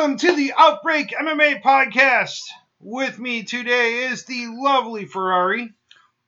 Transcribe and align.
Welcome 0.00 0.16
to 0.16 0.34
the 0.34 0.54
Outbreak 0.56 1.10
MMA 1.10 1.60
podcast. 1.60 2.40
With 2.80 3.18
me 3.18 3.42
today 3.42 4.04
is 4.04 4.24
the 4.24 4.46
lovely 4.50 5.04
Ferrari, 5.04 5.74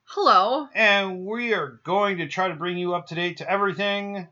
Hello. 0.04 0.68
and 0.74 1.24
we 1.24 1.54
are 1.54 1.80
going 1.82 2.18
to 2.18 2.28
try 2.28 2.48
to 2.48 2.54
bring 2.54 2.76
you 2.76 2.92
up 2.92 3.06
to 3.06 3.14
date 3.14 3.38
to 3.38 3.50
everything 3.50 4.28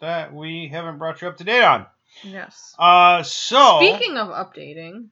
that 0.00 0.32
we 0.32 0.68
haven't 0.68 0.96
brought 0.96 1.20
you 1.20 1.28
up 1.28 1.36
to 1.36 1.44
date 1.44 1.62
on. 1.62 1.84
Yes. 2.22 2.74
Uh, 2.78 3.22
so 3.22 3.80
Speaking 3.82 4.16
of 4.16 4.28
updating, 4.28 5.08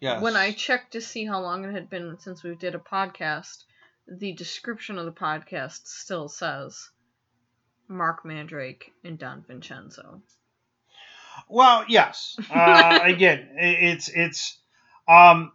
yes. 0.00 0.22
when 0.22 0.34
I 0.34 0.52
checked 0.52 0.92
to 0.92 1.02
see 1.02 1.26
how 1.26 1.42
long 1.42 1.66
it 1.66 1.72
had 1.72 1.90
been 1.90 2.16
since 2.20 2.42
we 2.42 2.54
did 2.54 2.74
a 2.74 2.78
podcast, 2.78 3.64
the 4.08 4.32
description 4.32 4.96
of 4.96 5.04
the 5.04 5.12
podcast 5.12 5.86
still 5.86 6.30
says 6.30 6.88
Mark 7.86 8.24
Mandrake 8.24 8.92
and 9.04 9.18
Don 9.18 9.44
Vincenzo. 9.46 10.22
Well, 11.50 11.84
yes. 11.88 12.36
Uh, 12.50 13.00
again, 13.02 13.48
it's 13.56 14.08
it's 14.08 14.58
um 15.08 15.52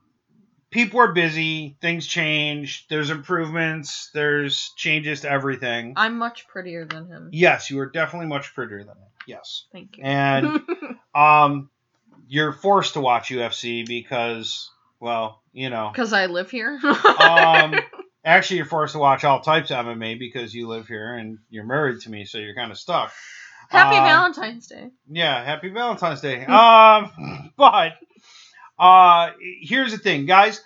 people 0.72 1.00
are 1.00 1.14
busy, 1.14 1.78
things 1.82 2.06
change, 2.06 2.86
there's 2.90 3.10
improvements, 3.10 4.10
there's 4.14 4.72
changes 4.76 5.22
to 5.22 5.30
everything. 5.30 5.94
I'm 5.96 6.18
much 6.18 6.48
prettier 6.48 6.86
than 6.86 7.08
him. 7.08 7.30
Yes, 7.32 7.70
you 7.70 7.80
are 7.80 7.90
definitely 7.90 8.28
much 8.28 8.54
prettier 8.54 8.80
than 8.80 8.90
him. 8.90 9.10
Yes. 9.28 9.66
Thank 9.72 9.98
you. 9.98 10.04
And 10.04 10.62
um 11.16 11.70
you're 12.28 12.54
forced 12.54 12.94
to 12.94 13.02
watch 13.02 13.30
UFC 13.30 13.86
because 13.86 14.70
well, 15.00 15.42
you 15.54 15.70
know. 15.70 15.90
Because 15.92 16.14
I 16.14 16.26
live 16.28 16.52
here. 16.52 16.80
Um 17.20 17.76
actually 18.24 18.58
you're 18.58 18.66
forced 18.66 18.94
to 18.94 19.00
watch 19.00 19.24
all 19.24 19.40
types 19.40 19.72
of 19.72 19.86
MMA 19.86 20.20
because 20.20 20.54
you 20.54 20.68
live 20.68 20.88
here 20.88 21.16
and 21.16 21.38
you're 21.50 21.66
married 21.66 22.02
to 22.02 22.10
me, 22.10 22.26
so 22.26 22.38
you're 22.38 22.56
kind 22.56 22.72
of 22.72 22.78
stuck. 22.78 23.14
Happy 23.70 23.98
um, 23.98 24.04
Valentine's 24.04 24.68
Day. 24.68 24.90
Yeah, 25.10 25.44
happy 25.44 25.70
Valentine's 25.70 26.22
Day. 26.22 26.46
um, 26.46 27.52
but 27.58 27.94
uh, 28.78 29.32
here's 29.62 29.92
the 29.92 29.98
thing, 29.98 30.26
guys. 30.26 30.62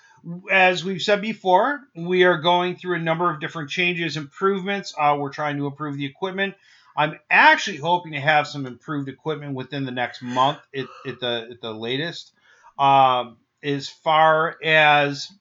As 0.51 0.83
we've 0.83 1.01
said 1.01 1.21
before, 1.21 1.79
we 1.95 2.23
are 2.23 2.37
going 2.39 2.75
through 2.75 2.95
a 2.95 2.99
number 2.99 3.31
of 3.31 3.39
different 3.39 3.69
changes, 3.69 4.17
improvements. 4.17 4.93
Uh, 4.97 5.15
we're 5.17 5.31
trying 5.31 5.57
to 5.57 5.65
improve 5.65 5.95
the 5.95 6.05
equipment. 6.05 6.55
I'm 6.97 7.17
actually 7.29 7.77
hoping 7.77 8.11
to 8.11 8.19
have 8.19 8.45
some 8.45 8.65
improved 8.65 9.07
equipment 9.07 9.53
within 9.53 9.85
the 9.85 9.91
next 9.91 10.21
month, 10.21 10.59
at, 10.75 10.87
at 11.05 11.19
the 11.21 11.47
at 11.51 11.61
the 11.61 11.73
latest. 11.73 12.33
Um, 12.77 13.37
as 13.63 13.87
far 13.87 14.57
as 14.61 15.31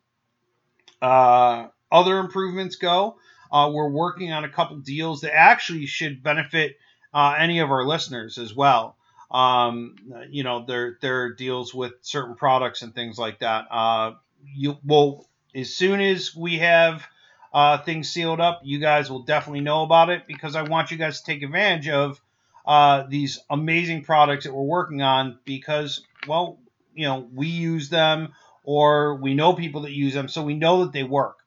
uh, 1.03 1.67
other 1.91 2.19
improvements 2.19 2.77
go, 2.77 3.17
uh, 3.51 3.71
we're 3.73 3.89
working 3.89 4.33
on 4.33 4.45
a 4.45 4.49
couple 4.49 4.77
deals 4.77 5.23
that 5.23 5.35
actually 5.35 5.87
should 5.87 6.23
benefit 6.23 6.77
uh, 7.13 7.35
any 7.39 7.61
of 7.61 7.71
our 7.71 7.85
listeners 7.85 8.39
as 8.39 8.55
well. 8.55 8.97
Um, 9.31 9.97
you 10.31 10.43
know, 10.43 10.65
their 10.65 10.97
there 11.03 11.23
are 11.25 11.33
deals 11.35 11.75
with 11.75 11.93
certain 12.03 12.35
products 12.35 12.83
and 12.83 12.95
things 12.95 13.19
like 13.19 13.41
that. 13.41 13.67
Uh, 13.71 14.13
you 14.55 14.79
will 14.85 15.29
as 15.55 15.75
soon 15.75 16.01
as 16.01 16.35
we 16.35 16.59
have 16.59 17.07
uh, 17.53 17.79
things 17.79 18.09
sealed 18.11 18.41
up, 18.41 18.61
you 18.65 18.79
guys 18.79 19.11
will 19.11 19.23
definitely 19.23 19.61
know 19.61 19.83
about 19.83 20.11
it 20.11 20.27
because 20.27 20.55
I 20.55 20.63
want 20.63 20.91
you 20.91 20.97
guys 20.97 21.21
to 21.21 21.27
take 21.27 21.43
advantage 21.43 21.89
of 21.89 22.21
uh, 22.67 23.05
these 23.09 23.41
amazing 23.49 24.05
products 24.05 24.45
that 24.45 24.55
we're 24.55 24.63
working 24.63 25.01
on 25.03 25.39
because, 25.45 26.05
well, 26.27 26.59
you 26.95 27.07
know, 27.07 27.27
we 27.35 27.49
use 27.49 27.89
them 27.89 28.35
or 28.65 29.15
we 29.15 29.35
know 29.35 29.55
people 29.55 29.83
that 29.83 29.93
use 29.93 30.13
them, 30.13 30.29
so 30.29 30.43
we 30.43 30.55
know 30.55 30.85
that 30.85 30.93
they 30.93 31.05
work. 31.05 31.39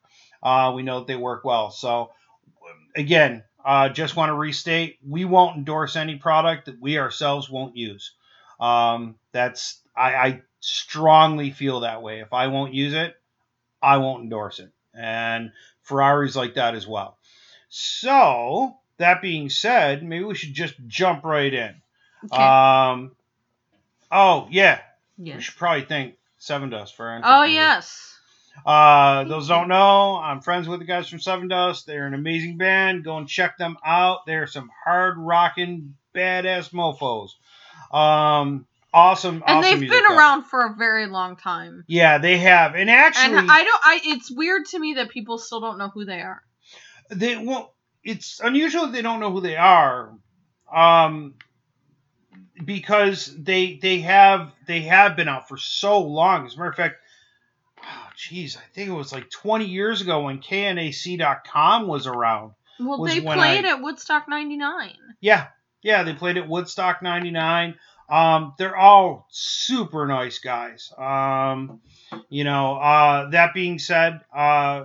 Uh, 0.42 0.72
we 0.74 0.82
know 0.82 0.98
that 0.98 1.06
they 1.06 1.14
work 1.14 1.44
well. 1.44 1.70
So, 1.70 2.10
again, 2.96 3.44
uh, 3.64 3.88
just 3.88 4.16
want 4.16 4.30
to 4.30 4.34
restate: 4.34 4.98
we 5.06 5.24
won't 5.24 5.56
endorse 5.56 5.96
any 5.96 6.16
product 6.16 6.66
that 6.66 6.80
we 6.80 6.98
ourselves 6.98 7.48
won't 7.50 7.76
use. 7.76 8.12
Um, 8.60 9.16
that's 9.32 9.80
I, 9.96 10.14
I 10.14 10.42
strongly 10.60 11.50
feel 11.50 11.80
that 11.80 12.02
way. 12.02 12.20
If 12.20 12.32
I 12.32 12.48
won't 12.48 12.74
use 12.74 12.94
it, 12.94 13.14
I 13.82 13.98
won't 13.98 14.24
endorse 14.24 14.58
it, 14.60 14.70
and 14.94 15.52
Ferrari's 15.82 16.36
like 16.36 16.54
that 16.54 16.74
as 16.74 16.86
well. 16.86 17.18
So 17.68 18.76
that 18.98 19.22
being 19.22 19.50
said, 19.50 20.02
maybe 20.02 20.24
we 20.24 20.34
should 20.34 20.54
just 20.54 20.74
jump 20.86 21.24
right 21.24 21.52
in. 21.52 21.74
Okay. 22.24 22.42
Um, 22.42 23.12
oh 24.10 24.46
yeah, 24.50 24.80
yes. 25.16 25.36
we 25.36 25.42
should 25.42 25.56
probably 25.56 25.84
thank 25.84 26.16
Sevendust 26.42 26.94
for 26.94 27.20
Oh, 27.22 27.44
yes. 27.44 28.11
Uh, 28.64 29.24
those 29.24 29.48
don't 29.48 29.68
know, 29.68 30.16
I'm 30.16 30.40
friends 30.40 30.68
with 30.68 30.78
the 30.80 30.86
guys 30.86 31.08
from 31.08 31.18
Sevendust. 31.18 31.84
They're 31.84 32.06
an 32.06 32.14
amazing 32.14 32.58
band. 32.58 33.02
Go 33.04 33.16
and 33.16 33.28
check 33.28 33.58
them 33.58 33.76
out. 33.84 34.20
They're 34.26 34.46
some 34.46 34.70
hard 34.84 35.18
rocking, 35.18 35.94
badass 36.14 36.70
mofos. 36.70 37.30
Um, 37.96 38.66
awesome, 38.94 39.42
And 39.46 39.58
awesome 39.58 39.80
they've 39.80 39.90
been 39.90 40.04
though. 40.08 40.16
around 40.16 40.44
for 40.44 40.66
a 40.66 40.74
very 40.74 41.06
long 41.06 41.36
time. 41.36 41.84
Yeah, 41.88 42.18
they 42.18 42.38
have. 42.38 42.74
And 42.76 42.88
actually, 42.88 43.36
and 43.38 43.50
I 43.50 43.64
don't. 43.64 43.80
I. 43.84 44.00
It's 44.04 44.30
weird 44.30 44.66
to 44.66 44.78
me 44.78 44.94
that 44.94 45.10
people 45.10 45.38
still 45.38 45.60
don't 45.60 45.78
know 45.78 45.88
who 45.88 46.04
they 46.04 46.20
are. 46.20 46.42
they 47.10 47.36
well, 47.36 47.74
it's 48.04 48.40
unusual 48.40 48.86
that 48.86 48.92
they 48.92 49.02
don't 49.02 49.18
know 49.20 49.32
who 49.32 49.40
they 49.40 49.56
are. 49.56 50.12
Um, 50.72 51.34
because 52.64 53.34
they 53.36 53.74
they 53.82 54.00
have 54.00 54.52
they 54.66 54.82
have 54.82 55.16
been 55.16 55.28
out 55.28 55.48
for 55.48 55.56
so 55.56 56.00
long. 56.00 56.46
As 56.46 56.54
a 56.54 56.58
matter 56.58 56.70
of 56.70 56.76
fact, 56.76 56.96
jeez, 58.16 58.56
I 58.56 58.62
think 58.74 58.88
it 58.88 58.94
was 58.94 59.12
like 59.12 59.30
20 59.30 59.66
years 59.66 60.00
ago 60.00 60.22
when 60.22 60.40
KNAC.com 60.40 61.86
was 61.86 62.06
around. 62.06 62.52
Well, 62.80 63.00
Was 63.00 63.14
they 63.14 63.20
played 63.20 63.64
I- 63.64 63.70
at 63.70 63.82
Woodstock 63.82 64.28
'99. 64.28 64.96
Yeah, 65.20 65.48
yeah, 65.82 66.02
they 66.02 66.14
played 66.14 66.36
at 66.36 66.48
Woodstock 66.48 67.02
'99. 67.02 67.76
Um, 68.08 68.54
they're 68.58 68.76
all 68.76 69.26
super 69.30 70.06
nice 70.06 70.38
guys. 70.38 70.92
Um, 70.98 71.80
you 72.28 72.44
know, 72.44 72.76
uh, 72.76 73.30
that 73.30 73.54
being 73.54 73.78
said, 73.78 74.20
uh, 74.34 74.84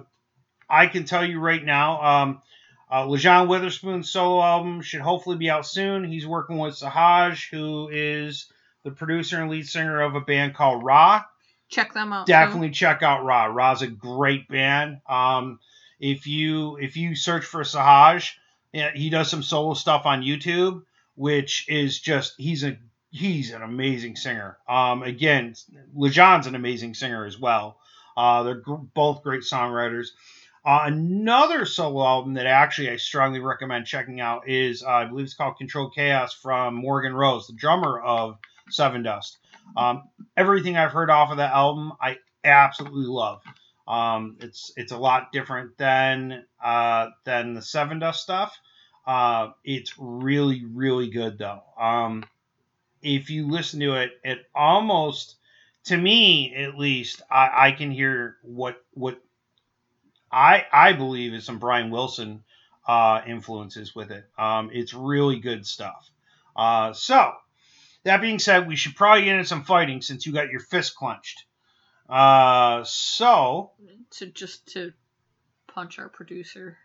I 0.70 0.88
can 0.88 1.06
tell 1.06 1.26
you 1.26 1.40
right 1.40 1.64
now, 1.64 2.02
um, 2.02 2.42
uh, 2.90 3.04
Lajon 3.06 3.48
Witherspoon's 3.48 4.12
solo 4.12 4.42
album 4.42 4.82
should 4.82 5.02
hopefully 5.02 5.38
be 5.38 5.50
out 5.50 5.66
soon. 5.66 6.04
He's 6.06 6.28
working 6.28 6.58
with 6.58 6.76
Sahaj, 6.76 7.50
who 7.50 7.90
is 7.90 8.52
the 8.84 8.92
producer 8.92 9.42
and 9.42 9.50
lead 9.50 9.68
singer 9.68 10.02
of 10.02 10.16
a 10.16 10.22
band 10.22 10.54
called 10.56 10.84
Ra 10.84 11.24
Check 11.70 11.94
them 11.94 12.14
out. 12.14 12.28
too. 12.28 12.32
definitely 12.32 12.72
check 12.72 13.04
out 13.04 13.26
Ra. 13.26 13.46
Ra's 13.46 13.82
a 13.82 13.88
great 13.88 14.48
band. 14.48 15.02
Um, 15.08 15.60
if 16.00 16.28
you 16.28 16.78
if 16.78 16.98
you 16.98 17.16
search 17.16 17.46
for 17.46 17.62
Sahaj, 17.62 18.32
he 18.72 19.10
does 19.10 19.30
some 19.30 19.44
solo 19.44 19.74
stuff 19.74 20.06
on 20.06 20.22
YouTube, 20.22 20.84
which 21.16 21.66
is 21.68 22.00
just 22.00 22.36
he's 22.38 22.64
a 22.64 22.78
he's 23.12 23.52
an 23.52 23.62
amazing 23.62 24.16
singer. 24.16 24.58
Um, 24.68 25.04
again, 25.04 25.56
Lajon's 25.96 26.48
an 26.48 26.56
amazing 26.56 26.94
singer 26.94 27.26
as 27.26 27.40
well. 27.40 27.80
Uh, 28.16 28.44
they're 28.44 28.62
both 28.94 29.24
great 29.24 29.42
songwriters. 29.42 30.08
Uh, 30.66 30.82
another 30.84 31.66
solo 31.66 32.06
album 32.06 32.34
that 32.34 32.46
actually 32.46 32.90
I 32.90 32.98
strongly 32.98 33.40
recommend 33.40 33.86
checking 33.86 34.20
out 34.20 34.50
is 34.50 34.84
uh, 34.84 34.90
I 34.90 35.06
believe 35.06 35.26
it's 35.26 35.34
called 35.34 35.58
Control 35.58 35.90
Chaos 35.90 36.34
from 36.34 36.76
Morgan 36.76 37.14
Rose, 37.14 37.48
the 37.48 37.54
drummer 37.54 38.00
of 38.00 38.38
Sevendust. 38.72 39.38
Um, 39.76 40.04
everything 40.36 40.78
I've 40.78 40.92
heard 40.92 41.10
off 41.10 41.32
of 41.32 41.38
that 41.38 41.54
album, 41.54 41.94
I 42.02 42.18
absolutely 42.44 43.08
love. 43.08 43.42
Um, 43.88 44.38
it's 44.42 44.72
it's 44.76 44.92
a 44.92 44.98
lot 44.98 45.32
different 45.32 45.78
than 45.78 46.46
uh, 46.64 47.10
than 47.24 47.54
the 47.54 47.62
Sevendust 47.62 48.16
stuff. 48.16 48.58
Uh, 49.06 49.50
it's 49.64 49.94
really 49.98 50.66
really 50.66 51.10
good 51.10 51.38
though. 51.38 51.64
Um, 51.80 52.26
if 53.02 53.30
you 53.30 53.48
listen 53.50 53.80
to 53.80 53.96
it, 53.96 54.12
it 54.24 54.40
almost 54.54 55.38
to 55.86 55.96
me 55.96 56.54
at 56.56 56.78
least 56.78 57.22
I, 57.32 57.68
I 57.68 57.72
can 57.72 57.92
hear 57.92 58.38
what 58.42 58.84
what 58.94 59.22
I 60.32 60.66
I 60.72 60.94
believe 60.94 61.34
is 61.34 61.46
some 61.46 61.60
Brian 61.60 61.90
Wilson 61.90 62.44
uh, 62.88 63.22
influences 63.26 63.96
with 63.96 64.12
it. 64.12 64.26
Um, 64.38 64.70
it's 64.74 64.94
really 64.94 65.40
good 65.40 65.66
stuff. 65.66 66.10
Uh, 66.56 66.92
so 66.94 67.32
that 68.08 68.22
being 68.22 68.40
said, 68.40 68.68
we 68.68 68.76
should 68.76 68.96
probably 68.96 69.26
get 69.26 69.34
into 69.36 69.46
some 69.46 69.64
fighting 69.64 70.02
since 70.02 70.26
you 70.26 70.34
got 70.34 70.50
your 70.50 70.60
fist 70.60 70.96
clenched. 70.96 71.44
Uh, 72.10 72.84
so 72.86 73.72
to 74.12 74.26
just 74.28 74.66
to 74.74 74.94
punch 75.68 76.00
our 76.00 76.10
producer 76.10 76.78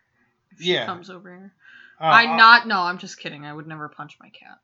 if 0.51 0.61
Yeah. 0.61 0.83
she 0.83 0.87
comes 0.87 1.11
over 1.11 1.29
here. 1.31 1.55
uh, 2.01 2.05
I 2.05 2.37
not 2.37 2.67
no, 2.67 2.81
I'm 2.81 2.99
just 2.99 3.19
kidding. 3.19 3.47
I 3.47 3.53
would 3.53 3.67
never 3.67 3.89
punch 3.89 4.17
my 4.21 4.29
cat. 4.31 4.59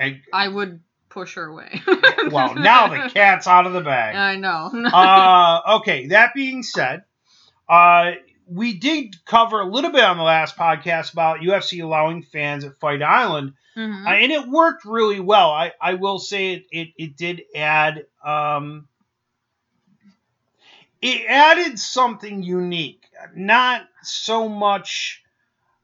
I, 0.00 0.22
I 0.32 0.48
would 0.48 0.80
push 1.08 1.34
her 1.34 1.44
away. 1.44 1.80
well, 2.30 2.54
now 2.54 2.88
the 2.88 3.10
cat's 3.14 3.46
out 3.46 3.66
of 3.66 3.72
the 3.72 3.80
bag. 3.82 4.16
I 4.16 4.36
know. 4.36 4.70
uh, 4.92 5.76
okay, 5.78 6.08
that 6.08 6.32
being 6.34 6.62
said, 6.62 7.04
uh, 7.68 8.12
we 8.46 8.74
did 8.78 9.16
cover 9.24 9.60
a 9.60 9.66
little 9.68 9.90
bit 9.90 10.04
on 10.04 10.16
the 10.16 10.22
last 10.22 10.56
podcast 10.56 11.12
about 11.12 11.40
UFC 11.40 11.80
allowing 11.82 12.22
fans 12.22 12.64
at 12.64 12.78
Fight 12.78 13.02
Island, 13.02 13.54
Mhm. 13.76 14.06
uh, 14.06 14.10
and 14.10 14.32
it 14.32 14.48
worked 14.48 14.84
really 14.84 15.20
well. 15.20 15.50
I, 15.50 15.72
I 15.80 15.94
will 15.94 16.18
say 16.18 16.52
it, 16.54 16.66
it, 16.70 16.88
it 16.96 17.16
did 17.16 17.42
add 17.54 18.06
um, 18.24 18.88
it 21.02 21.26
added 21.28 21.78
something 21.78 22.42
unique, 22.42 23.04
not 23.34 23.86
so 24.02 24.48
much 24.48 25.22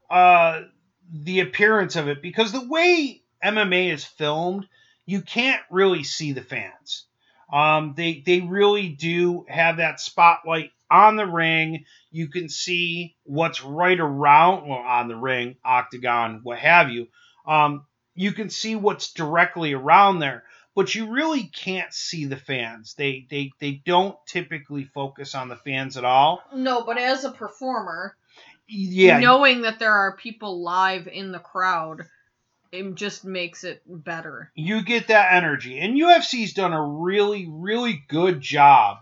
uh, 0.09 0.61
the 1.11 1.39
appearance 1.41 1.95
of 1.95 2.07
it, 2.07 2.21
because 2.21 2.51
the 2.51 2.67
way 2.67 3.21
MMA 3.43 3.91
is 3.91 4.03
filmed, 4.05 4.67
you 5.05 5.21
can't 5.21 5.61
really 5.69 6.03
see 6.03 6.31
the 6.31 6.41
fans. 6.41 7.05
Um, 7.51 7.93
they 7.95 8.23
they 8.25 8.39
really 8.41 8.89
do 8.89 9.45
have 9.47 9.77
that 9.77 9.99
spotlight 9.99 10.71
on 10.93 11.15
the 11.15 11.25
ring. 11.25 11.85
You 12.11 12.27
can 12.29 12.47
see 12.49 13.15
what's 13.23 13.63
right 13.63 13.99
around, 13.99 14.67
well, 14.67 14.79
on 14.79 15.07
the 15.07 15.15
ring, 15.15 15.55
octagon, 15.65 16.41
what 16.43 16.59
have 16.59 16.89
you. 16.91 17.07
Um, 17.47 17.85
you 18.15 18.31
can 18.31 18.49
see 18.49 18.75
what's 18.75 19.11
directly 19.13 19.73
around 19.73 20.19
there, 20.19 20.43
but 20.75 20.93
you 20.93 21.11
really 21.11 21.43
can't 21.43 21.91
see 21.91 22.25
the 22.25 22.37
fans. 22.37 22.93
They 22.95 23.25
they 23.29 23.51
they 23.59 23.81
don't 23.85 24.15
typically 24.27 24.83
focus 24.83 25.33
on 25.35 25.49
the 25.49 25.55
fans 25.57 25.97
at 25.97 26.05
all. 26.05 26.43
no, 26.53 26.83
but 26.83 26.97
as 26.99 27.25
a 27.25 27.31
performer, 27.31 28.15
Yeah, 28.67 29.19
knowing 29.19 29.61
that 29.63 29.79
there 29.79 29.93
are 29.93 30.15
people 30.15 30.61
live 30.63 31.07
in 31.07 31.31
the 31.31 31.39
crowd, 31.39 32.03
it 32.71 32.95
just 32.95 33.25
makes 33.25 33.63
it 33.63 33.81
better. 33.87 34.51
you 34.55 34.83
get 34.83 35.07
that 35.07 35.33
energy. 35.33 35.79
And 35.79 35.95
UFC's 35.97 36.53
done 36.53 36.73
a 36.73 36.81
really, 36.83 37.47
really 37.49 38.03
good 38.07 38.41
job 38.41 38.97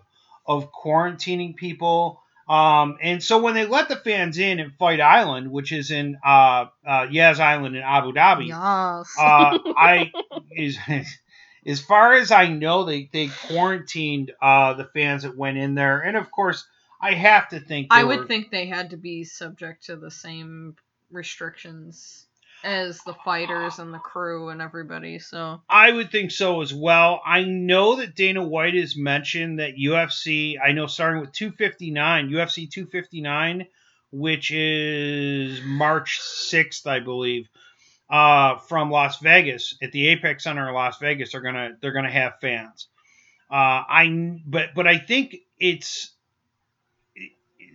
of 0.46 0.72
quarantining 0.72 1.56
people. 1.56 2.22
Um, 2.50 2.98
and 3.02 3.24
so 3.24 3.42
when 3.42 3.54
they 3.54 3.66
let 3.66 3.88
the 3.88 3.96
fans 3.96 4.38
in 4.38 4.60
at 4.60 4.72
Fight 4.78 5.00
Island, 5.00 5.52
which 5.52 5.72
is 5.72 5.90
in 5.92 6.18
uh, 6.26 6.66
uh, 6.86 7.08
Yas 7.10 7.40
Island 7.40 7.76
in 7.78 7.82
Abu 7.84 8.12
Dhabi, 8.12 8.48
Yes. 8.48 9.16
uh, 9.18 9.58
I 9.78 10.12
is 10.52 10.78
as 11.66 11.80
far 11.80 12.14
as 12.14 12.32
I 12.32 12.48
know, 12.48 12.84
they 12.84 13.10
they 13.14 13.30
quarantined 13.48 14.32
uh, 14.42 14.74
the 14.74 14.86
fans 14.86 15.24
that 15.24 15.38
went 15.38 15.58
in 15.60 15.76
there, 15.76 16.00
and 16.02 16.18
of 16.18 16.30
course, 16.32 16.66
I 17.00 17.14
have 17.14 17.50
to 17.50 17.60
think. 17.60 17.88
I 17.92 18.04
would 18.04 18.20
were- 18.22 18.28
think 18.28 18.50
they 18.52 18.66
had 18.66 18.90
to 18.90 18.98
be 18.98 19.24
subject 19.24 19.86
to 19.86 19.96
the 19.96 20.12
same 20.12 20.76
restrictions 21.12 22.26
as 22.64 23.00
the 23.00 23.14
fighters 23.26 23.80
and 23.80 23.94
the 23.94 24.00
crew 24.00 24.50
and 24.50 24.62
everybody. 24.62 25.20
So 25.20 25.62
I 25.70 25.92
would 25.92 26.12
think 26.12 26.32
so 26.32 26.62
as 26.62 26.74
well. 26.74 27.22
I 27.26 27.44
know 27.44 27.98
that 27.98 28.16
Dana 28.16 28.44
White 28.44 28.76
has 28.76 28.96
mentioned 28.96 29.60
that 29.60 29.76
UFC, 29.76 30.58
I 30.64 30.72
know 30.72 30.88
starting 30.88 31.22
with 31.22 31.32
259, 31.32 32.30
UFC 32.30 32.70
259, 32.70 33.68
which 34.12 34.52
is 34.52 35.62
March 35.64 36.20
6th, 36.22 36.86
I 36.86 37.00
believe, 37.00 37.48
uh, 38.10 38.58
from 38.58 38.92
Las 38.92 39.20
Vegas 39.20 39.78
at 39.82 39.92
the 39.92 40.10
Apex 40.10 40.44
Center 40.44 40.68
in 40.68 40.76
Las 40.76 40.98
Vegas, 41.00 41.32
they're 41.32 41.42
gonna 41.42 41.72
they're 41.82 41.94
gonna 41.94 42.12
have 42.12 42.40
fans. 42.42 42.88
Uh, 43.50 43.84
I 43.88 44.40
but 44.46 44.70
but 44.76 44.86
I 44.86 44.98
think 44.98 45.38
it's 45.60 46.12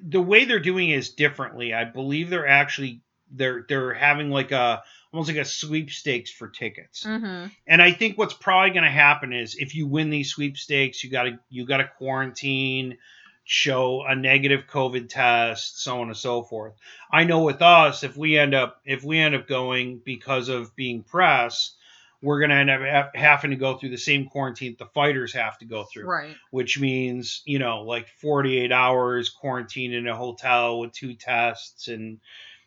the 0.06 0.20
way 0.20 0.44
they're 0.44 0.60
doing 0.60 0.90
is 0.90 1.10
differently. 1.10 1.72
I 1.72 1.84
believe 1.84 2.28
they're 2.28 2.46
actually 2.46 3.00
they're 3.30 3.64
they're 3.68 3.94
having 3.94 4.30
like 4.30 4.52
a 4.52 4.82
almost 5.12 5.28
like 5.28 5.38
a 5.38 5.44
sweepstakes 5.44 6.30
for 6.30 6.48
tickets. 6.48 7.04
mhm. 7.04 7.50
And 7.66 7.80
I 7.80 7.92
think 7.92 8.18
what's 8.18 8.34
probably 8.34 8.70
going 8.70 8.84
to 8.84 8.90
happen 8.90 9.32
is 9.32 9.56
if 9.56 9.74
you 9.74 9.86
win 9.86 10.10
these 10.10 10.30
sweepstakes, 10.30 11.02
you 11.02 11.10
got 11.10 11.24
to 11.24 11.38
you 11.48 11.64
got 11.64 11.78
to 11.78 11.90
quarantine, 11.96 12.98
show 13.44 14.02
a 14.02 14.14
negative 14.14 14.64
COVID 14.66 15.08
test, 15.08 15.82
so 15.82 16.00
on 16.00 16.08
and 16.08 16.16
so 16.16 16.42
forth. 16.42 16.74
I 17.10 17.24
know 17.24 17.42
with 17.42 17.62
us, 17.62 18.02
if 18.02 18.16
we 18.16 18.36
end 18.36 18.54
up 18.54 18.80
if 18.84 19.04
we 19.04 19.18
end 19.18 19.34
up 19.34 19.48
going 19.48 20.02
because 20.04 20.48
of 20.48 20.74
being 20.76 21.02
press, 21.02 21.76
we're 22.20 22.40
going 22.40 22.50
to 22.50 22.56
end 22.56 22.70
up 22.70 22.80
ha- 22.82 23.10
having 23.14 23.50
to 23.50 23.56
go 23.56 23.76
through 23.76 23.90
the 23.90 23.98
same 23.98 24.26
quarantine 24.26 24.72
that 24.72 24.84
the 24.84 24.90
fighters 24.92 25.32
have 25.32 25.56
to 25.58 25.64
go 25.64 25.84
through, 25.84 26.06
right. 26.06 26.34
which 26.50 26.78
means 26.78 27.42
you 27.46 27.58
know 27.58 27.82
like 27.82 28.08
48 28.20 28.72
hours 28.72 29.30
quarantine 29.30 29.92
in 29.92 30.06
a 30.08 30.16
hotel 30.16 30.80
with 30.80 30.92
two 30.92 31.14
tests 31.14 31.88
and 31.88 32.18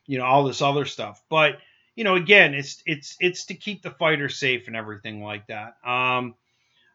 you 0.09 0.17
know 0.17 0.25
all 0.25 0.44
this 0.44 0.63
other 0.63 0.85
stuff. 0.85 1.21
But 1.29 1.59
you 1.95 2.03
know, 2.03 2.15
again, 2.15 2.56
it's 2.56 2.81
it's 2.88 3.15
it's 3.19 3.45
to 3.45 3.53
keep 3.53 3.83
the 3.83 3.91
fighter 3.91 4.27
safe 4.27 4.65
and 4.65 4.75
everything 4.75 5.23
like 5.23 5.45
that. 5.47 5.75
Um, 5.85 6.33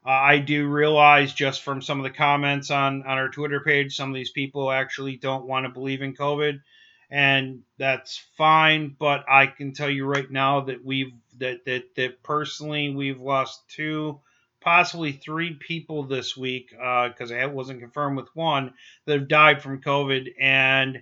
I 0.05 0.39
do 0.39 0.67
realize 0.67 1.33
just 1.33 1.63
from 1.63 1.81
some 1.81 1.99
of 1.99 2.03
the 2.03 2.11
comments 2.11 2.73
on 2.73 3.05
on 3.05 3.17
our 3.17 3.29
Twitter 3.29 3.61
page, 3.61 3.95
some 3.95 4.11
of 4.11 4.17
these 4.17 4.33
people 4.33 4.71
actually 4.71 5.17
don't 5.17 5.47
want 5.47 5.65
to 5.65 5.73
believe 5.73 6.03
in 6.03 6.17
COVID, 6.17 6.61
and 7.09 7.61
that's 7.79 8.19
fine. 8.37 8.97
But 8.99 9.25
I 9.29 9.47
can 9.47 9.75
tell 9.75 9.89
you 9.89 10.07
right 10.07 10.29
now 10.29 10.63
that 10.63 10.85
we've 10.85 11.13
that 11.39 11.65
that 11.67 11.95
that 11.95 12.23
personally 12.25 12.91
we've 12.91 13.21
lost 13.21 13.63
two, 13.69 14.19
possibly 14.61 15.13
three 15.13 15.55
people 15.55 16.03
this 16.03 16.37
week 16.37 16.75
uh, 16.83 17.11
because 17.11 17.31
I 17.31 17.47
wasn't 17.47 17.79
confirmed 17.79 18.17
with 18.17 18.35
one 18.35 18.75
that 19.07 19.21
have 19.21 19.29
died 19.29 19.63
from 19.63 19.83
COVID 19.83 20.35
and 20.41 20.99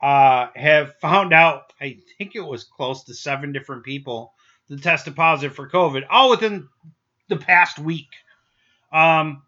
uh, 0.00 0.48
have 0.54 0.96
found 1.00 1.32
out, 1.32 1.72
I 1.80 1.98
think 2.18 2.34
it 2.34 2.40
was 2.40 2.64
close 2.64 3.04
to 3.04 3.14
seven 3.14 3.52
different 3.52 3.84
people 3.84 4.32
that 4.68 4.82
tested 4.82 5.16
positive 5.16 5.54
for 5.56 5.68
COVID, 5.68 6.04
all 6.10 6.30
within 6.30 6.68
the 7.28 7.36
past 7.36 7.78
week. 7.78 8.08
Um, 8.92 9.42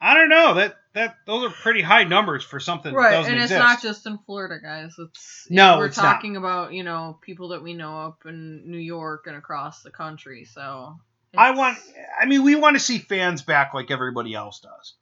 I 0.00 0.14
don't 0.14 0.28
know 0.28 0.54
that 0.54 0.76
that 0.92 1.16
those 1.26 1.44
are 1.44 1.54
pretty 1.54 1.82
high 1.82 2.02
numbers 2.04 2.42
for 2.42 2.58
something 2.58 2.92
that 2.92 2.98
Right, 2.98 3.14
and 3.14 3.36
it's 3.36 3.44
exist. 3.44 3.58
not 3.58 3.82
just 3.82 4.06
in 4.06 4.18
Florida, 4.18 4.58
guys. 4.60 4.92
It's 4.98 5.46
No, 5.48 5.78
we're 5.78 5.86
it's 5.86 5.96
not. 5.96 6.02
talking 6.14 6.36
about 6.36 6.72
you 6.72 6.82
know 6.82 7.18
people 7.22 7.48
that 7.48 7.62
we 7.62 7.74
know 7.74 8.00
up 8.06 8.22
in 8.26 8.70
New 8.70 8.78
York 8.78 9.26
and 9.26 9.36
across 9.36 9.82
the 9.82 9.90
country. 9.90 10.44
So 10.46 10.98
I 11.36 11.52
want. 11.52 11.78
I 12.20 12.26
mean, 12.26 12.42
we 12.42 12.56
want 12.56 12.76
to 12.76 12.80
see 12.80 12.98
fans 12.98 13.42
back 13.42 13.72
like 13.74 13.90
everybody 13.90 14.34
else 14.34 14.60
does, 14.60 14.94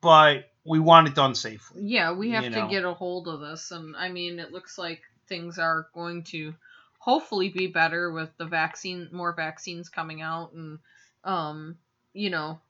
but 0.00 0.49
we 0.64 0.78
want 0.78 1.08
it 1.08 1.14
done 1.14 1.34
safely. 1.34 1.82
Yeah, 1.84 2.12
we 2.12 2.30
have 2.30 2.44
to 2.44 2.50
know. 2.50 2.68
get 2.68 2.84
a 2.84 2.92
hold 2.94 3.28
of 3.28 3.40
this, 3.40 3.70
and 3.70 3.96
I 3.96 4.08
mean, 4.10 4.38
it 4.38 4.52
looks 4.52 4.78
like 4.78 5.00
things 5.28 5.58
are 5.58 5.88
going 5.94 6.24
to 6.24 6.54
hopefully 6.98 7.48
be 7.48 7.66
better 7.66 8.12
with 8.12 8.30
the 8.36 8.44
vaccine, 8.46 9.08
more 9.12 9.32
vaccines 9.34 9.88
coming 9.88 10.20
out, 10.22 10.52
and 10.52 10.78
um, 11.24 11.78
you 12.12 12.30
know, 12.30 12.60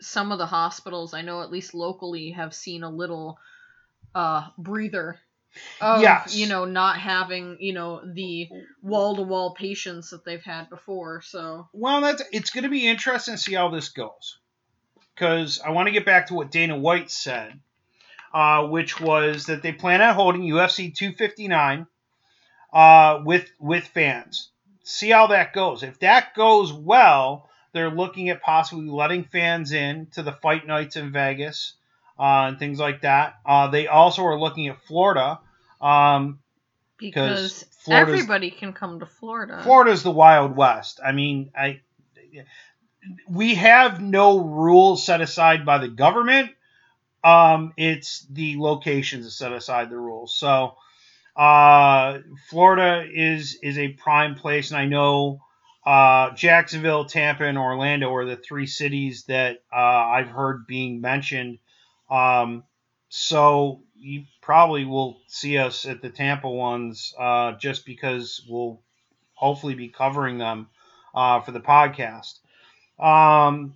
some 0.00 0.32
of 0.32 0.38
the 0.38 0.46
hospitals 0.46 1.14
I 1.14 1.22
know 1.22 1.42
at 1.42 1.50
least 1.50 1.74
locally 1.74 2.30
have 2.32 2.54
seen 2.54 2.82
a 2.82 2.90
little 2.90 3.38
uh 4.14 4.48
breather. 4.58 5.18
Of, 5.80 6.02
Yes. 6.02 6.34
you 6.34 6.48
know, 6.48 6.64
not 6.64 6.98
having, 6.98 7.58
you 7.60 7.74
know, 7.74 8.00
the 8.12 8.48
wall 8.82 9.14
to 9.14 9.22
wall 9.22 9.54
patients 9.54 10.10
that 10.10 10.24
they've 10.24 10.42
had 10.42 10.68
before. 10.68 11.22
So, 11.22 11.68
Well, 11.72 12.00
that's 12.00 12.24
it's 12.32 12.50
going 12.50 12.64
to 12.64 12.70
be 12.70 12.88
interesting 12.88 13.34
to 13.36 13.40
see 13.40 13.54
how 13.54 13.68
this 13.68 13.90
goes, 13.90 14.38
because 15.14 15.60
I 15.60 15.70
want 15.70 15.86
to 15.86 15.92
get 15.92 16.04
back 16.04 16.26
to 16.28 16.34
what 16.34 16.50
Dana 16.50 16.76
White 16.76 17.10
said, 17.10 17.58
uh, 18.32 18.66
which 18.66 19.00
was 19.00 19.46
that 19.46 19.62
they 19.62 19.72
plan 19.72 20.02
on 20.02 20.14
holding 20.14 20.42
UFC 20.42 20.94
259 20.94 21.86
uh, 22.72 23.20
with 23.24 23.50
with 23.58 23.84
fans. 23.86 24.50
See 24.82 25.10
how 25.10 25.28
that 25.28 25.52
goes. 25.52 25.82
If 25.82 26.00
that 26.00 26.34
goes 26.34 26.72
well, 26.72 27.48
they're 27.72 27.90
looking 27.90 28.28
at 28.28 28.42
possibly 28.42 28.88
letting 28.90 29.24
fans 29.24 29.72
in 29.72 30.06
to 30.12 30.22
the 30.22 30.32
fight 30.32 30.66
nights 30.66 30.96
in 30.96 31.10
Vegas 31.12 31.74
uh, 32.18 32.46
and 32.48 32.58
things 32.58 32.78
like 32.78 33.02
that. 33.02 33.36
Uh, 33.46 33.68
they 33.68 33.86
also 33.86 34.24
are 34.24 34.38
looking 34.38 34.68
at 34.68 34.82
Florida. 34.84 35.38
Um, 35.80 36.40
because 36.98 37.64
Florida's- 37.80 38.14
everybody 38.14 38.50
can 38.50 38.72
come 38.72 39.00
to 39.00 39.06
Florida. 39.06 39.60
Florida's 39.62 40.02
the 40.02 40.10
Wild 40.10 40.56
West. 40.56 41.00
I 41.04 41.12
mean, 41.12 41.50
I 41.56 41.80
we 43.28 43.54
have 43.56 44.00
no 44.00 44.38
rules 44.38 45.04
set 45.04 45.20
aside 45.20 45.64
by 45.66 45.78
the 45.78 45.88
government. 45.88 46.50
Um, 47.22 47.72
it's 47.76 48.26
the 48.30 48.56
locations 48.58 49.24
that 49.24 49.30
set 49.32 49.52
aside 49.52 49.90
the 49.90 49.98
rules. 49.98 50.36
So, 50.38 50.76
uh, 51.36 52.18
Florida 52.50 53.06
is 53.10 53.58
is 53.62 53.78
a 53.78 53.88
prime 53.88 54.34
place, 54.36 54.70
and 54.70 54.78
I 54.78 54.86
know 54.86 55.40
uh, 55.86 56.30
Jacksonville, 56.34 57.06
Tampa, 57.06 57.44
and 57.44 57.58
Orlando 57.58 58.12
are 58.14 58.24
the 58.24 58.36
three 58.36 58.66
cities 58.66 59.24
that 59.24 59.62
uh, 59.72 59.76
I've 59.76 60.28
heard 60.28 60.66
being 60.66 61.00
mentioned. 61.00 61.58
Um, 62.10 62.64
so 63.08 63.82
you 63.96 64.24
probably 64.42 64.84
will 64.84 65.18
see 65.28 65.58
us 65.58 65.86
at 65.86 66.02
the 66.02 66.10
Tampa 66.10 66.48
ones 66.50 67.14
uh, 67.18 67.52
just 67.52 67.86
because 67.86 68.44
we'll 68.48 68.80
hopefully 69.34 69.74
be 69.74 69.88
covering 69.88 70.38
them 70.38 70.68
uh, 71.14 71.40
for 71.40 71.52
the 71.52 71.60
podcast. 71.60 72.38
Um, 72.98 73.74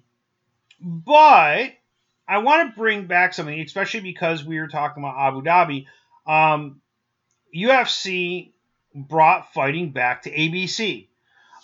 but 0.80 1.72
I 2.28 2.38
want 2.38 2.70
to 2.72 2.78
bring 2.78 3.06
back 3.06 3.34
something, 3.34 3.58
especially 3.60 4.00
because 4.00 4.44
we 4.44 4.60
were 4.60 4.68
talking 4.68 5.02
about 5.02 5.16
Abu 5.18 5.42
Dhabi. 5.42 5.86
Um, 6.26 6.80
UFC 7.54 8.52
brought 8.94 9.52
fighting 9.52 9.90
back 9.90 10.22
to 10.22 10.30
ABC. 10.30 11.08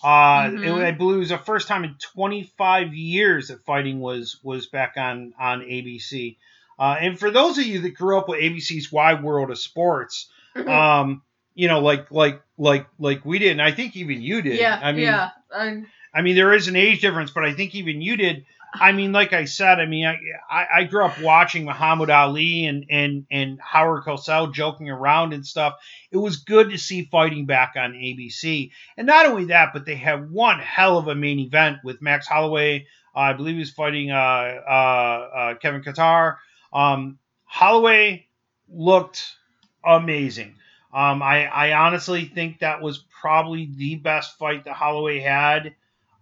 Uh, 0.03 0.51
it, 0.53 0.59
Mhm. 0.59 0.85
I 0.85 0.91
believe 0.91 1.17
it 1.17 1.21
was 1.21 1.29
the 1.31 1.39
first 1.39 1.69
time 1.69 1.85
in 1.85 1.95
25 2.13 2.95
years 2.95 3.49
that 3.49 3.65
fighting 3.65 4.01
was 4.01 4.39
was 4.43 4.67
back 4.67 4.95
on 4.97 5.33
on 5.39 5.61
ABC. 5.63 6.37
Uh, 6.79 6.97
and 7.01 7.19
for 7.19 7.31
those 7.31 7.57
of 7.59 7.65
you 7.65 7.81
that 7.81 7.91
grew 7.91 8.19
up 8.19 8.29
with 8.29 8.41
ABC's 8.41 8.91
Wide 8.91 9.23
World 9.23 9.51
of 9.51 9.59
Sports, 9.59 10.29
um, 10.67 11.23
you 11.55 11.69
know, 11.69 11.81
like 11.81 12.11
like 12.11 12.43
like 12.59 12.87
like 12.99 13.25
we 13.25 13.39
did, 13.39 13.53
and 13.53 13.63
I 13.63 13.71
think 13.71 13.97
even 13.97 14.21
you 14.21 14.43
did. 14.43 14.59
yeah, 14.59 14.79
I 14.83 14.93
mean, 14.93 15.05
yeah. 15.05 15.31
I, 15.55 15.85
I 16.15 16.23
mean, 16.23 16.37
there 16.37 16.53
is 16.53 16.69
an 16.69 16.77
age 16.77 17.01
difference, 17.01 17.31
but 17.31 17.45
I 17.45 17.53
think 17.53 17.75
even 17.75 18.01
you 18.01 18.17
did. 18.17 18.45
I 18.73 18.93
mean, 18.93 19.13
like 19.13 19.33
I 19.33 19.45
said, 19.45 19.79
I 19.79 19.87
mean, 19.87 20.05
I 20.05 20.67
I, 20.75 20.85
grew 20.85 21.05
up 21.05 21.21
watching 21.21 21.65
Muhammad 21.65 22.11
Ali 22.11 22.67
and 22.67 22.87
and 22.91 23.27
and 23.31 23.61
Howard 23.61 24.05
Cosell 24.05 24.53
joking 24.53 24.91
around 24.91 25.33
and 25.33 25.47
stuff. 25.47 25.75
It 26.11 26.17
was 26.17 26.39
good 26.39 26.71
to 26.71 26.79
see 26.79 27.05
fighting 27.05 27.47
back 27.47 27.75
on 27.77 27.93
ABC, 27.93 28.71
and 28.97 29.07
not 29.07 29.27
only 29.27 29.47
that, 29.47 29.73
but 29.73 29.87
they 29.87 29.95
had 29.95 30.31
one 30.31 30.59
hell 30.59 30.99
of 30.99 31.07
a 31.09 31.15
main 31.15 31.39
event 31.39 31.79
with 31.85 32.03
Max 32.03 32.27
Holloway. 32.27 32.87
Uh, 33.15 33.21
I 33.21 33.33
believe 33.35 33.55
he 33.55 33.61
was 33.61 33.71
fighting 33.71 34.11
uh, 34.11 34.15
uh, 34.15 34.71
uh, 34.71 35.55
Calvin 35.57 35.83
Kattar. 35.83 36.37
Um, 36.73 37.19
Holloway 37.45 38.27
looked 38.69 39.37
amazing. 39.85 40.57
Um, 40.93 41.23
I, 41.23 41.47
I 41.47 41.73
honestly 41.73 42.25
think 42.25 42.61
that 42.61 42.81
was 42.81 43.05
probably 43.21 43.69
the 43.77 43.97
best 43.97 44.39
fight 44.39 44.65
that 44.65 44.75
Holloway 44.75 45.21
had. 45.21 45.75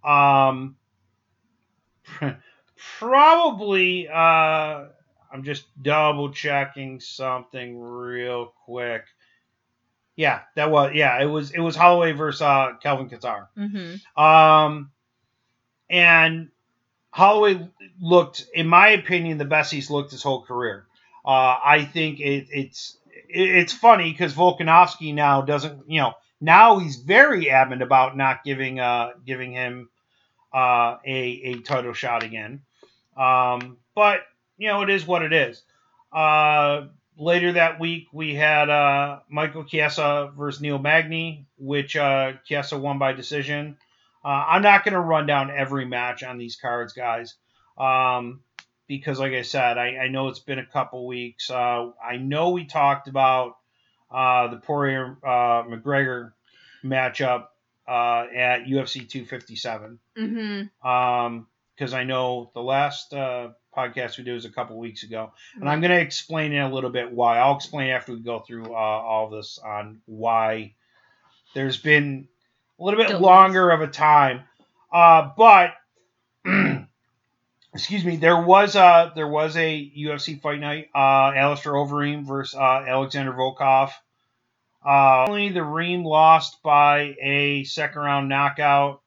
Um, 0.04 0.76
probably, 2.98 4.08
uh, 4.08 4.84
I'm 5.32 5.42
just 5.42 5.64
double 5.82 6.30
checking 6.32 7.00
something 7.00 7.80
real 7.80 8.52
quick. 8.64 9.04
Yeah, 10.14 10.40
that 10.56 10.70
was 10.70 10.92
yeah, 10.94 11.20
it 11.22 11.26
was 11.26 11.52
it 11.52 11.60
was 11.60 11.74
Holloway 11.74 12.12
versus 12.12 12.42
uh, 12.42 12.74
Calvin 12.82 13.08
Kattar. 13.08 13.48
hmm 13.56 14.20
Um, 14.20 14.90
and 15.88 16.48
Holloway 17.10 17.68
looked, 18.00 18.46
in 18.54 18.66
my 18.66 18.88
opinion, 18.88 19.38
the 19.38 19.44
best 19.44 19.72
he's 19.72 19.90
looked 19.90 20.12
his 20.12 20.22
whole 20.22 20.42
career. 20.42 20.86
Uh, 21.24 21.56
I 21.64 21.84
think 21.84 22.20
it, 22.20 22.48
it's 22.50 22.98
it, 23.28 23.48
it's 23.48 23.72
funny 23.72 24.10
because 24.10 24.34
Volkanovski 24.34 25.14
now 25.14 25.42
doesn't, 25.42 25.88
you 25.90 26.00
know, 26.00 26.14
now 26.42 26.78
he's 26.78 26.96
very 26.96 27.48
adamant 27.48 27.82
about 27.82 28.16
not 28.16 28.44
giving 28.44 28.80
uh 28.80 29.12
giving 29.24 29.52
him 29.52 29.88
uh, 30.52 30.96
a 31.06 31.40
a 31.44 31.54
title 31.60 31.94
shot 31.94 32.22
again. 32.22 32.62
Um, 33.16 33.78
but 33.94 34.20
you 34.58 34.68
know, 34.68 34.82
it 34.82 34.90
is 34.90 35.06
what 35.06 35.22
it 35.22 35.32
is. 35.32 35.62
Uh, 36.12 36.88
later 37.16 37.52
that 37.52 37.80
week, 37.80 38.08
we 38.12 38.34
had 38.34 38.68
uh, 38.68 39.20
Michael 39.30 39.64
Chiesa 39.64 40.32
versus 40.36 40.60
Neil 40.60 40.78
Magny, 40.78 41.46
which 41.56 41.96
uh, 41.96 42.32
Chiesa 42.44 42.76
won 42.76 42.98
by 42.98 43.12
decision. 43.12 43.78
Uh, 44.24 44.44
I'm 44.48 44.62
not 44.62 44.84
going 44.84 44.94
to 44.94 45.00
run 45.00 45.26
down 45.26 45.50
every 45.50 45.84
match 45.84 46.22
on 46.22 46.38
these 46.38 46.56
cards, 46.56 46.92
guys, 46.92 47.34
um, 47.78 48.42
because, 48.86 49.18
like 49.18 49.32
I 49.32 49.42
said, 49.42 49.78
I, 49.78 49.96
I 49.96 50.08
know 50.08 50.28
it's 50.28 50.38
been 50.38 50.60
a 50.60 50.66
couple 50.66 51.06
weeks. 51.06 51.50
Uh, 51.50 51.90
I 52.04 52.18
know 52.18 52.50
we 52.50 52.66
talked 52.66 53.08
about 53.08 53.56
uh, 54.12 54.48
the 54.48 54.56
Poirier 54.58 55.16
uh, 55.24 55.64
McGregor 55.64 56.32
matchup 56.84 57.46
uh, 57.88 58.26
at 58.34 58.64
UFC 58.66 59.08
257 59.08 59.98
hmm 60.16 60.86
um 60.86 61.46
because 61.74 61.94
I 61.94 62.04
know 62.04 62.50
the 62.54 62.62
last 62.62 63.12
uh, 63.14 63.48
podcast 63.76 64.18
we 64.18 64.24
did 64.24 64.34
was 64.34 64.44
a 64.44 64.50
couple 64.50 64.78
weeks 64.78 65.02
ago, 65.02 65.32
and 65.54 65.68
I'm 65.68 65.80
going 65.80 65.90
to 65.90 66.00
explain 66.00 66.52
in 66.52 66.62
a 66.62 66.72
little 66.72 66.90
bit 66.90 67.10
why. 67.10 67.38
I'll 67.38 67.56
explain 67.56 67.90
after 67.90 68.12
we 68.12 68.20
go 68.20 68.40
through 68.40 68.66
uh, 68.66 68.76
all 68.76 69.26
of 69.26 69.32
this 69.32 69.58
on 69.58 70.00
why 70.06 70.74
there's 71.54 71.78
been 71.78 72.28
a 72.78 72.84
little 72.84 73.02
bit 73.02 73.20
longer 73.20 73.70
of 73.70 73.80
a 73.80 73.86
time, 73.86 74.42
uh, 74.92 75.30
but 75.36 75.72
excuse 77.74 78.04
me, 78.04 78.16
there 78.16 78.40
was 78.40 78.76
a 78.76 79.12
there 79.14 79.28
was 79.28 79.56
a 79.56 79.92
UFC 79.98 80.40
fight 80.40 80.60
night, 80.60 80.90
uh, 80.94 81.32
Alistair 81.34 81.72
Overeem 81.72 82.26
versus 82.26 82.54
uh, 82.54 82.84
Alexander 82.86 83.32
Volkov. 83.32 83.90
Uh, 84.84 85.26
only 85.28 85.50
the 85.50 85.62
Reem 85.62 86.04
lost 86.04 86.62
by 86.62 87.16
a 87.22 87.64
second 87.64 88.02
round 88.02 88.28
knockout. 88.28 89.00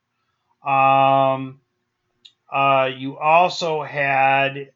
Um, 0.65 1.59
uh, 2.51 2.89
you 2.95 3.17
also 3.17 3.83
had. 3.83 4.71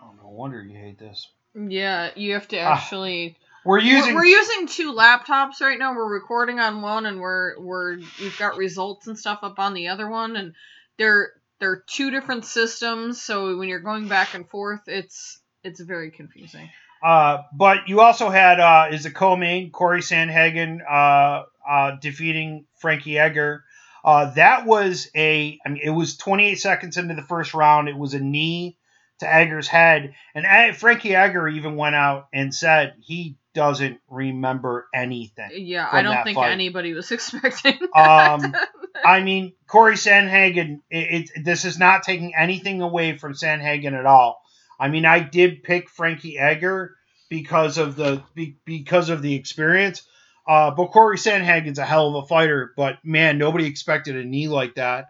Oh, 0.00 0.12
no 0.22 0.28
wonder 0.28 0.62
you 0.62 0.78
hate 0.78 0.98
this. 0.98 1.28
Yeah, 1.54 2.10
you 2.14 2.34
have 2.34 2.48
to 2.48 2.58
Ah, 2.58 2.74
actually. 2.74 3.36
We're 3.64 3.80
using. 3.80 4.14
We're, 4.14 4.20
we're 4.20 4.26
using 4.26 4.66
two 4.68 4.92
laptops 4.92 5.60
right 5.60 5.78
now. 5.78 5.94
We're 5.94 6.12
recording 6.12 6.60
on 6.60 6.82
one, 6.82 7.06
and 7.06 7.20
we're 7.20 7.58
we're 7.58 7.96
we've 8.20 8.38
got 8.38 8.56
results 8.56 9.06
and 9.06 9.18
stuff 9.18 9.40
up 9.42 9.58
on 9.58 9.74
the 9.74 9.88
other 9.88 10.08
one, 10.08 10.36
and 10.36 10.54
they're 10.98 11.32
they're 11.60 11.82
two 11.86 12.10
different 12.10 12.44
systems. 12.44 13.22
So 13.22 13.56
when 13.56 13.68
you're 13.68 13.80
going 13.80 14.08
back 14.08 14.34
and 14.34 14.48
forth, 14.48 14.82
it's 14.86 15.40
it's 15.62 15.80
very 15.80 16.10
confusing. 16.10 16.68
Uh, 17.02 17.42
but 17.52 17.88
you 17.88 18.00
also 18.00 18.30
had 18.30 18.60
uh, 18.60 18.88
is 18.90 19.04
the 19.04 19.10
co-main 19.10 19.70
Corey 19.70 20.00
Sandhagen 20.00 20.78
uh, 20.88 21.42
uh, 21.68 21.96
defeating 22.00 22.66
Frankie 22.78 23.18
Edgar. 23.18 23.64
Uh, 24.04 24.32
that 24.34 24.66
was 24.66 25.08
a. 25.14 25.58
I 25.64 25.68
mean, 25.68 25.80
it 25.82 25.90
was 25.90 26.16
28 26.16 26.56
seconds 26.56 26.96
into 26.96 27.14
the 27.14 27.22
first 27.22 27.54
round. 27.54 27.88
It 27.88 27.96
was 27.96 28.14
a 28.14 28.20
knee 28.20 28.78
to 29.20 29.32
Edgar's 29.32 29.68
head, 29.68 30.14
and 30.34 30.44
Ed- 30.44 30.76
Frankie 30.76 31.14
Edgar 31.14 31.48
even 31.48 31.76
went 31.76 31.94
out 31.94 32.28
and 32.32 32.54
said 32.54 32.94
he 33.00 33.36
doesn't 33.54 34.00
remember 34.10 34.88
anything. 34.92 35.50
Yeah, 35.52 35.88
I 35.90 36.02
don't 36.02 36.14
that 36.14 36.24
think 36.24 36.36
fight. 36.36 36.50
anybody 36.50 36.92
was 36.92 37.10
expecting. 37.12 37.78
Um, 37.94 38.54
I 39.04 39.20
mean, 39.20 39.54
Corey 39.66 39.94
Sandhagen, 39.94 40.80
it, 40.90 41.30
it, 41.36 41.44
this 41.44 41.64
is 41.64 41.78
not 41.78 42.02
taking 42.02 42.32
anything 42.36 42.82
away 42.82 43.16
from 43.16 43.34
Sandhagen 43.34 43.98
at 43.98 44.06
all. 44.06 44.40
I 44.78 44.88
mean, 44.88 45.06
I 45.06 45.20
did 45.20 45.62
pick 45.62 45.88
Frankie 45.88 46.38
Edgar 46.38 46.94
because 47.28 47.78
of 47.78 47.96
the 47.96 48.22
be, 48.34 48.58
because 48.64 49.08
of 49.08 49.22
the 49.22 49.34
experience. 49.34 50.02
Uh, 50.46 50.72
but 50.72 50.88
Corey 50.88 51.16
Sandhagen's 51.16 51.78
a 51.78 51.84
hell 51.84 52.16
of 52.16 52.24
a 52.24 52.26
fighter. 52.26 52.72
But 52.76 52.98
man, 53.04 53.38
nobody 53.38 53.66
expected 53.66 54.16
a 54.16 54.24
knee 54.24 54.48
like 54.48 54.74
that. 54.74 55.06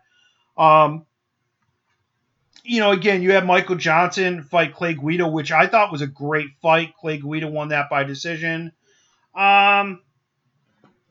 Um, 0.57 1.07
you 2.65 2.81
know, 2.81 2.91
again, 2.93 3.23
you 3.23 3.33
had 3.33 3.47
Michael 3.47 3.77
Johnson 3.77 4.43
fight 4.43 4.75
Clay 4.75 4.95
Guida, 4.95 5.29
which 5.29 5.53
I 5.53 5.67
thought 5.67 5.93
was 5.93 6.01
a 6.03 6.07
great 6.07 6.49
fight. 6.63 6.95
Clay 6.99 7.19
Guida 7.19 7.47
won 7.47 7.69
that 7.69 7.91
by 7.91 8.05
decision. 8.05 8.73
Um, 9.35 10.01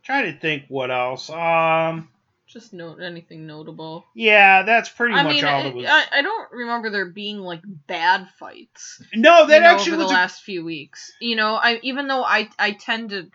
trying 0.04 0.34
to 0.34 0.40
think 0.40 0.64
what 0.68 0.90
else. 0.92 1.30
Um, 1.30 2.10
Just 2.48 2.74
note 2.74 3.00
anything 3.02 3.46
notable. 3.46 4.06
yeah, 4.16 4.64
that's 4.64 4.90
pretty 4.90 5.14
I 5.14 5.24
much 5.24 5.36
mean, 5.36 5.46
all 5.46 5.60
I, 5.60 5.64
that 5.64 5.76
was. 5.76 5.86
I, 5.88 6.04
I 6.12 6.22
don't 6.22 6.52
remember 6.52 6.90
there 6.90 7.06
being 7.06 7.40
like 7.40 7.62
bad 7.88 8.28
fights. 8.40 9.02
no, 9.14 9.46
that 9.48 9.56
you 9.56 9.62
know, 9.62 9.68
actually 9.68 9.94
over 9.94 10.04
the 10.04 10.08
a- 10.10 10.20
last 10.20 10.42
few 10.44 10.64
weeks. 10.66 11.12
You 11.22 11.36
know, 11.36 11.56
I 11.56 11.80
even 11.84 12.08
though 12.08 12.24
I 12.24 12.50
I 12.58 12.72
tend 12.72 13.12
to, 13.12 13.30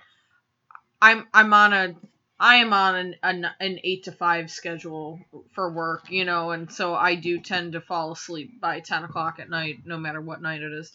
I'm 1.00 1.26
I'm 1.32 1.52
on 1.52 1.72
a 1.72 1.94
I 2.40 2.56
am 2.56 2.72
on 2.72 2.94
an 2.96 3.16
an, 3.22 3.46
an 3.60 3.80
eight 3.84 4.04
to 4.04 4.12
five 4.12 4.50
schedule 4.50 5.20
for 5.54 5.70
work. 5.72 6.10
You 6.10 6.24
know, 6.24 6.50
and 6.50 6.70
so 6.72 6.94
I 6.94 7.14
do 7.14 7.40
tend 7.40 7.72
to 7.72 7.80
fall 7.80 8.12
asleep 8.12 8.60
by 8.60 8.80
ten 8.80 9.04
o'clock 9.04 9.38
at 9.40 9.50
night, 9.50 9.78
no 9.84 9.98
matter 9.98 10.20
what 10.20 10.42
night 10.42 10.62
it 10.62 10.72
is. 10.72 10.92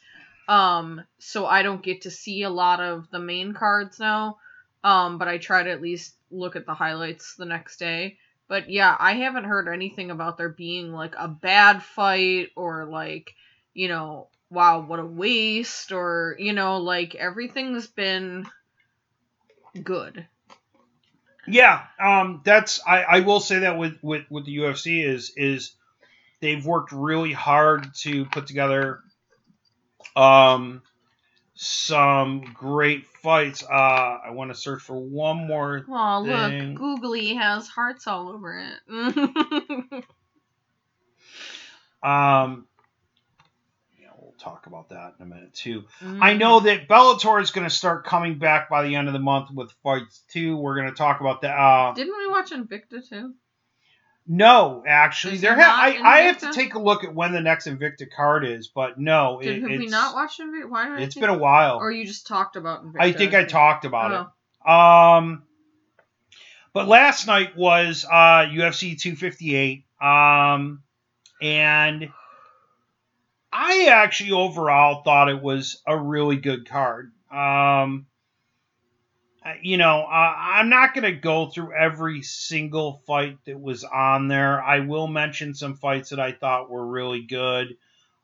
Um, 0.47 1.01
so 1.19 1.45
I 1.45 1.63
don't 1.63 1.83
get 1.83 2.01
to 2.01 2.12
see 2.12 2.43
a 2.43 2.50
lot 2.50 2.79
of 2.79 3.09
the 3.12 3.19
main 3.19 3.53
cards 3.53 4.00
now. 4.00 4.38
Um, 4.83 5.17
but 5.17 5.29
I 5.29 5.38
try 5.38 5.63
to 5.63 5.71
at 5.71 5.81
least 5.81 6.13
look 6.29 6.55
at 6.55 6.65
the 6.65 6.73
highlights 6.73 7.35
the 7.35 7.45
next 7.45 7.77
day. 7.77 8.17
But 8.50 8.69
yeah, 8.69 8.95
I 9.00 9.13
haven't 9.13 9.45
heard 9.45 9.69
anything 9.69 10.12
about 10.12 10.38
there 10.38 10.50
being 10.50 10.91
like 10.91 11.15
a 11.17 11.29
bad 11.29 11.81
fight 11.81 12.50
or 12.57 12.85
like, 12.85 13.33
you 13.73 13.88
know, 13.88 14.27
wow, 14.50 14.81
what 14.81 15.00
a 15.00 15.05
waste 15.05 15.93
or, 15.93 16.35
you 16.38 16.51
know, 16.51 16.77
like 16.77 17.15
everything's 17.15 17.88
been 17.88 18.45
good. 19.81 20.27
Yeah, 21.47 21.81
um, 22.00 22.41
that's 22.43 22.79
I, 22.85 23.03
I 23.03 23.19
will 23.21 23.39
say 23.39 23.59
that 23.59 23.77
with, 23.77 23.97
with, 24.01 24.23
with 24.29 24.45
the 24.45 24.57
UFC 24.57 25.05
is 25.05 25.33
is 25.35 25.73
they've 26.39 26.65
worked 26.65 26.91
really 26.91 27.33
hard 27.33 27.93
to 27.95 28.25
put 28.25 28.47
together 28.47 29.01
um 30.15 30.81
some 31.55 32.41
great 32.53 33.05
fights. 33.21 33.63
Uh, 33.63 34.17
I 34.25 34.31
want 34.31 34.51
to 34.51 34.55
search 34.55 34.81
for 34.81 34.95
one 34.95 35.47
more. 35.47 35.85
Oh, 35.88 36.23
look, 36.25 36.75
Googly 36.75 37.35
has 37.35 37.67
hearts 37.67 38.07
all 38.07 38.29
over 38.29 38.59
it. 38.89 40.03
Um, 42.03 42.67
talk 44.43 44.67
about 44.67 44.89
that 44.89 45.13
in 45.19 45.25
a 45.25 45.29
minute 45.29 45.53
too. 45.53 45.83
Mm. 46.01 46.19
I 46.21 46.33
know 46.33 46.59
that 46.62 46.88
Bellator 46.88 47.41
is 47.41 47.51
going 47.51 47.67
to 47.67 47.73
start 47.73 48.05
coming 48.05 48.38
back 48.39 48.69
by 48.69 48.83
the 48.83 48.95
end 48.95 49.07
of 49.07 49.13
the 49.13 49.19
month 49.19 49.50
with 49.51 49.71
fights 49.83 50.21
too. 50.29 50.57
We're 50.57 50.75
going 50.75 50.89
to 50.89 50.95
talk 50.95 51.21
about 51.21 51.41
that. 51.41 51.55
Uh, 51.57 51.93
Didn't 51.93 52.17
we 52.17 52.27
watch 52.29 52.51
Invicta 52.51 53.07
too? 53.07 53.33
no, 54.25 54.83
actually, 54.88 55.35
Is 55.35 55.41
there. 55.41 55.55
Ha- 55.59 55.79
I 55.81 56.00
I 56.01 56.21
have 56.21 56.38
to 56.39 56.51
take 56.53 56.75
a 56.75 56.79
look 56.79 57.03
at 57.03 57.13
when 57.13 57.33
the 57.33 57.41
next 57.41 57.67
Invicta 57.67 58.09
card 58.15 58.45
is, 58.45 58.69
but 58.73 58.97
no, 59.00 59.39
Did 59.41 59.57
it, 59.57 59.69
have 59.69 59.79
we 59.79 59.88
not 59.88 60.13
watched 60.15 60.39
Invicta? 60.39 60.69
Why 60.69 60.89
did 60.89 61.00
it's 61.01 61.15
been 61.15 61.29
a 61.29 61.38
while. 61.38 61.77
Or 61.77 61.91
you 61.91 62.05
just 62.05 62.25
talked 62.27 62.55
about 62.55 62.85
Invicta? 62.85 63.01
I 63.01 63.12
think 63.12 63.33
I 63.33 63.43
talked 63.43 63.85
about 63.85 64.12
Oh. 64.12 64.69
it. 64.69 64.71
Um, 64.71 65.43
But 66.73 66.88
last 66.88 67.27
night 67.27 67.55
was 67.57 68.05
uh, 68.05 68.47
UFC 68.50 68.97
258, 69.00 69.83
um, 70.01 70.81
and 71.41 72.09
I 73.53 73.86
actually 73.91 74.31
overall 74.31 75.03
thought 75.03 75.29
it 75.29 75.41
was 75.41 75.81
a 75.86 75.98
really 75.98 76.38
good 76.38 76.67
card. 76.67 77.12
Um, 77.31 78.07
you 79.62 79.77
know, 79.77 80.01
uh, 80.03 80.33
I'm 80.38 80.69
not 80.69 80.93
going 80.93 81.03
to 81.03 81.19
go 81.19 81.50
through 81.50 81.74
every 81.74 82.22
single 82.24 83.03
fight 83.05 83.38
that 83.45 83.60
was 83.60 83.83
on 83.83 84.27
there. 84.27 84.62
I 84.62 84.79
will 84.79 85.07
mention 85.07 85.53
some 85.53 85.75
fights 85.75 86.10
that 86.10 86.19
I 86.19 86.31
thought 86.31 86.72
were 86.72 86.86
really 86.86 87.22
good. 87.22 87.77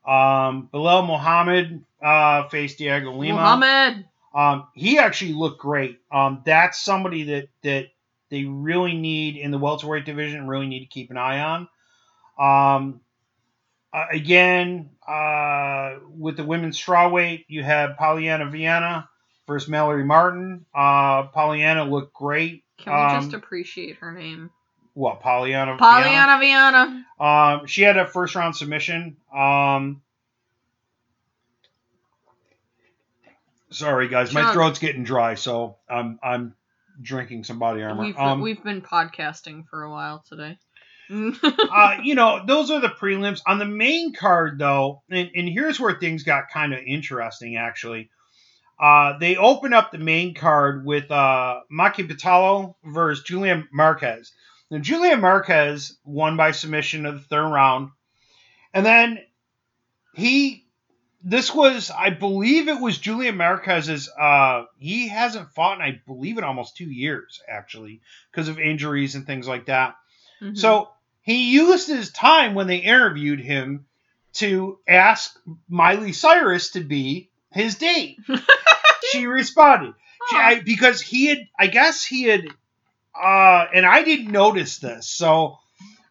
Um, 0.06 0.68
Belal 0.72 1.06
Muhammad 1.06 1.84
uh, 2.02 2.48
faced 2.48 2.78
Dhiego 2.78 3.16
Lima. 3.16 3.34
Muhammad. 3.34 4.06
Um, 4.34 4.68
he 4.74 4.98
actually 4.98 5.34
looked 5.34 5.60
great. 5.60 5.98
Um, 6.10 6.42
that's 6.44 6.82
somebody 6.82 7.24
that 7.24 7.48
that 7.62 7.88
they 8.30 8.44
really 8.44 8.94
need 8.94 9.36
in 9.36 9.50
the 9.50 9.58
welterweight 9.58 10.06
division. 10.06 10.48
Really 10.48 10.68
need 10.68 10.80
to 10.80 10.86
keep 10.86 11.10
an 11.10 11.18
eye 11.18 11.66
on. 12.38 12.74
Um, 12.74 13.00
uh, 13.92 14.06
again, 14.12 14.90
uh, 15.06 15.96
with 16.16 16.36
the 16.36 16.44
women's 16.44 16.78
strawweight, 16.78 17.44
you 17.48 17.62
have 17.62 17.96
Polyana 17.98 18.50
Viana 18.50 19.08
versus 19.46 19.68
Mallory 19.68 20.04
Martin. 20.04 20.64
Uh, 20.74 21.24
Pollyanna 21.24 21.84
looked 21.84 22.14
great. 22.14 22.64
Can 22.78 22.92
we 22.92 23.20
just 23.20 23.34
Um, 23.34 23.40
appreciate 23.40 23.96
her 23.96 24.12
name? 24.12 24.50
What 24.94 25.20
Pollyanna? 25.20 25.76
Vienna? 25.76 26.38
Polyana 26.38 26.40
Viana. 26.40 27.06
Um, 27.60 27.66
she 27.66 27.82
had 27.82 27.96
a 27.96 28.06
first 28.06 28.34
round 28.34 28.56
submission. 28.56 29.16
Um, 29.34 30.02
sorry 33.70 34.08
guys, 34.08 34.32
my 34.32 34.52
throat's 34.52 34.78
getting 34.78 35.04
dry, 35.04 35.34
so 35.34 35.76
I'm 35.88 36.18
I'm 36.22 36.54
drinking 37.00 37.44
some 37.44 37.58
body 37.58 37.82
armor. 37.82 38.02
We've 38.02 38.18
um, 38.18 38.40
we've 38.40 38.62
been 38.62 38.82
podcasting 38.82 39.66
for 39.68 39.82
a 39.82 39.90
while 39.90 40.24
today. 40.28 40.58
uh, 41.42 41.96
you 42.02 42.14
know, 42.14 42.42
those 42.46 42.70
are 42.70 42.80
the 42.80 42.88
prelims. 42.88 43.40
On 43.46 43.58
the 43.58 43.64
main 43.66 44.14
card, 44.14 44.58
though, 44.58 45.02
and, 45.10 45.30
and 45.34 45.48
here's 45.48 45.80
where 45.80 45.98
things 45.98 46.22
got 46.22 46.50
kind 46.50 46.72
of 46.72 46.80
interesting, 46.86 47.56
actually. 47.56 48.10
Uh, 48.78 49.18
they 49.18 49.36
open 49.36 49.74
up 49.74 49.90
the 49.90 49.98
main 49.98 50.34
card 50.34 50.86
with 50.86 51.10
uh, 51.10 51.60
Maki 51.70 52.08
Pitolo 52.08 52.76
versus 52.84 53.24
Julian 53.24 53.68
Marquez. 53.72 54.32
Now, 54.70 54.78
Julian 54.78 55.20
Marquez 55.20 55.98
won 56.04 56.36
by 56.36 56.52
submission 56.52 57.04
of 57.04 57.14
the 57.14 57.26
third 57.28 57.48
round. 57.48 57.90
And 58.72 58.86
then 58.86 59.18
he, 60.14 60.64
this 61.22 61.52
was, 61.52 61.90
I 61.90 62.10
believe 62.10 62.68
it 62.68 62.80
was 62.80 62.96
Julian 62.96 63.36
Marquez's, 63.36 64.08
uh, 64.18 64.64
he 64.78 65.08
hasn't 65.08 65.50
fought 65.50 65.78
in, 65.78 65.82
I 65.82 66.00
believe, 66.06 66.38
in 66.38 66.44
almost 66.44 66.76
two 66.76 66.90
years, 66.90 67.42
actually, 67.48 68.00
because 68.30 68.48
of 68.48 68.58
injuries 68.60 69.16
and 69.16 69.26
things 69.26 69.48
like 69.48 69.66
that. 69.66 69.96
Mhm. 70.40 70.56
So 70.56 70.88
he 71.22 71.52
used 71.52 71.88
his 71.88 72.10
time 72.10 72.54
when 72.54 72.66
they 72.66 72.78
interviewed 72.78 73.40
him 73.40 73.86
to 74.34 74.78
ask 74.88 75.38
Miley 75.68 76.12
Cyrus 76.12 76.70
to 76.70 76.80
be 76.80 77.30
his 77.52 77.76
date. 77.76 78.18
she 79.10 79.26
responded 79.26 79.94
she, 80.28 80.36
I, 80.36 80.60
because 80.60 81.00
he 81.00 81.26
had, 81.26 81.48
I 81.58 81.66
guess 81.66 82.04
he 82.04 82.24
had, 82.24 82.46
uh, 83.20 83.66
and 83.74 83.86
I 83.86 84.02
didn't 84.02 84.30
notice 84.30 84.78
this. 84.78 85.08
So, 85.08 85.58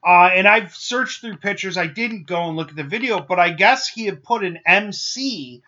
uh, 0.05 0.29
and 0.33 0.47
I've 0.47 0.75
searched 0.75 1.21
through 1.21 1.37
pictures. 1.37 1.77
I 1.77 1.87
didn't 1.87 2.27
go 2.27 2.47
and 2.47 2.57
look 2.57 2.69
at 2.69 2.75
the 2.75 2.83
video, 2.83 3.19
but 3.19 3.39
I 3.39 3.51
guess 3.51 3.87
he 3.87 4.05
had 4.05 4.23
put 4.23 4.43
an 4.43 4.59
MC 4.65 5.61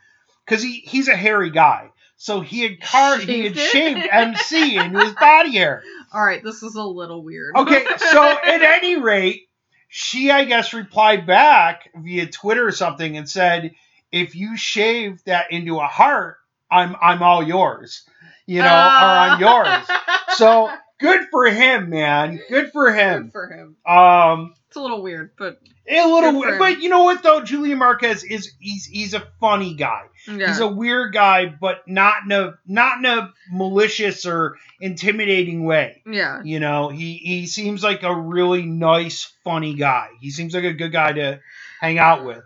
because 0.46 0.64
he, 0.64 0.84
he's 0.86 1.08
a 1.08 1.16
hairy 1.16 1.52
guy. 1.52 1.90
So 2.22 2.42
he 2.42 2.62
had 2.62 2.80
car 2.80 3.18
he 3.18 3.46
had 3.46 3.58
Shaved 3.58 4.08
MC 4.12 4.78
into 4.78 5.00
his 5.00 5.16
body 5.16 5.54
hair. 5.54 5.82
All 6.14 6.24
right, 6.24 6.44
this 6.44 6.62
is 6.62 6.76
a 6.76 6.84
little 6.84 7.24
weird. 7.24 7.56
Okay, 7.58 7.84
so 7.98 8.24
at 8.46 8.62
any 8.62 8.96
rate, 8.98 9.50
she, 9.88 10.30
I 10.30 10.44
guess, 10.44 10.72
replied 10.72 11.26
back 11.26 11.90
via 11.96 12.28
Twitter 12.28 12.68
or 12.68 12.74
something 12.74 13.18
and 13.18 13.28
said, 13.28 13.74
"If 14.12 14.36
you 14.36 14.56
shave 14.56 15.24
that 15.24 15.52
into 15.52 15.80
a 15.80 15.88
heart, 15.88 16.38
I'm 16.70 16.96
I'm 17.02 17.24
all 17.24 17.42
yours, 17.42 18.08
you 18.46 18.60
know, 18.60 18.68
or 18.68 18.70
I'm 18.70 19.40
yours." 19.42 19.90
So 20.36 20.70
good 21.02 21.28
for 21.32 21.46
him, 21.48 21.90
man. 21.90 22.40
Good 22.50 22.72
for 22.72 22.94
him. 22.94 23.24
Good 23.24 23.32
for 23.34 23.48
him. 23.48 23.76
Um, 23.86 24.54
It's 24.68 24.78
a 24.78 24.82
little 24.82 25.02
weird, 25.02 25.32
but 25.38 25.60
a 25.90 26.06
little, 26.08 26.42
him. 26.44 26.58
but 26.60 26.80
you 26.82 26.88
know 26.90 27.04
what 27.04 27.24
though, 27.24 27.42
Julian 27.42 27.80
Marquez 27.80 28.24
is 28.24 28.54
he's 28.60 28.86
he's 28.86 29.14
a 29.14 29.24
funny 29.42 29.74
guy. 29.74 30.04
yeah. 30.28 30.48
He's 30.48 30.60
a 30.60 30.68
weird 30.68 31.12
guy, 31.14 31.48
but 31.48 31.86
not 31.88 32.24
in 32.26 32.32
a 32.32 32.54
not 32.66 33.00
in 33.00 33.06
a 33.06 33.34
malicious 33.52 34.26
or 34.26 34.56
intimidating 34.80 35.66
way. 35.66 36.02
yeah. 36.06 36.42
You 36.44 36.60
know, 36.60 36.90
he 36.90 37.16
he 37.16 37.48
seems 37.48 37.84
like 37.84 38.04
a 38.04 38.16
really 38.16 38.64
nice, 38.64 39.34
funny 39.44 39.74
guy. 39.74 40.08
He 40.22 40.30
seems 40.32 40.54
like 40.54 40.64
a 40.64 40.74
good 40.74 40.92
guy 40.92 41.12
to 41.14 41.40
hang 41.82 41.98
out 41.98 42.24
with. 42.24 42.44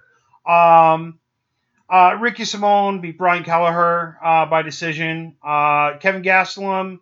Um, 0.47 1.19
uh, 1.89 2.17
Ricky 2.19 2.43
Simón 2.43 3.01
beat 3.01 3.17
Brian 3.17 3.43
Kelleher 3.43 4.17
uh, 4.23 4.45
by 4.47 4.61
decision. 4.63 5.35
Uh, 5.43 5.97
Kelvin 5.99 6.23
Gastelum 6.23 6.99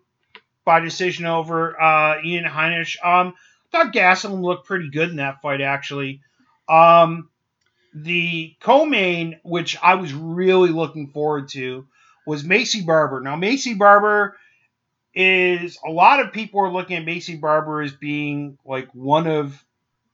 by 0.64 0.80
decision 0.80 1.26
over 1.26 1.80
uh, 1.80 2.22
Ian 2.24 2.44
Heinisch. 2.44 2.96
Um, 3.04 3.34
thought 3.70 3.92
Gastelum 3.92 4.42
looked 4.42 4.66
pretty 4.66 4.90
good 4.90 5.10
in 5.10 5.16
that 5.16 5.42
fight 5.42 5.60
actually. 5.60 6.20
Um, 6.68 7.28
the 7.94 8.54
co-main, 8.60 9.38
which 9.44 9.76
I 9.82 9.96
was 9.96 10.12
really 10.12 10.70
looking 10.70 11.08
forward 11.08 11.48
to, 11.50 11.86
was 12.26 12.42
Maycee 12.42 12.86
Barber. 12.86 13.20
Now 13.20 13.36
Maycee 13.36 13.78
Barber 13.78 14.36
is 15.14 15.78
a 15.86 15.90
lot 15.90 16.20
of 16.20 16.32
people 16.32 16.60
are 16.60 16.72
looking 16.72 16.96
at 16.96 17.04
Maycee 17.04 17.40
Barber 17.40 17.82
as 17.82 17.92
being 17.92 18.58
like 18.64 18.88
one 18.94 19.26
of 19.26 19.62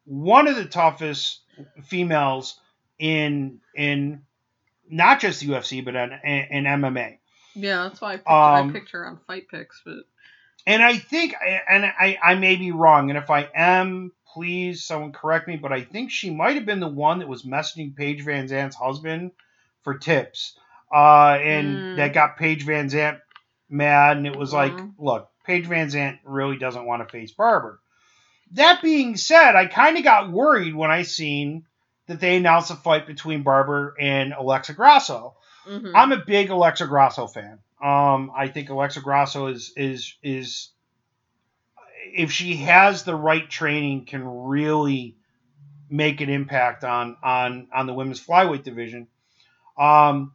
one 0.05 0.49
of 0.49 0.57
the 0.57 0.65
toughest 0.65 1.41
females 1.85 2.59
in 2.99 3.61
in 3.75 4.23
not 4.91 5.21
just 5.21 5.43
UFC 5.43 5.85
but 5.85 5.95
in, 5.95 6.13
in 6.25 6.65
MMA. 6.65 7.19
Yeah, 7.55 7.85
that's 7.85 8.01
why 8.01 8.13
I 8.13 8.17
picked, 8.17 8.29
Um, 8.29 8.69
I 8.69 8.73
picked 8.73 8.91
her 8.91 9.07
on 9.07 9.21
Fight 9.27 9.49
Picks, 9.49 9.83
but 9.85 10.05
And 10.67 10.83
I 10.83 10.97
think 10.99 11.35
and 11.69 11.85
I 11.85 12.19
I 12.23 12.35
may 12.35 12.57
be 12.57 12.71
wrong 12.73 13.11
and 13.11 13.19
if 13.19 13.31
I 13.31 13.49
am 13.55 14.13
please 14.35 14.85
someone 14.85 15.13
correct 15.13 15.49
me 15.49 15.57
but 15.57 15.73
I 15.73 15.83
think 15.83 16.11
she 16.11 16.31
might 16.31 16.55
have 16.57 16.67
been 16.67 16.81
the 16.81 16.87
one 16.89 17.19
that 17.19 17.29
was 17.29 17.43
messaging 17.45 17.97
Paige 17.97 18.25
VanZant's 18.25 18.77
husband 18.77 19.33
for 19.83 19.99
tips. 19.99 20.57
Uh 20.95 21.39
and 21.43 21.79
Mm. 21.79 21.97
that 21.97 22.13
got 22.13 22.37
Paige 22.37 22.67
VanZant 22.67 23.21
mad 23.69 24.17
and 24.17 24.27
it 24.27 24.37
was 24.37 24.53
like 24.53 24.73
Mhm. 24.77 24.95
look 24.99 25.29
Paige 25.47 25.67
VanZant 25.69 26.19
really 26.25 26.57
doesn't 26.59 26.85
want 26.87 27.03
to 27.07 27.11
face 27.11 27.33
Barber. 27.33 27.81
That 28.53 28.83
being 28.83 29.17
said, 29.17 29.55
I 29.57 29.67
kind 29.67 29.97
of 29.97 30.05
got 30.05 30.31
worried 30.31 30.75
when 30.75 30.91
I 30.91 31.03
seen 31.03 31.65
that 32.09 32.19
they 32.21 32.37
announced 32.37 32.71
a 32.73 32.75
fight 32.77 33.07
between 33.07 33.43
Barber 33.45 33.95
and 33.99 34.33
Alexa 34.33 34.75
Grasso. 34.75 35.37
mhm. 35.67 35.93
I'm 35.95 36.11
a 36.13 36.25
big 36.25 36.51
Alexa 36.51 36.87
Grasso 36.89 37.27
fan. 37.29 37.61
Um, 37.83 38.33
I 38.37 38.49
think 38.49 38.69
Alexa 38.69 39.01
Grasso 39.01 39.47
is 39.47 39.73
is 39.77 40.15
is 40.23 40.69
if 42.13 42.33
she 42.33 42.57
has 42.57 43.05
the 43.05 43.15
right 43.15 43.49
training, 43.49 44.05
can 44.05 44.25
really 44.27 45.17
make 45.89 46.21
an 46.21 46.29
impact 46.29 46.85
on 46.85 47.17
on 47.23 47.69
on 47.75 47.87
the 47.87 47.95
women's 47.95 48.25
flyweight 48.25 48.65
division. 48.65 49.09
Um, 49.79 50.35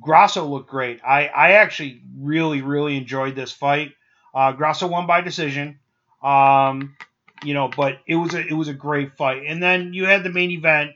Grasso 0.00 0.46
looked 0.46 0.70
great. 0.70 1.00
I 1.04 1.26
I 1.26 1.52
actually 1.52 2.02
really 2.16 2.62
really 2.62 2.96
enjoyed 2.96 3.34
this 3.34 3.52
fight. 3.52 3.92
Uh, 4.34 4.52
Grasso 4.52 4.86
won 4.86 5.06
by 5.06 5.20
decision. 5.20 5.80
Um, 6.22 6.96
you 7.42 7.54
know, 7.54 7.68
but 7.68 7.98
it 8.06 8.16
was 8.16 8.34
a 8.34 8.46
it 8.46 8.52
was 8.52 8.68
a 8.68 8.74
great 8.74 9.16
fight. 9.16 9.42
And 9.46 9.62
then 9.62 9.94
you 9.94 10.06
had 10.06 10.22
the 10.22 10.30
main 10.30 10.50
event 10.50 10.92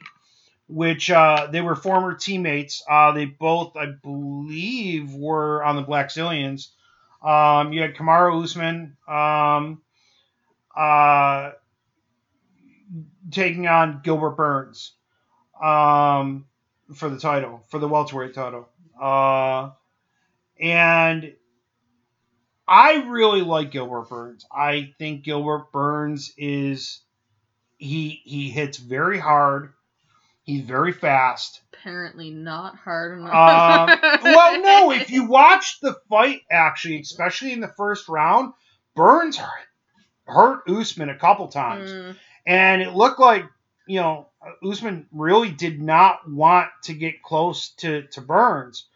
which 0.72 1.10
uh, 1.10 1.48
they 1.52 1.60
were 1.60 1.76
former 1.76 2.14
teammates. 2.14 2.82
Uh, 2.88 3.12
they 3.12 3.26
both, 3.26 3.76
I 3.76 3.86
believe, 3.86 5.14
were 5.14 5.62
on 5.62 5.76
the 5.76 5.84
Blackzilians. 5.84 6.68
Um, 7.22 7.72
you 7.72 7.82
had 7.82 7.94
Kamaru 7.94 8.42
Usman 8.42 8.96
um, 9.06 9.82
uh, 10.76 11.52
taking 13.30 13.66
on 13.66 14.00
Gilbert 14.02 14.36
Burns 14.36 14.94
um, 15.62 16.46
for 16.94 17.08
the 17.10 17.18
title, 17.18 17.64
for 17.70 17.78
the 17.78 17.88
welterweight 17.88 18.34
title. 18.34 18.68
Uh, 19.00 19.70
and 20.58 21.34
I 22.66 23.04
really 23.08 23.42
like 23.42 23.72
Gilbert 23.72 24.08
Burns. 24.08 24.46
I 24.50 24.94
think 24.98 25.24
Gilbert 25.24 25.70
Burns 25.72 26.32
is 26.38 27.02
he 27.76 28.20
he 28.24 28.48
hits 28.48 28.78
very 28.78 29.18
hard. 29.18 29.74
He's 30.44 30.64
very 30.64 30.92
fast. 30.92 31.60
apparently 31.72 32.30
not 32.30 32.76
hard 32.76 33.18
enough. 33.18 33.90
Um, 33.90 33.98
well, 34.24 34.62
no, 34.62 34.90
if 34.92 35.10
you 35.10 35.24
watch 35.26 35.78
the 35.80 35.96
fight, 36.08 36.42
actually, 36.50 37.00
especially 37.00 37.52
in 37.52 37.60
the 37.60 37.72
first 37.76 38.08
round, 38.08 38.52
Burns 38.94 39.36
hurt, 39.36 39.48
hurt 40.26 40.68
Usman 40.68 41.10
a 41.10 41.18
couple 41.18 41.48
times, 41.48 41.90
Mm, 41.90 42.16
and 42.46 42.82
it 42.82 42.92
looked 42.92 43.20
like 43.20 43.44
you 43.86 44.00
know 44.00 44.28
Usman 44.64 45.06
really 45.12 45.50
did 45.50 45.80
not 45.80 46.28
want 46.28 46.68
to 46.84 46.94
get 46.94 47.22
close 47.22 47.70
to 47.78 48.02
to 48.12 48.20
Burns. 48.20 48.86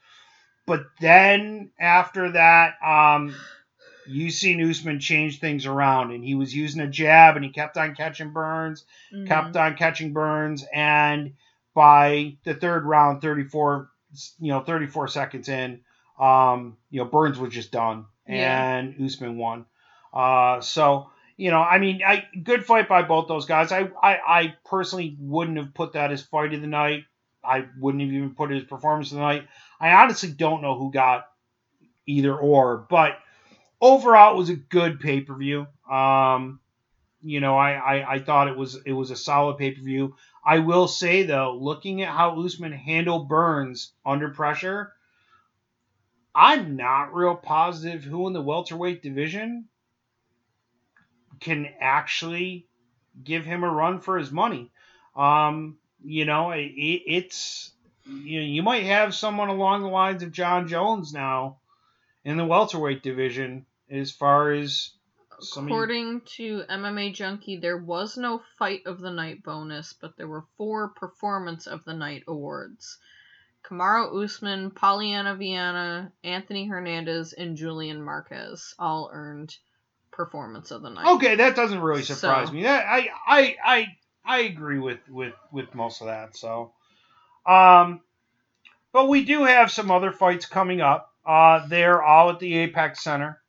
But 0.66 0.86
then 1.00 1.70
after 1.78 2.32
that, 2.32 2.74
um, 2.84 3.34
you 4.08 4.30
seen 4.30 4.68
Usman 4.68 5.00
change 5.00 5.40
things 5.40 5.66
around, 5.66 6.12
and 6.12 6.24
he 6.24 6.34
was 6.34 6.54
using 6.54 6.80
a 6.80 6.86
jab, 6.86 7.36
and 7.36 7.44
he 7.44 7.50
kept 7.50 7.76
on 7.76 7.94
catching 7.94 8.30
Burns, 8.30 8.84
Mhm. 9.12 9.26
kept 9.26 9.56
on 9.56 9.76
catching 9.76 10.12
Burns, 10.12 10.64
and 10.72 11.34
by 11.74 12.36
the 12.44 12.54
third 12.54 12.84
round, 12.84 13.20
34, 13.20 13.90
you 14.38 14.48
know, 14.48 14.60
34 14.60 15.08
seconds 15.08 15.48
in, 15.48 15.80
um, 16.18 16.76
you 16.90 17.00
know, 17.00 17.06
Burns 17.06 17.38
was 17.38 17.52
just 17.52 17.70
done, 17.72 18.06
Yeah. 18.26 18.78
and 18.78 18.94
Usman 19.04 19.36
won. 19.36 19.66
Uh, 20.12 20.60
so 20.60 21.10
you 21.38 21.50
know, 21.50 21.60
I 21.60 21.78
mean, 21.78 22.00
I 22.02 22.26
good 22.42 22.64
fight 22.64 22.88
by 22.88 23.02
both 23.02 23.28
those 23.28 23.44
guys. 23.44 23.70
I, 23.70 23.90
I, 24.02 24.18
I 24.26 24.54
personally 24.64 25.18
wouldn't 25.20 25.58
have 25.58 25.74
put 25.74 25.92
that 25.92 26.10
as 26.10 26.22
fight 26.22 26.54
of 26.54 26.62
the 26.62 26.66
night. 26.66 27.04
I 27.44 27.66
wouldn't 27.78 28.02
have 28.02 28.10
even 28.10 28.34
put 28.34 28.50
it 28.50 28.56
as 28.56 28.64
performance 28.64 29.10
of 29.10 29.16
the 29.18 29.22
night. 29.22 29.46
I 29.78 29.90
honestly 29.92 30.30
don't 30.32 30.62
know 30.62 30.78
who 30.78 30.90
got 30.90 31.26
either 32.06 32.34
or, 32.34 32.86
but 32.88 33.18
overall 33.80 34.34
it 34.34 34.38
was 34.38 34.50
a 34.50 34.56
good 34.56 35.00
pay 35.00 35.20
per 35.20 35.34
view. 35.34 35.66
Um, 35.90 36.60
you 37.22 37.40
know, 37.40 37.56
I, 37.56 37.72
I, 37.72 38.14
I 38.14 38.18
thought 38.20 38.48
it 38.48 38.56
was 38.56 38.80
it 38.84 38.92
was 38.92 39.10
a 39.10 39.16
solid 39.16 39.58
pay 39.58 39.72
per 39.72 39.82
view. 39.82 40.16
I 40.44 40.60
will 40.60 40.88
say 40.88 41.24
though, 41.24 41.58
looking 41.60 42.02
at 42.02 42.14
how 42.14 42.40
Usman 42.42 42.72
handled 42.72 43.28
Burns 43.28 43.92
under 44.04 44.30
pressure, 44.30 44.92
I'm 46.34 46.76
not 46.76 47.14
real 47.14 47.34
positive 47.34 48.04
who 48.04 48.26
in 48.26 48.32
the 48.32 48.42
welterweight 48.42 49.02
division 49.02 49.66
can 51.40 51.68
actually 51.80 52.66
give 53.22 53.44
him 53.44 53.64
a 53.64 53.70
run 53.70 54.00
for 54.00 54.18
his 54.18 54.30
money. 54.30 54.70
Um, 55.16 55.78
you 56.04 56.24
know, 56.24 56.50
it, 56.50 56.70
it's 56.76 57.72
you, 58.04 58.40
know, 58.40 58.46
you 58.46 58.62
might 58.62 58.84
have 58.84 59.14
someone 59.14 59.48
along 59.48 59.82
the 59.82 59.88
lines 59.88 60.22
of 60.22 60.30
Jon 60.30 60.68
Jones 60.68 61.12
now 61.12 61.58
in 62.26 62.36
the 62.36 62.44
welterweight 62.44 63.04
division 63.04 63.64
as 63.88 64.10
far 64.10 64.50
as 64.50 64.90
some 65.38 65.66
According 65.66 66.22
to 66.36 66.62
MMA 66.68 67.14
Junkie, 67.14 67.58
there 67.58 67.78
was 67.78 68.16
no 68.16 68.42
fight 68.58 68.82
of 68.86 69.00
the 69.00 69.12
night 69.12 69.44
bonus, 69.44 69.92
but 69.92 70.16
there 70.16 70.26
were 70.26 70.44
four 70.56 70.88
performance 70.88 71.68
of 71.68 71.84
the 71.84 71.94
night 71.94 72.24
awards. 72.26 72.98
Kamaru 73.64 74.24
Usman, 74.24 74.72
Polyana 74.72 75.38
Viana, 75.38 76.10
Anthony 76.24 76.66
Hernandez, 76.66 77.32
and 77.32 77.56
Julian 77.56 78.02
Marquez 78.02 78.74
all 78.78 79.08
earned 79.12 79.56
performance 80.10 80.72
of 80.72 80.82
the 80.82 80.90
night. 80.90 81.06
Okay, 81.06 81.36
that 81.36 81.54
doesn't 81.54 81.80
really 81.80 82.02
surprise 82.02 82.48
So- 82.48 82.54
me. 82.54 82.64
That 82.64 82.86
I 82.86 83.08
I 83.26 83.56
I 83.64 83.96
I 84.24 84.38
agree 84.40 84.80
with 84.80 85.00
with 85.08 85.34
with 85.52 85.72
most 85.76 86.00
of 86.00 86.08
that. 86.08 86.36
So, 86.36 86.72
um, 87.46 88.00
but 88.92 89.08
we 89.08 89.24
do 89.24 89.44
have 89.44 89.70
some 89.70 89.92
other 89.92 90.10
fights 90.10 90.46
coming 90.46 90.80
up. 90.80 91.12
Uh, 91.26 91.66
they're 91.66 92.02
all 92.02 92.30
at 92.30 92.38
the 92.38 92.56
Apex 92.58 93.02
Center. 93.02 93.40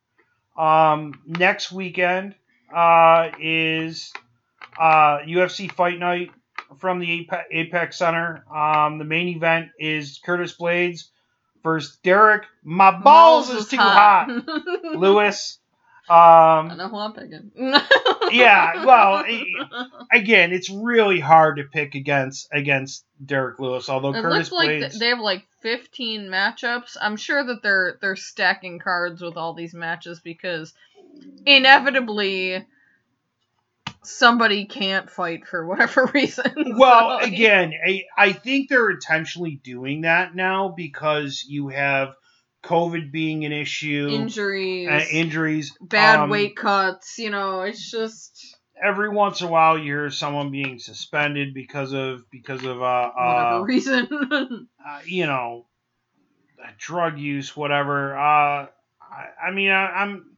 Um, 0.58 1.22
next 1.28 1.72
weekend 1.72 2.36
uh, 2.74 3.30
is 3.40 4.12
uh, 4.80 5.20
UFC 5.20 5.72
Fight 5.72 6.00
Night 6.00 6.32
from 6.80 7.00
the 7.00 7.28
Apex 7.52 7.98
Center. 7.98 8.44
Um, 8.54 8.98
the 8.98 9.06
main 9.06 9.28
event 9.28 9.70
is 9.80 10.20
Curtis 10.24 10.56
Blaydes 10.58 11.06
versus 11.64 11.98
Derek. 12.04 12.44
My 12.64 13.00
balls, 13.00 13.50
is 13.50 13.68
too 13.68 13.78
hot. 13.78 14.30
Lewis. 14.96 15.60
Um, 16.10 16.72
I 16.72 16.76
know 16.78 16.88
who 16.88 16.98
I'm 16.98 17.14
picking. 17.14 17.52
Yeah, 18.32 18.86
well, 18.86 19.24
again, 20.12 20.52
it's 20.52 20.70
really 20.70 21.20
hard 21.20 21.58
to 21.58 21.64
pick 21.64 21.96
against 21.96 22.50
against 22.52 23.06
Derrick 23.26 23.58
Lewis. 23.60 23.88
Although 23.88 24.14
it 24.14 24.22
Curtis 24.22 24.52
looks 24.52 24.52
like 24.52 24.70
Blaydes, 24.70 25.00
they 25.00 25.08
have 25.08 25.20
like 25.20 25.46
15 25.62 26.24
matchups. 26.24 26.98
I'm 27.00 27.16
sure 27.16 27.44
that 27.46 27.64
they're 27.64 27.98
they're 28.02 28.18
stacking 28.18 28.80
cards 28.80 29.22
with 29.22 29.38
all 29.38 29.54
these 29.54 29.74
matches 29.74 30.20
because 30.20 30.74
inevitably 31.46 32.66
somebody 34.04 34.66
can't 34.66 35.10
fight 35.10 35.46
for 35.48 35.66
whatever 35.66 36.06
reason. 36.14 36.76
well, 36.78 37.20
So, 37.20 37.28
again, 37.28 37.74
I, 37.86 38.04
I 38.18 38.34
think 38.34 38.70
they're 38.70 38.90
intentionally 38.90 39.60
doing 39.64 40.02
that 40.02 40.36
now 40.36 40.74
because 40.76 41.46
you 41.48 41.70
have 41.70 42.16
COVID 42.64 43.12
being 43.12 43.46
an 43.46 43.52
issue, 43.52 44.10
injuries, 44.12 44.90
uh, 44.90 45.06
injuries, 45.12 45.78
bad 45.82 46.22
um, 46.22 46.30
weight 46.30 46.56
cuts. 46.56 47.18
You 47.18 47.30
know, 47.30 47.62
it's 47.62 47.92
just 47.92 48.58
Every 48.82 49.10
once 49.10 49.42
in 49.42 49.48
a 49.48 49.50
while, 49.50 49.78
you 49.78 49.86
hear 49.86 50.10
someone 50.12 50.52
being 50.52 50.78
suspended 50.78 51.54
because 51.54 51.94
of 51.94 52.30
because 52.30 52.64
of 52.64 52.82
uh, 52.82 53.12
whatever 53.12 53.56
uh, 53.56 53.60
reason. 53.62 54.68
uh, 54.86 55.00
you 55.06 55.26
know, 55.26 55.66
drug 56.78 57.18
use, 57.18 57.56
whatever. 57.56 58.16
Uh, 58.16 58.68
I, 59.02 59.48
I 59.48 59.52
mean, 59.52 59.72
I, 59.72 59.88
I'm. 59.88 60.34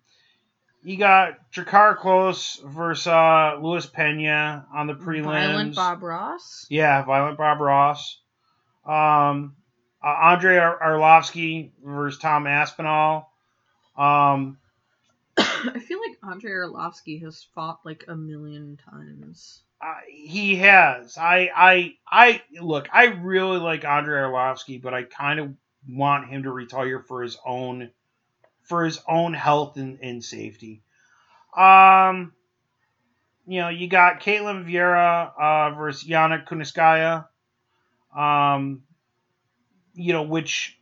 You 0.81 0.95
got 0.95 1.51
Jakar 1.51 1.97
Close 1.97 2.61
versus 2.65 3.07
uh, 3.07 3.57
Luis 3.61 3.85
Pena 3.85 4.65
on 4.73 4.87
the 4.87 4.93
prelims. 4.93 5.23
Violent 5.23 5.75
Bob 5.75 6.03
Ross. 6.03 6.65
Yeah, 6.69 7.03
Violent 7.03 7.37
Bob 7.37 7.59
Ross. 7.59 8.21
Um, 8.85 9.55
uh, 10.03 10.07
Andre 10.07 10.57
Ar- 10.57 10.79
Arlovsky 10.79 11.71
versus 11.83 12.19
Tom 12.19 12.47
Aspinall. 12.47 13.31
Um, 13.97 14.57
I 15.37 15.79
feel 15.79 15.99
like 15.99 16.17
Andre 16.23 16.51
Arlovsky 16.51 17.21
has 17.23 17.45
fought 17.55 17.79
like 17.85 18.05
a 18.07 18.15
million 18.15 18.79
times. 18.89 19.61
uh, 19.81 19.95
he 20.07 20.55
has. 20.57 21.17
I, 21.17 21.49
I, 21.55 21.93
I 22.07 22.41
look. 22.61 22.87
I 22.93 23.05
really 23.05 23.57
like 23.57 23.85
Andre 23.85 24.19
Arlovsky, 24.21 24.81
but 24.81 24.93
I 24.93 25.03
kind 25.03 25.39
of 25.39 25.53
want 25.87 26.29
him 26.29 26.43
to 26.43 26.51
retire 26.51 26.99
for 26.99 27.23
his 27.23 27.37
own, 27.45 27.91
for 28.63 28.85
his 28.85 28.99
own 29.07 29.33
health 29.33 29.77
and, 29.77 29.99
and 30.01 30.23
safety. 30.23 30.81
Um, 31.55 32.33
you 33.47 33.59
know, 33.61 33.69
you 33.69 33.87
got 33.87 34.21
Ketlen 34.21 34.65
Vieira 34.65 35.31
uh, 35.39 35.75
versus 35.75 36.07
Yana 36.07 36.45
Kunitskaya. 36.47 37.25
Um, 38.15 38.83
you 39.93 40.13
know, 40.13 40.23
which, 40.23 40.77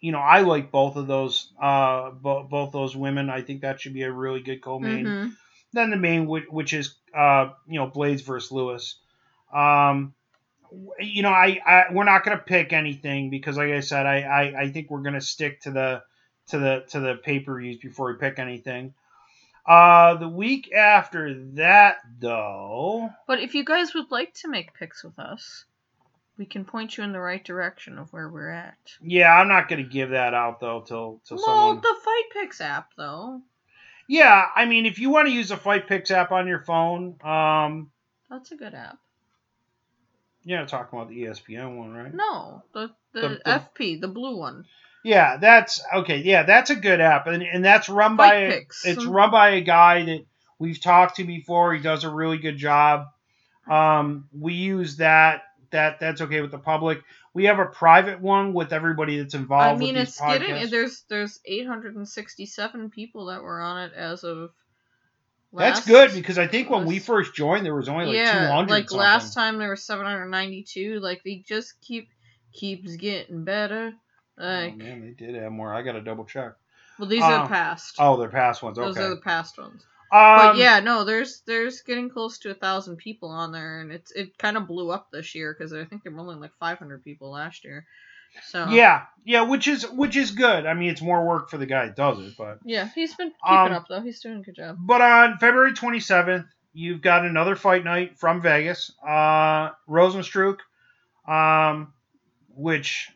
you 0.00 0.12
know, 0.12 0.18
I 0.20 0.40
like 0.40 0.70
both 0.70 0.96
of 0.96 1.06
those, 1.06 1.52
uh, 1.60 2.10
bo- 2.10 2.44
both 2.44 2.72
those 2.72 2.96
women. 2.96 3.28
I 3.30 3.42
think 3.42 3.60
that 3.62 3.80
should 3.80 3.94
be 3.94 4.02
a 4.02 4.12
really 4.12 4.40
good 4.40 4.62
co-main 4.62 5.06
Mhm. 5.06 5.32
then 5.72 5.90
the 5.90 5.96
main 5.96 6.26
which, 6.26 6.44
which 6.48 6.72
is 6.72 6.94
uh 7.14 7.50
you 7.66 7.78
know 7.78 7.90
Blaydes 7.90 8.24
versus 8.24 8.50
Lewis. 8.50 8.98
Um, 9.52 10.14
you 10.98 11.22
know 11.22 11.30
I, 11.30 11.60
I 11.66 11.84
we're 11.92 12.04
not 12.04 12.24
gonna 12.24 12.38
pick 12.38 12.72
anything 12.72 13.30
because 13.30 13.56
like 13.56 13.70
I 13.70 13.80
said 13.80 14.06
I, 14.06 14.20
I 14.22 14.60
I 14.62 14.70
think 14.70 14.90
we're 14.90 15.02
gonna 15.02 15.20
stick 15.20 15.60
to 15.62 15.70
the 15.70 16.02
to 16.48 16.58
the 16.58 16.84
to 16.90 17.00
the 17.00 17.14
pay 17.16 17.40
per 17.40 17.60
views 17.60 17.76
before 17.78 18.10
we 18.12 18.18
pick 18.18 18.38
anything. 18.38 18.94
Uh, 19.66 20.14
the 20.14 20.28
week 20.28 20.72
after 20.72 21.34
that 21.54 21.96
though, 22.20 23.10
But 23.26 23.40
if 23.40 23.54
you 23.54 23.64
guys 23.64 23.94
would 23.94 24.10
like 24.10 24.32
to 24.34 24.48
make 24.48 24.74
picks 24.74 25.02
with 25.04 25.18
us, 25.18 25.64
we 26.38 26.46
can 26.46 26.64
point 26.64 26.96
you 26.96 27.04
in 27.04 27.12
the 27.12 27.20
right 27.20 27.42
direction 27.44 27.98
of 27.98 28.12
where 28.12 28.28
we're 28.28 28.50
at. 28.50 28.76
yeah, 29.02 29.32
I'm 29.32 29.48
not 29.48 29.68
gonna 29.68 29.82
give 29.82 30.10
that 30.10 30.34
out 30.34 30.60
though 30.60 30.80
till 30.86 31.20
till 31.26 31.36
well, 31.36 31.44
someone. 31.46 31.76
the 31.80 31.96
Fight 32.04 32.24
Picks 32.32 32.60
app, 32.60 32.90
though, 32.96 33.40
Yeah, 34.08 34.44
I 34.54 34.66
mean 34.66 34.86
if 34.86 34.98
you 34.98 35.10
want 35.10 35.28
to 35.28 35.34
use 35.34 35.50
a 35.50 35.56
Fight 35.56 35.86
Picks 35.88 36.10
app 36.10 36.32
on 36.32 36.46
your 36.46 36.60
phone, 36.60 37.16
um, 37.22 37.90
that's 38.30 38.52
a 38.52 38.56
good 38.56 38.74
app. 38.74 38.98
you're 40.44 40.58
not 40.58 40.68
talking 40.68 40.98
about 40.98 41.08
the 41.10 41.22
ESPN 41.22 41.76
one, 41.76 41.92
right? 41.92 42.14
No, 42.14 42.62
the 42.72 42.90
the, 43.12 43.20
The- 43.20 43.40
the- 43.44 43.84
FP, 43.84 44.00
the 44.00 44.08
blue 44.08 44.36
one. 44.36 44.64
Yeah, 45.04 45.36
that's 45.36 45.80
okay. 45.94 46.18
Yeah, 46.18 46.42
that's 46.42 46.70
a 46.70 46.74
good 46.74 47.00
app, 47.00 47.28
and 47.28 47.42
and 47.42 47.64
that's 47.64 47.88
run 47.88 48.16
Fight 48.16 48.28
by 48.28 48.34
a, 48.34 48.60
it's 48.84 49.04
run 49.04 49.30
by 49.30 49.50
a 49.50 49.60
guy 49.60 50.04
that 50.04 50.26
we've 50.58 50.80
talked 50.80 51.16
to 51.16 51.24
before. 51.24 51.72
He 51.74 51.80
does 51.80 52.02
a 52.02 52.10
really 52.10 52.38
good 52.38 52.56
job. 52.56 53.06
Um, 53.70 54.28
we 54.36 54.54
use 54.54 54.96
that. 54.96 55.42
That 55.70 56.00
that's 56.00 56.20
okay 56.20 56.40
with 56.40 56.50
the 56.50 56.58
public. 56.58 57.02
We 57.34 57.44
have 57.44 57.58
a 57.58 57.66
private 57.66 58.20
one 58.20 58.52
with 58.52 58.72
everybody 58.72 59.18
that's 59.18 59.34
involved. 59.34 59.76
I 59.76 59.76
mean, 59.76 59.96
it's 59.96 60.20
getting 60.20 60.70
there's 60.70 61.04
there's 61.08 61.40
867 61.44 62.90
people 62.90 63.26
that 63.26 63.42
were 63.42 63.60
on 63.60 63.82
it 63.82 63.92
as 63.94 64.24
of. 64.24 64.50
That's 65.52 65.86
good 65.86 66.12
because 66.12 66.36
I 66.38 66.48
think 66.48 66.68
when 66.68 66.84
we 66.84 66.98
first 66.98 67.34
joined, 67.34 67.64
there 67.64 67.74
was 67.74 67.88
only 67.88 68.06
like 68.06 68.16
yeah, 68.16 68.48
200. 68.48 68.70
like 68.70 68.90
something. 68.90 68.98
last 68.98 69.32
time 69.32 69.58
there 69.58 69.68
were 69.68 69.76
792. 69.76 71.00
Like 71.00 71.22
they 71.24 71.42
just 71.46 71.80
keep 71.80 72.08
keeps 72.52 72.96
getting 72.96 73.44
better. 73.44 73.94
Oh 74.38 74.70
man, 74.70 75.00
they 75.00 75.12
did 75.12 75.34
have 75.34 75.52
more. 75.52 75.72
I 75.72 75.82
got 75.82 75.92
to 75.92 76.02
double 76.02 76.24
check. 76.26 76.52
well, 76.98 77.08
these 77.08 77.22
are 77.22 77.40
um, 77.40 77.42
the 77.44 77.48
past. 77.48 77.96
Oh, 77.98 78.18
they're 78.18 78.28
past 78.28 78.62
ones. 78.62 78.76
Those 78.76 78.98
are 78.98 79.10
the 79.10 79.16
past 79.16 79.56
ones. 79.56 79.82
Um, 80.12 80.36
But 80.36 80.56
yeah, 80.56 80.80
no, 80.80 81.04
there's 81.04 81.42
there's 81.46 81.82
getting 81.82 82.10
close 82.10 82.38
to 82.38 82.50
a 82.50 82.54
thousand 82.54 82.96
people 82.96 83.30
on 83.30 83.52
there, 83.52 83.80
and 83.80 83.90
it's 83.90 84.12
it 84.12 84.38
kind 84.38 84.56
of 84.56 84.66
blew 84.68 84.90
up 84.90 85.10
this 85.10 85.34
year 85.34 85.54
because 85.56 85.72
I 85.72 85.84
think 85.84 86.02
there 86.02 86.12
were 86.12 86.20
only 86.20 86.36
like 86.36 86.52
500 86.60 87.02
people 87.02 87.30
last 87.30 87.64
year. 87.64 87.86
So 88.44 88.68
Yeah, 88.68 89.02
yeah, 89.24 89.42
which 89.42 89.66
is 89.66 89.88
which 89.90 90.16
is 90.16 90.30
good. 90.30 90.66
I 90.66 90.74
mean, 90.74 90.90
it's 90.90 91.02
more 91.02 91.26
work 91.26 91.50
for 91.50 91.58
the 91.58 91.66
guy 91.66 91.86
that 91.86 91.96
does 91.96 92.20
it, 92.20 92.34
but 92.36 92.58
yeah, 92.64 92.88
he's 92.94 93.14
been 93.14 93.30
keeping 93.30 93.58
Um, 93.58 93.72
up 93.72 93.86
though. 93.88 94.00
He's 94.00 94.20
doing 94.20 94.38
a 94.38 94.42
good 94.42 94.56
job. 94.56 94.76
But 94.78 95.00
on 95.00 95.38
February 95.38 95.72
27th, 95.72 96.46
you've 96.72 97.00
got 97.00 97.24
another 97.24 97.56
fight 97.56 97.84
night 97.84 98.18
from 98.18 98.42
Vegas. 98.42 98.92
Uh, 99.02 99.70
Rozenstruik, 99.88 100.58
um, 101.26 101.92
which 102.54 103.10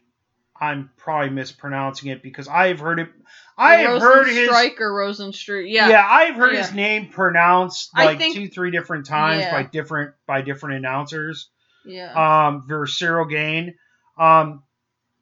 I'm 0.61 0.91
probably 0.97 1.31
mispronouncing 1.31 2.11
it 2.11 2.23
because 2.23 2.47
I've 2.49 2.81
heard 2.81 3.01
it. 3.01 3.09
I 3.57 3.77
have 3.77 4.01
heard 4.01 4.27
his. 4.29 4.47
Strike 4.49 4.81
or 4.81 4.91
Rosenstreich. 4.93 5.71
Yeah. 5.71 5.89
Yeah. 5.89 6.07
I've 6.09 6.37
heard 6.37 6.55
his 6.55 6.73
name 6.73 7.09
pronounced 7.09 7.91
like 7.97 8.19
think- 8.19 8.35
two, 8.37 8.49
three 8.49 8.71
different 8.71 9.07
times 9.07 9.43
Yeah. 9.43 9.53
by 9.53 9.63
different 9.65 10.15
by 10.27 10.43
different 10.43 10.77
announcers. 10.77 11.49
Yeah. 11.85 12.13
Um, 12.49 12.65
versus 12.67 12.99
Ciryl 12.99 13.29
Gane. 13.29 13.75
Um, 14.19 14.63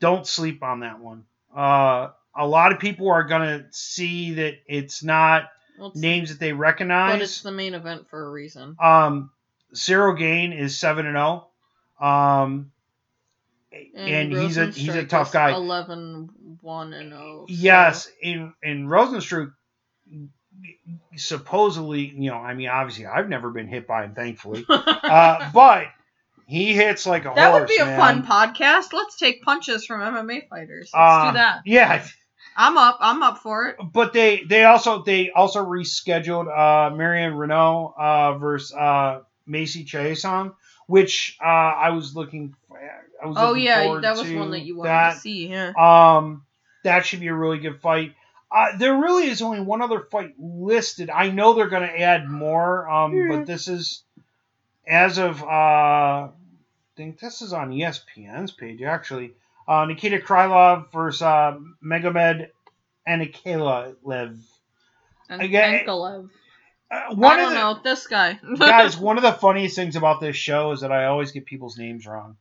don't 0.01 0.27
sleep 0.27 0.63
on 0.63 0.81
that 0.81 0.99
one. 0.99 1.25
Uh, 1.57 2.09
a 2.37 2.47
lot 2.47 2.73
of 2.73 2.79
people 2.81 3.11
are 3.11 3.25
gonna 3.25 3.67
see 3.71 4.35
that 4.35 4.55
it's 4.67 5.03
not 5.05 5.49
Well, 5.79 5.89
it's- 5.91 6.01
names 6.01 6.31
that 6.31 6.41
they 6.41 6.53
recognize, 6.53 7.15
but 7.15 7.23
it's 7.23 7.43
the 7.43 7.53
main 7.53 7.75
event 7.75 8.09
for 8.11 8.27
a 8.27 8.31
reason. 8.31 8.77
Um, 8.81 9.31
Ciryl 9.75 10.17
Gane 10.19 10.53
is 10.53 10.79
seven 10.79 11.07
and 11.07 11.15
zero. 11.17 11.49
Um, 12.01 12.71
and, 13.95 14.33
he's 14.33 14.57
a 14.57 14.67
he's 14.67 14.95
a 14.95 15.05
tough 15.05 15.33
guy. 15.33 15.53
11 15.55 16.59
1 16.61 16.93
and 16.93 17.11
0. 17.11 17.21
so- 17.21 17.47
Yes, 17.49 18.09
in 18.23 18.53
in 18.63 18.87
Rozenstruik, 18.87 19.53
supposedly, 21.17 22.07
you 22.17 22.31
know, 22.31 22.37
I 22.37 22.55
mean, 22.55 22.69
obviously, 22.69 23.07
I've 23.07 23.29
never 23.29 23.51
been 23.51 23.69
hit 23.69 23.87
by 23.87 24.05
him, 24.05 24.15
thankfully, 24.15 24.65
uh, 24.69 25.51
but 25.53 25.85
he 26.47 26.73
hits 26.75 27.07
like 27.07 27.25
a 27.25 27.33
that 27.35 27.51
horse. 27.51 27.61
would 27.61 27.69
be 27.69 27.77
a 27.79 27.85
man. 27.85 28.23
fun 28.23 28.55
podcast. 28.55 28.93
Let's 28.93 29.17
take 29.17 29.43
punches 29.43 29.85
from 29.87 30.01
MMA 30.01 30.49
fighters. 30.49 30.91
Let's 30.93 30.95
Uh, 30.95 31.31
do 31.31 31.35
that. 31.39 31.61
Yeah, 31.67 32.07
I'm 32.57 32.77
up. 32.79 32.99
I'm 33.01 33.23
up 33.23 33.39
for 33.39 33.67
it. 33.69 33.77
but 33.93 34.13
they 34.13 34.43
they 34.45 34.65
also 34.65 35.03
they 35.03 35.31
also 35.31 35.65
rescheduled 35.65 36.49
uh 36.49 36.95
Marion 36.95 37.35
Reneau 37.35 37.93
uh 37.99 38.39
versus 38.39 38.75
uh 38.75 39.21
Macy 39.47 39.85
Chiasson, 39.85 40.55
which 40.87 41.37
uh 41.43 41.45
I 41.47 41.91
was 41.91 42.17
looking. 42.17 42.55
I 43.23 43.27
was 43.27 43.37
Oh 43.39 43.55
yeah, 43.55 43.99
that 44.01 44.17
was 44.17 44.31
one 44.31 44.51
that 44.53 44.61
you 44.61 44.77
wanted 44.77 44.91
that. 44.91 45.15
to 45.15 45.21
see. 45.21 45.49
Yeah. 45.49 45.73
Um, 45.77 46.45
that 46.85 47.07
should 47.07 47.21
be 47.21 47.29
a 47.29 47.35
really 47.35 47.59
good 47.59 47.81
fight. 47.81 48.15
Uh, 48.51 48.77
there 48.79 48.97
really 48.97 49.29
is 49.29 49.43
only 49.43 49.61
one 49.61 49.83
other 49.83 50.01
fight 50.01 50.35
listed. 50.39 51.11
I 51.11 51.31
know 51.31 51.53
they're 51.53 51.69
going 51.69 51.87
to 51.87 52.01
add 52.01 52.29
more, 52.29 52.89
um, 52.89 53.15
Yeah. 53.15 53.37
but 53.37 53.47
this 53.47 53.69
is 53.69 54.03
as 54.87 55.19
of 55.19 55.43
uh, 55.43 55.47
I 55.47 56.31
think 56.97 57.21
this 57.21 57.43
is 57.43 57.53
on 57.53 57.71
ESPN's 57.71 58.53
page 58.53 58.83
actually. 58.83 59.33
Uh, 59.67 59.85
Nikita 59.85 60.19
Krylov 60.19 60.91
versus 60.93 61.21
uh, 61.21 61.59
Magomed 61.85 62.49
Ankalaev. 63.07 64.39
And 65.29 65.43
Again, 65.43 65.85
Ankalaev. 65.85 66.31
Uh, 66.91 67.15
one 67.15 67.33
I 67.33 67.37
don't 67.37 67.51
the, 67.51 67.59
know 67.59 67.81
this 67.85 68.07
guy. 68.07 68.41
guys, 68.59 68.97
one 68.97 69.19
of 69.19 69.23
the 69.23 69.35
funniest 69.35 69.77
things 69.77 69.95
about 69.95 70.21
this 70.23 70.37
show 70.37 70.73
is 70.73 70.81
that 70.81 70.91
I 70.91 71.05
always 71.05 71.33
get 71.33 71.45
people's 71.45 71.77
names 71.77 72.07
wrong. 72.07 72.37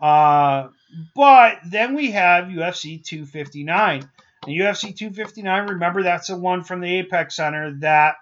Uh, 0.00 0.68
but 1.14 1.58
then 1.66 1.94
we 1.94 2.10
have 2.12 2.46
UFC 2.46 3.02
259. 3.04 4.08
And 4.46 4.56
UFC 4.56 4.96
259, 4.96 5.68
remember 5.68 6.02
that's 6.02 6.28
the 6.28 6.36
one 6.36 6.64
from 6.64 6.80
the 6.80 6.98
Apex 7.00 7.36
Center 7.36 7.72
that 7.80 8.14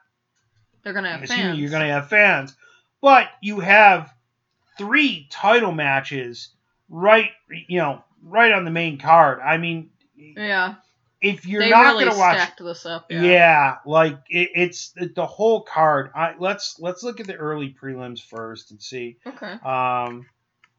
They're 0.83 0.93
gonna 0.93 1.11
have 1.17 1.29
fans. 1.29 1.59
you're 1.59 1.71
going 1.71 1.87
to 1.87 1.93
have 1.93 2.09
fans. 2.09 2.57
But 3.01 3.29
you 3.41 3.61
have 3.61 4.13
three 4.77 5.29
title 5.31 5.71
matches 5.73 6.49
right, 6.89 7.31
you 7.69 7.79
know, 7.79 8.03
right 8.25 8.51
on 8.53 8.65
the 8.65 8.71
main 8.73 8.99
card. 8.99 9.39
I 9.41 9.59
mean, 9.59 9.91
Yeah. 10.17 10.75
if 11.21 11.47
you're 11.47 11.63
they 11.63 11.71
not 11.71 11.83
really 11.95 12.05
going 12.07 12.15
to 12.15 12.19
watch 12.19 12.51
this 12.59 12.85
up. 12.87 13.07
yeah, 13.11 13.23
Yeah. 13.23 13.77
like 13.87 14.19
it, 14.29 14.51
it's 14.57 14.91
the, 14.91 15.07
the 15.15 15.27
whole 15.27 15.63
card. 15.63 16.11
I, 16.17 16.35
let's 16.41 16.81
let's 16.81 17.05
look 17.05 17.21
at 17.21 17.27
the 17.29 17.35
early 17.37 17.73
prelims 17.81 18.21
first 18.21 18.73
and 18.73 18.83
see 18.83 19.19
Okay. 19.25 19.53
um, 19.65 20.27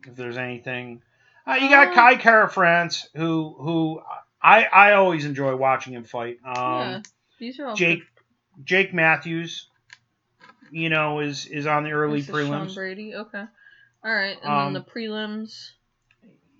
if 0.08 0.16
there's 0.16 0.38
anything. 0.38 1.02
Uh, 1.48 1.54
you 1.56 1.70
got 1.70 1.90
Uh, 1.90 1.94
Kai 1.96 2.16
Kara 2.16 2.50
France, 2.50 3.08
who 3.16 3.56
who 3.60 4.02
I 4.42 4.64
I 4.66 4.92
always 4.94 5.26
enjoy 5.26 5.56
watching 5.56 5.94
him 5.94 6.04
fight. 6.04 6.38
Um, 6.46 6.56
yeah. 6.56 7.02
These 7.40 7.60
are 7.60 7.68
all 7.68 7.76
Jake 7.76 8.00
good. 8.00 8.66
Jake 8.66 8.94
Matthews, 8.94 9.68
you 10.72 10.90
know, 10.90 11.20
is 11.22 11.46
is 11.46 11.66
on 11.66 11.84
the 11.84 11.92
early 11.92 12.22
This 12.22 12.30
is 12.30 12.36
Sean 12.48 12.68
prelims. 12.68 12.76
Brady. 12.76 13.16
Okay. 13.16 13.44
All 14.04 14.14
right, 14.16 14.38
and 14.44 14.52
Um, 14.52 14.74
then 14.74 14.84
the 14.86 14.90
prelims. 14.90 15.72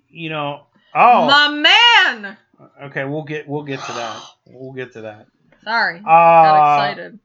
You 0.10 0.30
know, 0.30 0.66
oh, 0.96 1.28
My 1.28 1.50
man. 1.50 2.38
okay, 2.84 3.06
we'll 3.06 3.24
get 3.24 3.48
we'll 3.48 3.64
get 3.64 3.80
to 3.82 3.92
that. 3.94 4.22
We'll 4.48 4.74
get 4.74 4.94
to 4.94 5.02
that. 5.02 5.28
Sorry. 5.64 6.00
Uh, 6.00 6.04
Got 6.04 6.56
excited. 6.96 7.20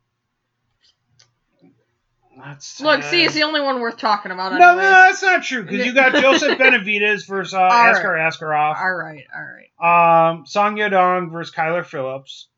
That's, 2.37 2.81
Look, 2.81 3.03
see, 3.05 3.25
it's 3.25 3.35
the 3.35 3.45
only 3.45 3.61
one 3.61 3.81
worth 3.81 3.97
talking 3.99 4.33
about. 4.33 4.53
No, 4.53 4.59
no, 4.59 4.77
that's 4.77 5.23
not 5.23 5.43
true 5.45 5.63
because 5.63 5.87
you 5.87 5.95
got 5.95 6.13
Joseph 6.21 6.59
Benavidez 6.59 7.27
versus 7.27 7.55
uh, 7.55 7.61
All 7.61 7.71
Askar 7.71 8.15
Askarov. 8.17 8.77
All 8.81 8.95
right. 8.95 9.25
All 9.35 9.43
right. 9.81 10.31
Um, 10.31 10.47
Song 10.47 10.77
Yadong 10.77 11.31
versus 11.31 11.55
Kyler 11.55 11.85
Phillips. 11.85 12.49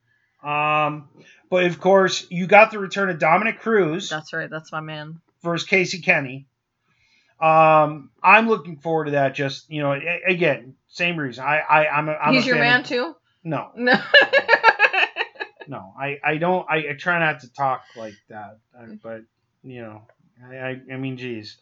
Um, 0.42 1.08
but 1.50 1.64
of 1.64 1.80
course, 1.80 2.26
you 2.30 2.46
got 2.46 2.70
the 2.70 2.78
return 2.78 3.10
of 3.10 3.18
Dominick 3.18 3.60
Cruz 3.60 4.08
That's 4.08 4.32
right. 4.32 4.48
That's 4.48 4.70
my 4.72 4.80
man. 4.80 5.20
versus 5.42 5.66
Casey 5.68 6.00
Kenney. 6.00 6.46
Um, 7.40 8.10
I'm 8.22 8.48
looking 8.48 8.76
forward 8.78 9.06
to 9.06 9.10
that. 9.12 9.34
Just 9.34 9.70
you 9.70 9.82
know, 9.82 9.92
a- 9.92 10.22
again, 10.32 10.74
same 10.88 11.16
reason. 11.18 11.44
I, 11.44 11.58
I, 11.58 11.88
I'm 11.88 12.08
a, 12.08 12.12
I'm 12.12 12.34
He's 12.34 12.46
your 12.46 12.56
man 12.56 12.80
of- 12.80 12.86
too. 12.86 13.14
no, 13.44 13.70
No. 13.76 13.94
no, 15.68 15.92
I, 15.98 16.18
I 16.24 16.36
don't. 16.38 16.66
I, 16.70 16.76
I 16.90 16.92
try 16.98 17.18
not 17.18 17.40
to 17.40 17.52
talk 17.52 17.82
like 17.96 18.14
that. 18.28 18.58
But 19.02 19.22
you 19.66 19.82
know, 19.82 20.02
I, 20.48 20.56
I, 20.56 20.80
I 20.92 20.96
mean, 20.96 21.16
geez. 21.16 21.56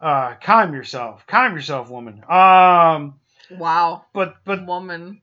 Uh, 0.00 0.34
calm 0.42 0.72
yourself, 0.72 1.26
calm 1.26 1.54
yourself, 1.54 1.90
woman. 1.90 2.22
Um, 2.28 3.20
wow. 3.50 4.04
but 4.14 4.36
but 4.44 4.64
Woman. 4.66 5.20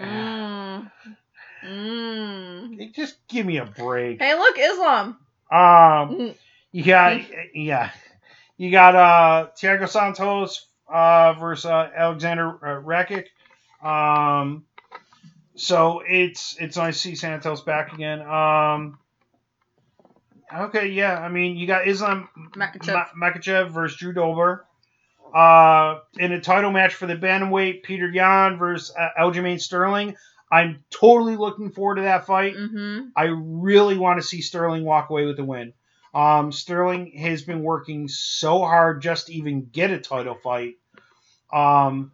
Mm. 0.00 0.90
Mm. 1.64 2.92
just 2.94 3.16
give 3.28 3.46
me 3.46 3.58
a 3.58 3.64
break. 3.64 4.20
Hey, 4.20 4.34
look, 4.34 4.56
Islam. 4.58 5.18
Um, 5.50 5.56
Mm. 5.58 6.34
you 6.72 6.84
got 6.84 7.20
yeah, 7.54 7.90
you 8.56 8.70
got 8.70 8.94
uh 8.96 9.48
Thiago 9.56 9.88
Santos 9.88 10.66
uh 10.92 11.34
versus 11.34 11.66
uh, 11.66 11.90
Alexander 11.94 12.48
uh, 12.48 12.82
Rakic. 12.82 13.26
Um, 13.82 14.64
so 15.54 16.02
it's 16.06 16.56
it's 16.58 16.76
nice 16.76 16.96
to 16.96 17.08
see 17.08 17.14
Santos 17.14 17.60
back 17.60 17.92
again. 17.92 18.20
Um, 18.22 18.98
okay, 20.54 20.88
yeah, 20.88 21.18
I 21.18 21.28
mean 21.28 21.56
you 21.56 21.66
got 21.66 21.86
Islam 21.86 22.28
Makhachev. 22.56 22.92
Ma- 23.14 23.28
Makhachev 23.28 23.70
versus 23.70 23.98
Drew 23.98 24.12
Dober. 24.12 24.66
Uh, 25.34 25.98
in 26.18 26.32
a 26.32 26.40
title 26.40 26.70
match 26.70 26.94
for 26.94 27.06
the 27.06 27.16
bantamweight, 27.16 27.84
Petr 27.84 28.14
Yan 28.14 28.58
versus 28.58 28.94
uh, 28.96 29.08
Aljamain 29.20 29.60
Sterling. 29.60 30.16
I'm 30.50 30.84
totally 30.90 31.36
looking 31.36 31.70
forward 31.72 31.96
to 31.96 32.02
that 32.02 32.26
fight. 32.26 32.54
Mm-hmm. 32.54 33.08
I 33.16 33.24
really 33.24 33.98
want 33.98 34.20
to 34.20 34.26
see 34.26 34.40
Sterling 34.40 34.84
walk 34.84 35.10
away 35.10 35.26
with 35.26 35.36
the 35.36 35.44
win. 35.44 35.72
Um, 36.14 36.52
Sterling 36.52 37.12
has 37.18 37.42
been 37.42 37.62
working 37.62 38.08
so 38.08 38.60
hard 38.60 39.02
just 39.02 39.26
to 39.26 39.34
even 39.34 39.68
get 39.70 39.90
a 39.90 39.98
title 39.98 40.36
fight. 40.36 40.76
Um, 41.52 42.12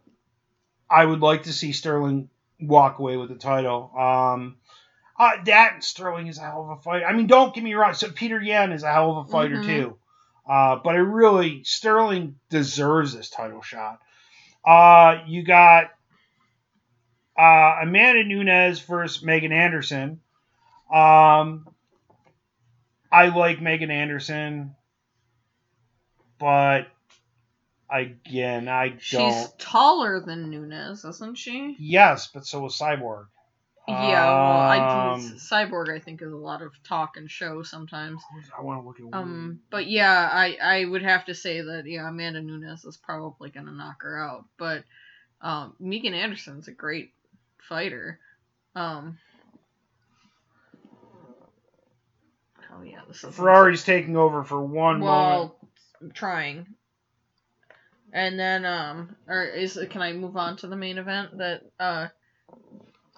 I 0.91 1.05
would 1.05 1.21
like 1.21 1.45
to 1.45 1.53
see 1.53 1.73
Sterling 1.73 2.31
walk 2.59 2.99
away 2.99 3.17
with 3.17 3.29
the 3.29 3.37
title. 3.37 3.93
Um, 3.97 4.57
uh, 5.23 5.45
that 5.45 5.75
and 5.75 5.85
Sterling 5.85 6.27
is 6.27 6.39
a 6.39 6.43
hell 6.43 6.63
of 6.71 6.79
a 6.79 6.83
fight. 6.83 7.03
I 7.07 7.13
mean, 7.13 7.27
don't 7.27 7.55
get 7.55 7.63
me 7.65 7.75
wrong. 7.75 7.95
So 7.95 8.09
Petr 8.09 8.45
Yan 8.45 8.73
is 8.73 8.83
a 8.83 8.93
hell 8.93 9.11
of 9.19 9.27
a 9.27 9.31
fighter 9.31 9.57
Mhm. 9.57 9.65
too. 9.67 9.99
Uh, 10.49 10.77
but 10.83 10.95
I 10.95 10.99
really 10.99 11.63
Sterling 11.65 12.39
deserves 12.51 13.15
this 13.15 13.31
title 13.31 13.63
shot. 13.63 14.01
Uh, 14.65 15.23
you 15.27 15.43
got 15.45 15.91
uh, 17.39 17.77
Amanda 17.83 18.25
Nunes 18.25 18.81
versus 18.81 19.23
Megan 19.23 19.53
Anderson. 19.53 20.21
Um, 20.93 21.67
I 23.11 23.29
like 23.29 23.61
Megan 23.61 23.91
Anderson, 23.91 24.75
but 26.39 26.89
again, 27.91 28.69
I 28.69 28.89
don't. 28.91 29.01
She's 29.01 29.49
taller 29.59 30.21
than 30.21 30.51
Nunes, 30.51 31.05
isn't 31.05 31.39
she? 31.39 31.77
Yes, 31.79 32.29
but 32.33 32.47
so 32.47 32.61
was 32.61 32.79
Cyborg. 32.79 33.27
Yeah, 33.89 34.31
well, 34.31 34.61
I 34.61 34.77
Um, 34.77 35.35
Cyborg 35.39 35.89
I 35.89 35.99
think 35.99 36.23
is 36.23 36.33
a 36.33 36.37
lot 36.37 36.63
of 36.63 36.73
talk 36.85 37.17
and 37.17 37.29
show 37.29 37.63
sometimes. 37.65 38.23
I 38.57 38.63
want 38.63 38.81
to 38.81 38.87
look 38.87 38.99
at. 39.01 39.19
Um, 39.19 39.61
but 39.71 39.89
yeah, 39.89 40.29
I 40.33 40.57
I 40.63 40.85
would 40.85 41.03
have 41.03 41.25
to 41.25 41.35
say 41.35 41.61
that 41.61 41.87
yeah, 41.87 42.09
Amanda 42.09 42.41
Nunes 42.43 42.85
is 42.85 42.97
probably 42.97 43.51
gonna 43.51 43.73
knock 43.73 44.03
her 44.03 44.19
out. 44.19 44.45
But 44.57 44.85
um, 45.41 45.75
Megan 45.81 46.15
Anderson's 46.15 46.69
a 46.69 46.73
great 46.73 47.13
fighter. 47.69 48.21
Um. 48.77 49.19
Oh 52.73 52.83
yeah, 52.83 53.01
this 53.09 53.25
is 53.25 53.35
Ferrari's 53.35 53.83
taking 53.83 54.17
over 54.17 54.45
for 54.45 54.61
one 54.61 55.01
moment. 55.01 55.09
well, 55.09 55.71
I'm 56.01 56.13
trying. 56.13 56.67
And 58.13 58.39
then 58.39 58.65
um, 58.65 59.17
or 59.27 59.43
is 59.45 59.79
can 59.91 60.03
I 60.03 60.13
move 60.13 60.37
on 60.37 60.57
to 60.59 60.69
the 60.69 60.77
main 60.77 60.99
event 60.99 61.39
that 61.39 61.63
uh 61.81 62.09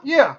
Yeah. 0.03 0.37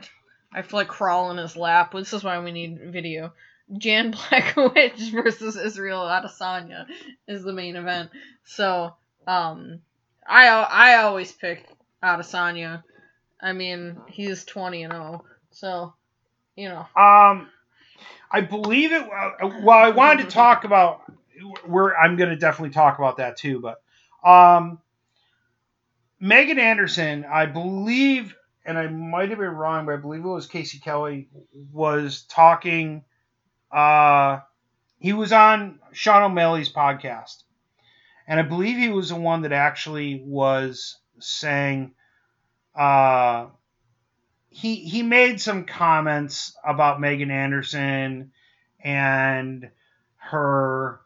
I 0.56 0.62
to 0.62 0.76
like 0.76 0.88
crawl 0.88 1.32
in 1.32 1.38
his 1.38 1.58
lap. 1.58 1.92
This 1.94 2.14
is 2.14 2.24
why 2.24 2.40
we 2.40 2.52
need 2.52 2.80
video. 2.92 3.34
Jan 3.78 4.12
Blachowicz 4.14 5.12
versus 5.12 5.58
Israel 5.58 6.00
Adesanya 6.00 6.86
is 7.28 7.44
the 7.44 7.54
main 7.54 7.76
event. 7.76 8.10
So, 8.46 8.96
um, 9.28 9.82
I 10.26 10.48
I 10.48 10.96
always 11.04 11.32
pick 11.32 11.66
Adesanya. 12.02 12.84
I 13.42 13.54
mean, 13.54 13.98
he's 14.08 14.46
20 14.46 14.84
and 14.84 14.94
0, 14.94 15.26
so 15.52 15.94
you 16.56 16.70
know. 16.70 16.88
Um, 16.96 17.50
I 18.32 18.42
believe 18.42 18.92
it. 18.94 19.04
uh, 19.04 19.50
Well, 19.62 19.78
I 19.78 19.90
wanted 19.90 20.24
to 20.24 20.30
talk 20.30 20.64
about. 20.64 21.02
Where 21.66 21.98
I'm 22.00 22.16
going 22.16 22.30
to 22.30 22.38
definitely 22.38 22.74
talk 22.74 22.98
about 22.98 23.18
that 23.18 23.36
too, 23.36 23.60
but 23.60 23.82
um, 24.28 24.80
Megan 26.18 26.60
Anderson, 26.60 27.26
I 27.30 27.46
believe, 27.46 28.34
and 28.66 28.78
I 28.78 28.88
might 28.88 29.30
have 29.30 29.40
been 29.40 29.50
wrong, 29.50 29.86
but 29.86 29.94
I 29.94 29.98
believe 29.98 30.26
it 30.26 30.28
was 30.28 30.48
Casey 30.48 30.80
Kelly 30.80 31.30
was 31.72 32.24
talking. 32.24 33.04
Uh, 33.72 34.40
he 34.98 35.14
was 35.14 35.32
on 35.32 35.80
Sean 35.92 36.24
O'Malley's 36.24 36.72
podcast, 36.72 37.44
and 38.28 38.40
I 38.40 38.44
believe 38.44 38.78
he 38.78 38.90
was 38.90 39.10
the 39.10 39.16
one 39.16 39.42
that 39.44 39.52
actually 39.52 40.22
was 40.26 40.98
saying. 41.20 41.94
Uh, 42.74 43.48
he 44.50 44.76
he 44.76 45.04
made 45.04 45.40
some 45.42 45.66
comments 45.66 46.56
about 46.66 47.00
Megan 47.02 47.32
Anderson 47.32 48.32
and 48.84 49.70
her 50.18 51.02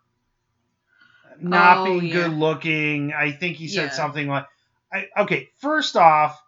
not 1.42 1.80
Oh, 1.80 1.86
being 1.86 2.06
yeah. 2.06 2.14
good 2.14 2.32
looking. 2.34 3.14
I 3.14 3.32
think 3.32 3.58
he 3.58 3.68
said 3.68 3.86
Yeah. 3.86 3.90
something 3.92 4.28
like, 4.28 4.46
I, 4.92 5.08
"Okay, 5.18 5.50
first 5.58 5.96
off, 5.96 6.42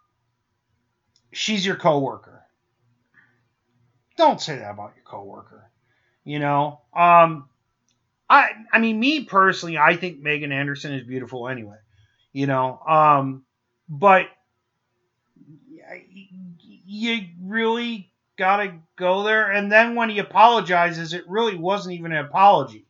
she's 1.32 1.64
your 1.64 1.76
coworker. 1.76 2.44
Don't 4.16 4.40
say 4.40 4.58
that 4.58 4.70
about 4.70 4.92
your 4.94 5.04
coworker. 5.04 5.70
You 6.24 6.38
know, 6.38 6.80
um, 6.94 7.48
I 8.28 8.50
I 8.72 8.78
mean, 8.78 9.00
me 9.00 9.24
personally, 9.24 9.78
I 9.78 9.96
think 9.96 10.20
Megan 10.20 10.52
Anderson 10.52 10.92
is 10.92 11.04
beautiful 11.04 11.48
anyway. 11.48 11.78
You 12.32 12.46
know, 12.46 12.78
um, 12.86 13.44
but 13.88 14.26
you 16.86 17.26
really 17.42 18.10
gotta 18.36 18.74
go 18.96 19.22
there. 19.24 19.50
And 19.50 19.70
then 19.70 19.94
when 19.94 20.10
he 20.10 20.18
apologizes, 20.18 21.12
it 21.12 21.28
really 21.28 21.56
wasn't 21.56 21.96
even 21.96 22.12
an 22.12 22.24
apology. 22.24 22.86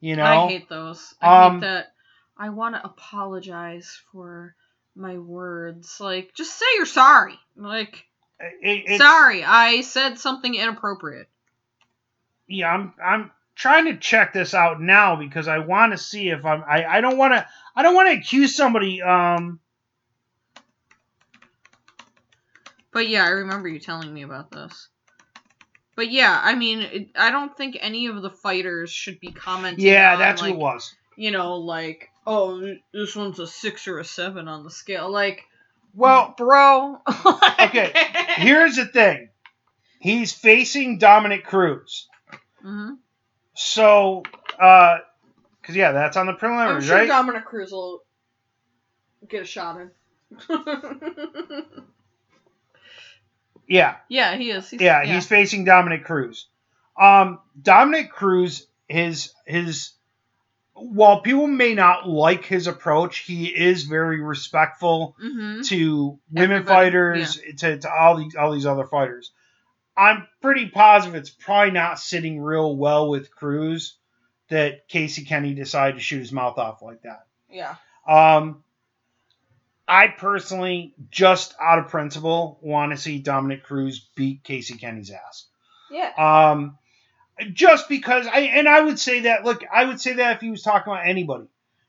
You 0.00 0.16
know, 0.16 0.24
I 0.24 0.48
hate 0.48 0.68
those. 0.68 1.14
I 1.20 1.46
Um, 1.46 1.54
hate 1.54 1.60
that. 1.62 1.92
I 2.36 2.50
want 2.50 2.74
to 2.74 2.84
apologize 2.84 4.00
for 4.12 4.54
my 4.96 5.18
words. 5.18 6.00
Like, 6.00 6.34
just 6.34 6.58
say 6.58 6.66
you're 6.76 6.86
sorry. 6.86 7.38
Like, 7.56 8.04
It- 8.40 8.98
sorry, 8.98 9.44
I 9.44 9.82
said 9.82 10.18
something 10.18 10.54
inappropriate. 10.54 11.28
Yeah, 12.48 12.72
I'm 12.72 12.94
I'm 13.02 13.30
trying 13.56 13.86
to 13.86 13.96
check 13.96 14.32
this 14.32 14.54
out 14.54 14.80
now 14.80 15.16
because 15.16 15.48
I 15.48 15.58
want 15.58 15.92
to 15.92 15.98
see 15.98 16.28
if 16.28 16.44
I'm. 16.44 16.62
I, 16.62 16.84
I 16.84 17.00
don't 17.00 17.16
want 17.16 17.34
to. 17.34 17.46
I 17.74 17.82
don't 17.82 17.94
want 17.94 18.08
to 18.08 18.18
accuse 18.18 18.54
somebody. 18.54 19.02
Um. 19.02 19.58
But 22.92 23.08
yeah, 23.08 23.24
I 23.24 23.28
remember 23.28 23.68
you 23.68 23.80
telling 23.80 24.12
me 24.12 24.22
about 24.22 24.50
this. 24.50 24.88
But 25.96 26.10
yeah, 26.10 26.38
I 26.42 26.54
mean, 26.54 26.80
it, 26.82 27.08
I 27.16 27.30
don't 27.30 27.56
think 27.56 27.76
any 27.80 28.06
of 28.06 28.22
the 28.22 28.30
fighters 28.30 28.90
should 28.90 29.18
be 29.18 29.32
commenting. 29.32 29.84
Yeah, 29.84 30.12
on, 30.12 30.18
that's 30.18 30.42
like, 30.42 30.52
who 30.52 30.58
it 30.58 30.60
was. 30.60 30.94
You 31.16 31.30
know, 31.30 31.56
like, 31.56 32.10
oh, 32.26 32.74
this 32.92 33.14
one's 33.14 33.38
a 33.38 33.46
six 33.46 33.86
or 33.88 33.98
a 33.98 34.04
seven 34.04 34.48
on 34.48 34.64
the 34.64 34.70
scale. 34.70 35.10
Like, 35.10 35.44
Well, 35.94 36.34
bro. 36.38 37.00
Okay, 37.60 37.92
here's 38.36 38.76
the 38.76 38.86
thing. 38.86 39.28
He's 40.00 40.32
facing 40.32 40.98
Dominick 40.98 41.44
Cruz. 41.44 42.08
hmm 42.62 42.94
So, 43.54 44.22
uh, 44.58 44.98
because 45.60 45.76
yeah, 45.76 45.92
that's 45.92 46.16
on 46.16 46.26
the 46.26 46.36
I'm 46.40 46.80
sure 46.80 46.96
right? 46.96 47.08
Dominick 47.08 47.44
Cruz 47.44 47.72
will 47.72 48.02
get 49.28 49.42
a 49.42 49.44
shot 49.44 49.80
in. 49.80 49.90
yeah, 53.66 53.96
yeah, 54.08 54.36
he 54.36 54.50
is. 54.50 54.70
He's, 54.70 54.80
yeah, 54.80 55.04
he's 55.04 55.26
facing 55.26 55.64
Dominick 55.64 56.04
Cruz. 56.04 56.46
Um, 57.00 57.40
Dominick 57.60 58.10
Cruz, 58.10 58.66
his 58.88 59.32
his, 59.44 59.92
while 60.76 61.20
people 61.20 61.46
may 61.46 61.74
not 61.74 62.08
like 62.08 62.44
his 62.44 62.66
approach, 62.66 63.18
he 63.18 63.46
is 63.46 63.84
very 63.84 64.20
respectful 64.20 65.16
hmm 65.18 65.62
to 65.62 66.18
women 66.30 66.58
Everybody, 66.58 66.66
fighters, 66.66 67.40
to, 67.58 67.78
to 67.78 67.90
all 67.90 68.16
these 68.18 68.36
all 68.36 68.52
these 68.52 68.66
other 68.66 68.84
fighters. 68.84 69.32
I'm 69.96 70.28
pretty 70.42 70.68
positive 70.68 71.14
it's 71.14 71.30
probably 71.30 71.72
not 71.72 71.98
sitting 71.98 72.40
real 72.40 72.76
well 72.76 73.08
with 73.08 73.34
Cruz 73.34 73.96
that 74.48 74.86
Casey 74.88 75.24
Kenney 75.24 75.54
decided 75.54 75.94
to 75.94 76.02
shoot 76.02 76.18
his 76.18 76.32
mouth 76.32 76.58
off 76.58 76.82
like 76.82 77.02
that. 77.02 77.26
Yeah. 77.50 77.76
Um, 78.06 78.62
I 79.88 80.08
personally, 80.08 80.94
just 81.10 81.54
out 81.60 81.78
of 81.78 81.88
principle, 81.88 82.58
want 82.60 82.92
to 82.92 82.98
see 82.98 83.18
Dominick 83.18 83.64
Cruz 83.64 84.06
beat 84.14 84.44
Casey 84.44 84.76
Kenney's 84.76 85.10
ass. 85.10 85.46
Yeah. 85.90 86.12
Um, 86.16 86.78
just 87.52 87.88
because 87.88 88.26
I 88.26 88.40
and 88.40 88.68
I 88.68 88.80
would 88.80 88.98
say 88.98 89.20
that. 89.20 89.44
Look, 89.44 89.62
I 89.72 89.84
would 89.84 90.00
say 90.00 90.14
that 90.14 90.36
if 90.36 90.40
he 90.40 90.50
was 90.50 90.62
talking 90.62 90.92
about 90.92 91.06
anybody, 91.06 91.46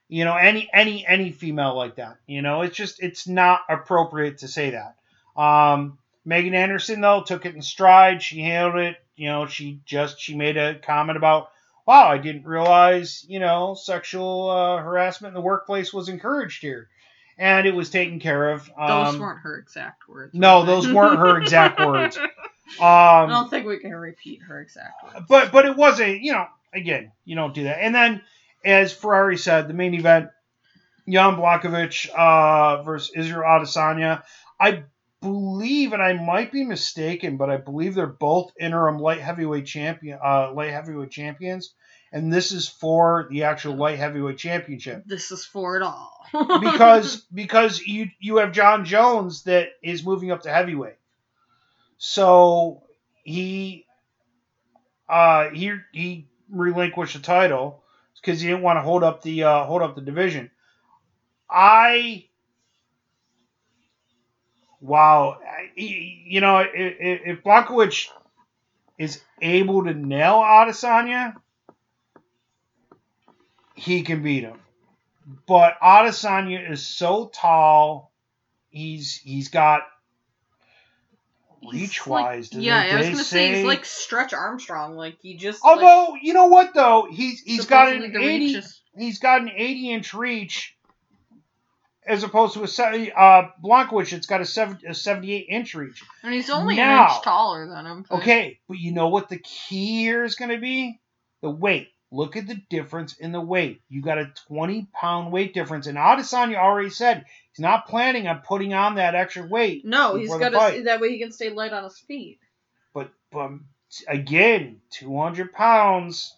you 0.10 0.26
know, 0.26 0.36
any 0.36 0.70
any 0.74 1.06
any 1.08 1.32
female 1.32 1.76
like 1.76 1.96
that. 1.96 2.18
You 2.28 2.42
know, 2.42 2.62
it's 2.62 2.76
just 2.76 3.02
it's 3.02 3.28
not 3.28 3.62
appropriate 3.70 4.40
to 4.40 4.48
say 4.48 4.72
that. 4.72 4.96
Um, 5.42 5.98
Megan 6.26 6.54
Anderson 6.54 7.02
though 7.02 7.24
took 7.24 7.46
it 7.46 7.56
in 7.56 7.62
stride. 7.62 8.22
She 8.22 8.42
handled 8.42 8.84
it. 8.84 8.98
You 9.16 9.30
know, 9.30 9.46
she 9.48 9.80
just 9.86 10.20
she 10.20 10.36
made 10.36 10.58
a 10.58 10.76
comment 10.80 11.18
about, 11.18 11.50
"Wow, 11.86 12.08
I 12.10 12.18
didn't 12.18 12.46
realize 12.46 13.26
you 13.28 13.40
know 13.40 13.74
sexual 13.76 14.50
uh, 14.50 14.78
harassment 14.82 15.32
in 15.32 15.36
the 15.36 15.42
workplace 15.42 15.94
was 15.94 16.10
encouraged 16.10 16.62
here," 16.62 16.90
and 17.38 17.66
it 17.66 17.74
was 17.74 17.90
taken 17.90 18.20
care 18.20 18.50
of. 18.52 18.66
Those 18.68 19.16
Um, 19.16 19.20
weren't 19.20 19.40
her 19.40 19.58
exact 19.58 20.08
words. 20.10 20.34
no, 20.34 20.66
those 20.66 20.92
weren't 20.92 21.18
her 21.20 21.40
exact 21.40 21.80
words. 21.80 22.20
I 22.82 23.24
Um, 23.24 23.30
don't 23.30 23.50
think 23.50 23.66
we 23.66 23.80
can 23.80 23.96
repeat 23.96 24.42
her 24.48 24.60
exactly. 24.62 25.10
but 25.28 25.52
but 25.52 25.66
it 25.66 25.76
was 25.76 26.00
a 26.00 26.18
you 26.22 26.34
know 26.34 26.46
again 26.74 27.12
you 27.26 27.36
don't 27.36 27.54
do 27.54 27.64
that 27.64 27.80
and 27.82 27.94
then 27.96 28.22
as 28.66 28.94
Ferrari 28.94 29.38
said 29.38 29.68
the 29.68 29.74
main 29.74 29.94
event 29.94 30.30
Jan 31.10 31.36
Blachowicz 31.36 32.10
uh, 32.10 32.84
versus 32.84 33.12
Israel 33.16 33.44
Adesanya 33.48 34.24
I 34.60 34.84
believe 35.22 35.94
and 35.94 36.02
I 36.02 36.14
might 36.14 36.52
be 36.52 36.64
mistaken 36.64 37.38
but 37.38 37.50
I 37.50 37.58
believe 37.58 37.96
they're 37.96 38.08
both 38.08 38.52
interim 38.60 39.00
light 39.00 39.22
heavyweight 39.22 39.66
champion 39.66 40.20
uh, 40.24 40.52
light 40.54 40.72
heavyweight 40.72 41.12
champions 41.12 41.74
and 42.12 42.32
this 42.32 42.52
is 42.52 42.68
for 42.70 43.28
the 43.32 43.44
actual 43.44 43.76
light 43.76 43.98
heavyweight 43.98 44.38
championship 44.38 45.04
This 45.06 45.32
is 45.32 45.46
for 45.46 45.76
it 45.78 45.82
all. 45.82 46.26
because 46.60 47.26
because 47.34 47.82
you 47.82 48.10
you 48.20 48.38
have 48.38 48.52
Jon 48.52 48.84
Jones 48.86 49.44
that 49.44 49.70
is 49.82 50.06
moving 50.06 50.32
up 50.32 50.42
to 50.44 50.52
heavyweight. 50.52 50.97
So 51.98 52.84
he 53.24 53.86
uh 55.10 55.50
he 55.50 55.74
he 55.92 56.28
relinquished 56.50 57.16
the 57.16 57.22
title 57.22 57.84
because 58.22 58.42
he 58.42 58.48
didn't 58.48 58.64
want 58.64 58.78
to 58.78 58.82
hold 58.82 59.04
up 59.04 59.22
the 59.22 59.44
uh, 59.44 59.64
hold 59.66 59.82
up 59.82 59.96
the 59.96 60.02
division. 60.02 60.52
I 61.50 62.26
wow, 64.82 65.40
you 65.76 66.42
know 66.42 66.60
if, 66.60 67.40
if 67.44 68.48
is 68.98 69.22
able 69.42 69.84
to 69.84 69.94
nail 69.94 70.36
Adesanya, 70.36 71.36
he 73.76 74.02
can 74.02 74.24
beat 74.24 74.44
him 74.44 74.60
but 75.46 75.80
Adesanya 75.82 76.72
is 76.72 76.86
so 76.86 77.30
tall. 77.34 78.12
He's 78.70 79.16
he's 79.16 79.50
got 79.50 79.82
Reach 81.72 82.06
like- 82.08 82.26
wise. 82.26 82.54
yeah, 82.54 82.78
I 82.92 82.98
was 82.98 83.08
gonna 83.10 83.24
say, 83.24 83.56
he's 83.56 83.66
like 83.66 83.84
Stretch 83.86 84.34
Armstrong. 84.34 84.96
Like 84.96 85.18
he 85.22 85.36
just. 85.38 85.64
like, 85.64 85.80
Although 85.80 86.16
you 86.22 86.34
know 86.34 86.48
what 86.48 86.74
though, 86.74 87.08
he's 87.10 87.42
he's 87.42 87.66
got 87.66 87.88
an 87.90 88.02
supposedly 88.02 88.12
the 88.14 88.20
reach 88.20 88.42
eighty. 88.42 88.56
is- 88.56 88.82
He's 88.98 89.20
got 89.20 89.42
an 89.42 89.52
eighty 89.56 89.92
inch 89.92 90.14
reach, 90.16 90.76
as 92.06 92.24
opposed 92.24 92.54
to 92.56 92.64
a. 92.64 93.12
Uh, 93.12 93.50
Blachowicz, 93.64 94.12
it's 94.14 94.26
got 94.28 94.42
a, 94.42 94.46
seven, 94.46 94.80
a 94.88 94.94
seventy-eight 94.96 95.48
inch 95.50 95.76
reach. 95.76 96.04
and 96.24 96.34
he's 96.34 96.50
only 96.50 96.76
Now- 96.76 97.06
an 97.06 97.12
inch 97.14 97.24
taller 97.24 97.68
than 97.68 97.86
him. 97.86 98.06
but- 98.10 98.18
Okay, 98.20 98.60
but 98.68 98.78
you 98.80 98.92
know 98.94 99.10
what 99.10 99.30
the 99.30 99.38
key 99.38 100.00
here 100.02 100.24
is 100.24 100.36
going 100.36 100.50
to 100.52 100.58
be? 100.58 101.00
The 101.42 101.50
weight. 101.52 101.90
Look 102.10 102.38
at 102.38 102.48
the 102.48 102.56
difference 102.70 103.18
in 103.18 103.34
the 103.34 103.42
weight. 103.42 103.82
You 103.90 104.02
got 104.02 104.18
a 104.18 104.32
20 104.48 104.88
pound 104.94 105.32
weight 105.32 105.54
difference. 105.54 105.88
And 105.88 105.98
Adesanya 105.98 106.56
already 106.56 106.90
said 106.90 107.26
he's 107.52 107.60
not 107.60 107.88
planning 107.88 108.28
on 108.28 108.40
putting 108.40 108.74
on 108.74 108.96
that 108.96 109.14
extra 109.14 109.46
weight. 109.46 109.84
No, 109.86 110.16
he's 110.16 110.30
got 110.30 110.50
to 110.50 110.84
that 110.84 111.02
way 111.02 111.10
he 111.10 111.20
can 111.20 111.32
stay 111.34 111.50
light 111.50 111.74
on 111.74 111.84
his 111.84 112.00
feet. 112.00 112.40
But, 112.94 113.12
but 113.32 113.52
again, 114.08 114.80
200 114.92 115.52
pounds. 115.52 116.34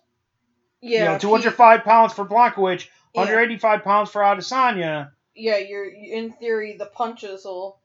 Yeah, 0.81 0.99
you 0.99 1.05
know, 1.05 1.15
if 1.15 1.21
205 1.21 1.83
pounds 1.83 2.13
for 2.13 2.25
Blachowicz, 2.25 2.87
Yeah. 3.13 3.21
185 3.21 3.83
pounds 3.83 4.09
for 4.09 4.21
Adesanya. 4.21 5.11
yeah, 5.35 5.57
you're 5.57 5.87
in 5.89 6.31
theory 6.33 6.77
the 6.77 6.85
punches 6.85 7.43
will 7.45 7.79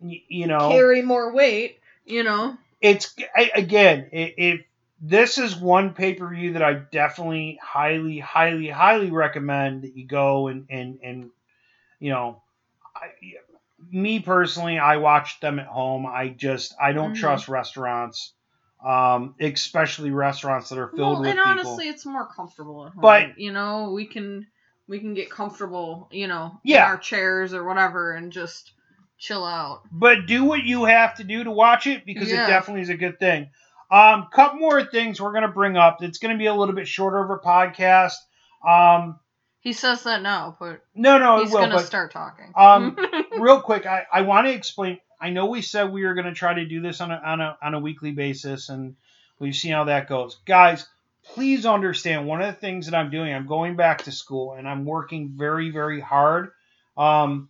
You 0.00 0.46
know, 0.46 0.70
carry 0.70 1.02
more 1.02 1.32
weight. 1.34 1.80
You 2.06 2.22
know. 2.24 2.56
it's 2.80 3.14
again 3.54 4.08
if 4.12 4.62
this 5.00 5.38
is 5.38 5.56
one 5.56 5.94
pay-per-view 5.94 6.52
that 6.54 6.62
i 6.62 6.74
definitely 6.74 7.58
highly 7.62 8.18
highly 8.18 8.68
highly 8.68 9.10
recommend 9.10 9.82
that 9.82 9.96
you 9.96 10.06
go 10.06 10.48
and 10.48 10.66
and 10.70 10.98
and 11.02 11.30
you 11.98 12.10
know 12.10 12.42
I, 12.94 13.06
me 13.90 14.20
personally, 14.20 14.78
I 14.78 14.98
watch 14.98 15.40
them 15.40 15.58
at 15.58 15.66
home. 15.66 16.04
I 16.04 16.28
just 16.28 16.74
I 16.78 16.92
don't 16.92 17.14
Mhm. 17.14 17.20
trust 17.20 17.48
restaurants, 17.48 18.34
um, 18.84 19.34
especially 19.40 20.10
restaurants 20.10 20.68
that 20.68 20.78
are 20.78 20.88
filled 20.88 20.98
with. 20.98 21.00
well, 21.00 21.20
with 21.20 21.28
and 21.30 21.38
people. 21.38 21.50
honestly, 21.72 21.88
it's 21.88 22.04
more 22.04 22.26
comfortable 22.26 22.84
at 22.86 22.92
home. 22.92 23.00
But- 23.00 23.38
you 23.38 23.52
know, 23.52 23.92
we 23.92 24.04
can 24.06 24.46
we 24.86 24.98
can 24.98 25.14
get 25.14 25.30
comfortable, 25.30 26.08
you 26.10 26.26
know, 26.26 26.60
Yeah. 26.62 26.84
in 26.84 26.90
our 26.90 26.98
chairs 26.98 27.54
or 27.54 27.64
whatever, 27.64 28.12
and 28.12 28.32
just 28.32 28.72
chill 29.18 29.44
out. 29.46 29.82
but 29.92 30.26
do 30.26 30.44
what 30.44 30.62
you 30.64 30.84
have 30.84 31.14
to 31.16 31.24
do 31.24 31.44
to 31.44 31.50
watch 31.50 31.86
it 31.86 32.04
because 32.04 32.30
Yeah. 32.30 32.44
it 32.44 32.48
definitely 32.48 32.82
is 32.82 32.90
a 32.90 32.96
good 32.96 33.18
thing. 33.18 33.48
Um, 33.90 34.28
couple 34.32 34.60
more 34.60 34.84
things 34.84 35.20
we're 35.20 35.32
gonna 35.32 35.48
bring 35.48 35.76
up. 35.76 36.02
It's 36.02 36.18
gonna 36.18 36.38
be 36.38 36.46
a 36.46 36.54
little 36.54 36.74
bit 36.74 36.86
shorter 36.86 37.18
of 37.18 37.30
a 37.30 37.38
podcast. 37.38 38.14
Um, 38.66 39.18
He 39.60 39.72
says 39.72 40.04
that 40.04 40.22
now, 40.22 40.56
but 40.60 40.82
no, 40.94 41.18
no, 41.18 41.42
he's 41.42 41.52
will. 41.52 41.60
gonna 41.60 41.74
But 41.76 41.86
start 41.86 42.12
talking. 42.12 42.52
Um, 42.54 42.96
real 43.38 43.60
quick, 43.60 43.86
I, 43.86 44.06
I 44.12 44.22
want 44.22 44.46
to 44.46 44.52
explain. 44.52 44.98
I 45.20 45.30
know 45.30 45.46
we 45.46 45.60
said 45.62 45.90
we 45.90 46.04
were 46.04 46.14
gonna 46.14 46.34
try 46.34 46.54
to 46.54 46.64
do 46.64 46.80
this 46.80 47.00
on 47.00 47.10
a 47.10 47.16
on 47.16 47.40
a 47.40 47.58
on 47.62 47.74
a 47.74 47.80
weekly 47.80 48.12
basis, 48.12 48.68
and 48.68 48.96
we've 49.38 49.56
seen 49.56 49.72
how 49.72 49.84
that 49.84 50.08
goes, 50.08 50.38
guys. 50.46 50.86
Please 51.34 51.66
understand 51.66 52.26
one 52.26 52.40
of 52.40 52.46
the 52.46 52.58
things 52.58 52.86
that 52.86 52.96
I'm 52.96 53.10
doing. 53.10 53.34
I'm 53.34 53.46
going 53.46 53.76
back 53.76 54.04
to 54.04 54.12
school, 54.12 54.54
and 54.54 54.66
I'm 54.68 54.84
working 54.84 55.34
very 55.36 55.70
very 55.70 56.00
hard. 56.00 56.52
Um, 56.96 57.48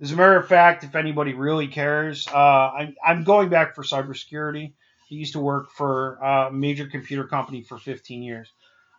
as 0.00 0.12
a 0.12 0.16
matter 0.16 0.36
of 0.36 0.48
fact, 0.48 0.84
if 0.84 0.94
anybody 0.96 1.32
really 1.32 1.68
cares, 1.68 2.26
uh, 2.28 2.36
I'm, 2.36 2.96
I'm 3.04 3.24
going 3.24 3.48
back 3.48 3.74
for 3.76 3.84
cybersecurity. 3.84 4.72
I 5.12 5.14
used 5.14 5.34
to 5.34 5.40
work 5.40 5.70
for 5.70 6.16
a 6.16 6.50
major 6.50 6.86
computer 6.86 7.24
company 7.24 7.60
for 7.62 7.76
15 7.76 8.22
years. 8.22 8.50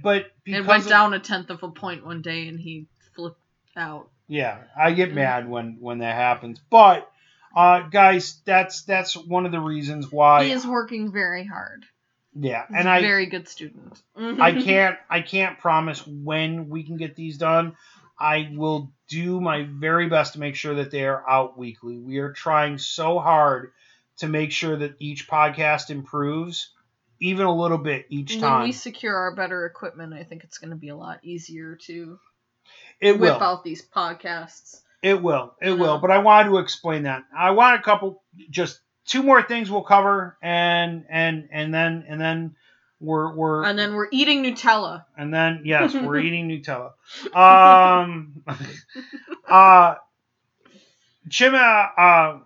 but 0.02 0.26
because 0.44 0.60
It 0.60 0.66
went 0.68 0.82
of- 0.84 0.88
down 0.90 1.14
a 1.14 1.18
tenth 1.18 1.48
of 1.50 1.62
a 1.62 1.70
point 1.70 2.04
one 2.04 2.20
day, 2.22 2.48
and 2.48 2.60
he 2.60 2.88
flipped 3.14 3.40
out. 3.76 4.10
Yeah, 4.26 4.58
I 4.78 4.92
get 4.92 5.12
Mm. 5.12 5.14
mad 5.14 5.48
when 5.48 5.76
when 5.80 5.98
that 6.00 6.14
happens. 6.14 6.60
But 6.68 7.10
uh, 7.56 7.88
guys, 7.88 8.40
that's 8.44 8.82
that's 8.82 9.16
one 9.16 9.46
of 9.46 9.52
the 9.52 9.60
reasons 9.60 10.12
why. 10.12 10.44
he 10.44 10.52
is 10.52 10.66
working 10.66 11.10
very 11.10 11.44
hard. 11.46 11.86
yeah. 12.34 12.66
He's 12.68 12.76
and 12.76 12.86
a 12.86 12.90
I 12.90 13.00
very 13.00 13.24
good 13.26 13.48
student. 13.48 13.98
I 14.14 14.52
can't 14.62 14.98
I 15.08 15.22
can't 15.22 15.58
promise 15.58 16.06
when 16.06 16.68
we 16.68 16.82
can 16.84 16.98
get 16.98 17.16
these 17.16 17.38
done. 17.38 17.76
I 18.20 18.50
will 18.52 18.92
do 19.08 19.40
my 19.40 19.66
very 19.68 20.08
best 20.08 20.34
to 20.34 20.40
make 20.40 20.54
sure 20.54 20.74
that 20.76 20.90
they 20.90 21.04
are 21.04 21.28
out 21.28 21.58
weekly. 21.58 21.98
We 21.98 22.18
are 22.18 22.32
trying 22.32 22.78
so 22.78 23.18
hard 23.18 23.72
to 24.18 24.28
make 24.28 24.52
sure 24.52 24.76
that 24.76 24.96
each 24.98 25.28
podcast 25.28 25.90
improves, 25.90 26.70
even 27.20 27.46
a 27.46 27.54
little 27.54 27.78
bit 27.78 28.06
each 28.10 28.32
when 28.32 28.40
time. 28.40 28.62
we 28.64 28.72
secure 28.72 29.16
our 29.16 29.34
better 29.34 29.66
equipment, 29.66 30.12
I 30.12 30.24
think 30.24 30.44
it's 30.44 30.58
going 30.58 30.70
to 30.70 30.76
be 30.76 30.88
a 30.88 30.96
lot 30.96 31.20
easier 31.22 31.76
to 31.86 32.18
it 33.00 33.18
whip 33.18 33.34
will. 33.34 33.42
out 33.42 33.64
these 33.64 33.84
podcasts. 33.86 34.82
It 35.02 35.22
will. 35.22 35.54
It 35.60 35.72
will. 35.72 35.94
know? 35.94 35.98
But 35.98 36.10
I 36.10 36.18
wanted 36.18 36.50
to 36.50 36.58
explain 36.58 37.04
that. 37.04 37.24
I 37.36 37.52
want 37.52 37.80
a 37.80 37.82
couple, 37.82 38.22
just 38.50 38.80
two 39.06 39.22
more 39.22 39.42
things 39.42 39.70
we'll 39.70 39.82
cover, 39.82 40.36
and 40.42 41.04
and 41.08 41.48
and 41.52 41.72
then 41.72 42.04
and 42.08 42.20
then 42.20 42.56
we're 43.00 43.32
we're 43.34 43.64
And 43.64 43.78
then 43.78 43.94
we're 43.94 44.08
eating 44.10 44.42
Nutella. 44.42 45.04
and 45.16 45.32
then 45.32 45.62
yes, 45.64 45.94
we're 45.94 46.18
eating 46.26 46.48
Nutella. 46.48 46.92
Um, 47.34 48.42
uh, 49.48 49.94
Chima, 51.28 51.90
uh, 51.96 52.38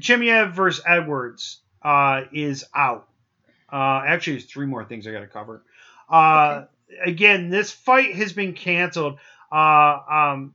Chimaev 0.00 0.52
versus 0.52 0.84
Edwards 0.86 1.60
uh, 1.82 2.22
is 2.32 2.64
out. 2.74 3.08
Uh, 3.72 4.02
actually, 4.06 4.34
there's 4.34 4.44
three 4.44 4.66
more 4.66 4.84
things 4.84 5.06
I 5.06 5.12
got 5.12 5.20
to 5.20 5.26
cover. 5.26 5.62
Uh, 6.08 6.64
Again, 7.04 7.48
this 7.48 7.72
fight 7.72 8.14
has 8.14 8.32
been 8.32 8.52
canceled. 8.52 9.18
Uh, 9.50 9.98
um, 10.08 10.54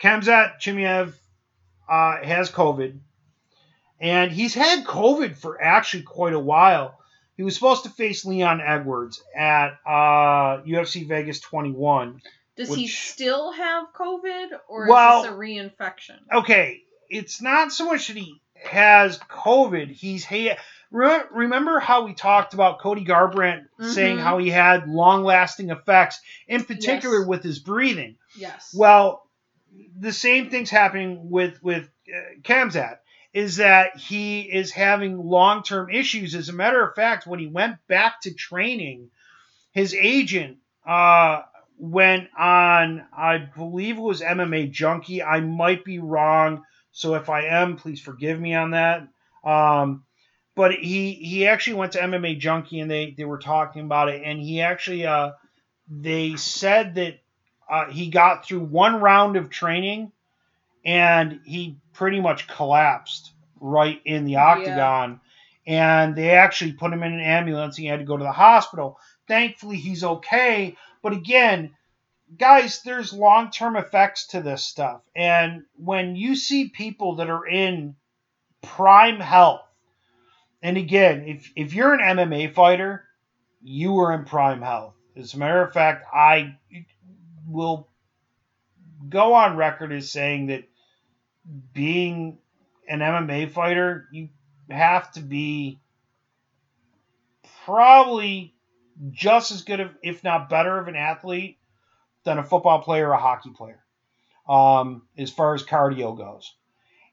Khamzat 0.00 0.60
Chimaev 0.60 1.12
uh, 1.88 2.24
has 2.24 2.50
COVID, 2.50 2.98
and 4.00 4.32
he's 4.32 4.54
had 4.54 4.84
COVID 4.84 5.36
for 5.36 5.60
actually 5.60 6.04
quite 6.04 6.32
a 6.32 6.38
while. 6.38 6.98
He 7.36 7.42
was 7.42 7.54
supposed 7.54 7.84
to 7.84 7.90
face 7.90 8.24
Leon 8.24 8.60
Edwards 8.60 9.22
at 9.36 9.78
uh, 9.86 10.62
UFC 10.62 11.06
Vegas 11.06 11.40
21. 11.40 12.20
Does 12.56 12.74
he 12.74 12.88
still 12.88 13.52
have 13.52 13.92
COVID, 13.92 14.46
or 14.68 14.88
Well- 14.88 15.18
is 15.18 15.24
this 15.24 15.32
a 15.32 15.36
reinfection? 15.36 16.16
Okay, 16.32 16.80
it's 17.10 17.42
not 17.42 17.70
so 17.72 17.86
much 17.86 18.08
that 18.08 18.16
he 18.16 18.40
has 18.64 19.18
COVID. 19.18 19.90
He's 19.90 20.24
he. 20.24 20.50
re- 20.90 21.20
Remember 21.30 21.78
how 21.78 22.06
we 22.06 22.14
talked 22.14 22.54
about 22.54 22.78
Cody 22.80 23.04
Garbrandt 23.04 23.66
saying 23.80 24.16
Mhm. 24.16 24.22
how 24.22 24.38
he 24.38 24.48
had 24.48 24.88
long-lasting 24.88 25.68
effects, 25.68 26.18
in 26.48 26.64
particular 26.64 27.18
Yes. 27.18 27.28
with 27.28 27.42
his 27.42 27.58
breathing. 27.58 28.16
Yes. 28.38 28.74
Well, 28.74 29.22
the 29.98 30.12
same 30.12 30.48
thing's 30.48 30.70
happening 30.70 31.28
with 31.28 31.62
with 31.62 31.84
uh, 32.08 32.40
Khamzat. 32.42 32.98
Is 33.36 33.56
that 33.56 33.98
he 33.98 34.40
is 34.40 34.72
having 34.72 35.18
long 35.18 35.62
term 35.62 35.90
issues? 35.90 36.34
As 36.34 36.48
a 36.48 36.54
matter 36.54 36.82
of 36.82 36.94
fact, 36.94 37.26
when 37.26 37.38
he 37.38 37.46
went 37.46 37.76
back 37.86 38.22
to 38.22 38.32
training, 38.32 39.10
his 39.72 39.92
agent 39.92 40.56
uh, 40.88 41.42
went 41.76 42.30
on, 42.34 43.04
I 43.14 43.36
believe 43.36 43.98
it 43.98 44.00
was 44.00 44.22
MMA 44.22 44.70
Junkie. 44.70 45.22
I 45.22 45.40
might 45.40 45.84
be 45.84 45.98
wrong, 45.98 46.62
so 46.92 47.14
if 47.14 47.28
I 47.28 47.42
am, 47.42 47.76
please 47.76 48.00
forgive 48.00 48.40
me 48.40 48.54
on 48.54 48.70
that. 48.70 49.06
Um, 49.44 50.04
but 50.54 50.72
he 50.72 51.12
he 51.12 51.46
actually 51.46 51.74
went 51.74 51.92
to 51.92 52.00
MMA 52.00 52.38
Junkie 52.38 52.80
and 52.80 52.90
they 52.90 53.14
they 53.18 53.26
were 53.26 53.36
talking 53.36 53.82
about 53.82 54.08
it, 54.08 54.22
and 54.24 54.40
he 54.40 54.62
actually 54.62 55.04
uh, 55.04 55.32
they 55.90 56.36
said 56.36 56.94
that 56.94 57.18
uh, 57.68 57.90
he 57.90 58.08
got 58.08 58.46
through 58.46 58.60
one 58.60 59.02
round 59.02 59.36
of 59.36 59.50
training 59.50 60.10
and 60.86 61.40
he 61.44 61.76
pretty 61.92 62.20
much 62.20 62.46
collapsed 62.46 63.32
right 63.60 64.00
in 64.04 64.24
the 64.24 64.32
Yeah. 64.32 64.44
octagon. 64.44 65.20
And 65.66 66.14
they 66.14 66.30
actually 66.30 66.74
put 66.74 66.92
him 66.92 67.02
in 67.02 67.12
an 67.12 67.20
ambulance. 67.20 67.76
He 67.76 67.86
had 67.86 67.98
to 67.98 68.04
go 68.04 68.16
to 68.16 68.22
the 68.22 68.30
hospital. 68.32 68.98
Thankfully, 69.26 69.78
he's 69.78 70.04
okay. 70.04 70.76
But 71.02 71.12
again, 71.12 71.74
guys, 72.38 72.82
there's 72.82 73.12
long 73.12 73.50
term 73.50 73.74
effects 73.76 74.28
to 74.28 74.40
this 74.40 74.62
stuff. 74.62 75.02
And 75.16 75.64
when 75.74 76.14
you 76.14 76.36
see 76.36 76.68
people 76.68 77.16
that 77.16 77.28
are 77.28 77.46
in 77.46 77.96
prime 78.62 79.18
health, 79.18 79.62
and 80.62 80.76
again, 80.76 81.24
if, 81.26 81.50
if 81.56 81.74
you're 81.74 81.94
an 81.94 82.16
MMA 82.16 82.54
fighter, 82.54 83.04
you 83.60 83.98
are 83.98 84.12
in 84.12 84.24
prime 84.24 84.62
health. 84.62 84.94
As 85.16 85.34
a 85.34 85.38
matter 85.38 85.62
of 85.62 85.72
fact, 85.72 86.06
I 86.14 86.56
will 87.48 87.88
go 89.08 89.34
on 89.34 89.56
record 89.56 89.92
as 89.92 90.10
saying 90.10 90.46
that 90.46 90.64
being 91.72 92.38
an 92.88 93.00
MMA 93.00 93.50
fighter, 93.50 94.08
you 94.10 94.28
have 94.70 95.12
to 95.12 95.20
be 95.20 95.80
probably 97.64 98.54
just 99.10 99.50
as 99.50 99.62
good 99.62 99.80
of, 99.80 99.90
if 100.02 100.24
not 100.24 100.48
better, 100.48 100.78
of 100.78 100.88
an 100.88 100.96
athlete 100.96 101.58
than 102.24 102.38
a 102.38 102.44
football 102.44 102.80
player 102.80 103.08
or 103.08 103.12
a 103.12 103.18
hockey 103.18 103.50
player, 103.50 103.82
um, 104.48 105.02
as 105.16 105.30
far 105.30 105.54
as 105.54 105.62
cardio 105.62 106.16
goes. 106.16 106.54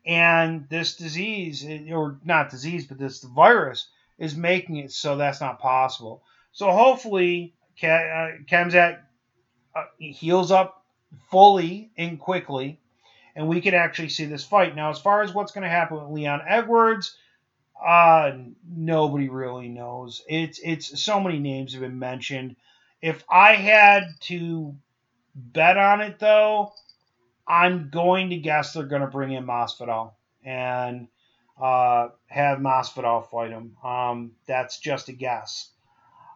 And 0.05 0.67
this 0.69 0.95
disease, 0.95 1.65
or 1.91 2.19
not 2.23 2.49
disease, 2.49 2.87
but 2.87 2.97
this 2.97 3.23
virus, 3.23 3.87
is 4.17 4.35
making 4.35 4.77
it 4.77 4.91
so 4.91 5.17
that's 5.17 5.41
not 5.41 5.59
possible. 5.59 6.23
So 6.51 6.71
hopefully, 6.71 7.53
Ka- 7.79 7.87
uh, 7.87 8.31
Khamzat 8.49 8.99
uh, 9.75 9.83
heals 9.97 10.51
up 10.51 10.83
fully 11.31 11.91
and 11.97 12.19
quickly, 12.19 12.79
and 13.35 13.47
we 13.47 13.61
could 13.61 13.73
actually 13.73 14.09
see 14.09 14.25
this 14.25 14.43
fight. 14.43 14.75
Now, 14.75 14.89
as 14.89 14.99
far 14.99 15.21
as 15.21 15.33
what's 15.33 15.51
going 15.51 15.63
to 15.63 15.69
happen 15.69 15.97
with 15.97 16.11
Leon 16.11 16.41
Edwards, 16.47 17.15
uh, 17.83 18.31
nobody 18.67 19.29
really 19.29 19.67
knows. 19.67 20.23
It's 20.27 20.59
it's 20.59 21.01
so 21.01 21.19
many 21.19 21.39
names 21.39 21.73
have 21.73 21.81
been 21.81 21.99
mentioned. 21.99 22.55
If 23.01 23.23
I 23.29 23.55
had 23.55 24.03
to 24.21 24.75
bet 25.35 25.77
on 25.77 26.01
it, 26.01 26.19
though, 26.19 26.71
I'm 27.47 27.89
going 27.89 28.29
to 28.29 28.37
guess 28.37 28.73
they're 28.73 28.83
going 28.83 29.01
to 29.01 29.07
bring 29.07 29.33
in 29.33 29.45
Masvidal 29.45 30.13
and 30.43 31.07
uh, 31.61 32.09
have 32.27 32.59
Masvidal 32.59 33.29
fight 33.29 33.51
him. 33.51 33.75
Um, 33.83 34.31
that's 34.47 34.79
just 34.79 35.09
a 35.09 35.13
guess. 35.13 35.69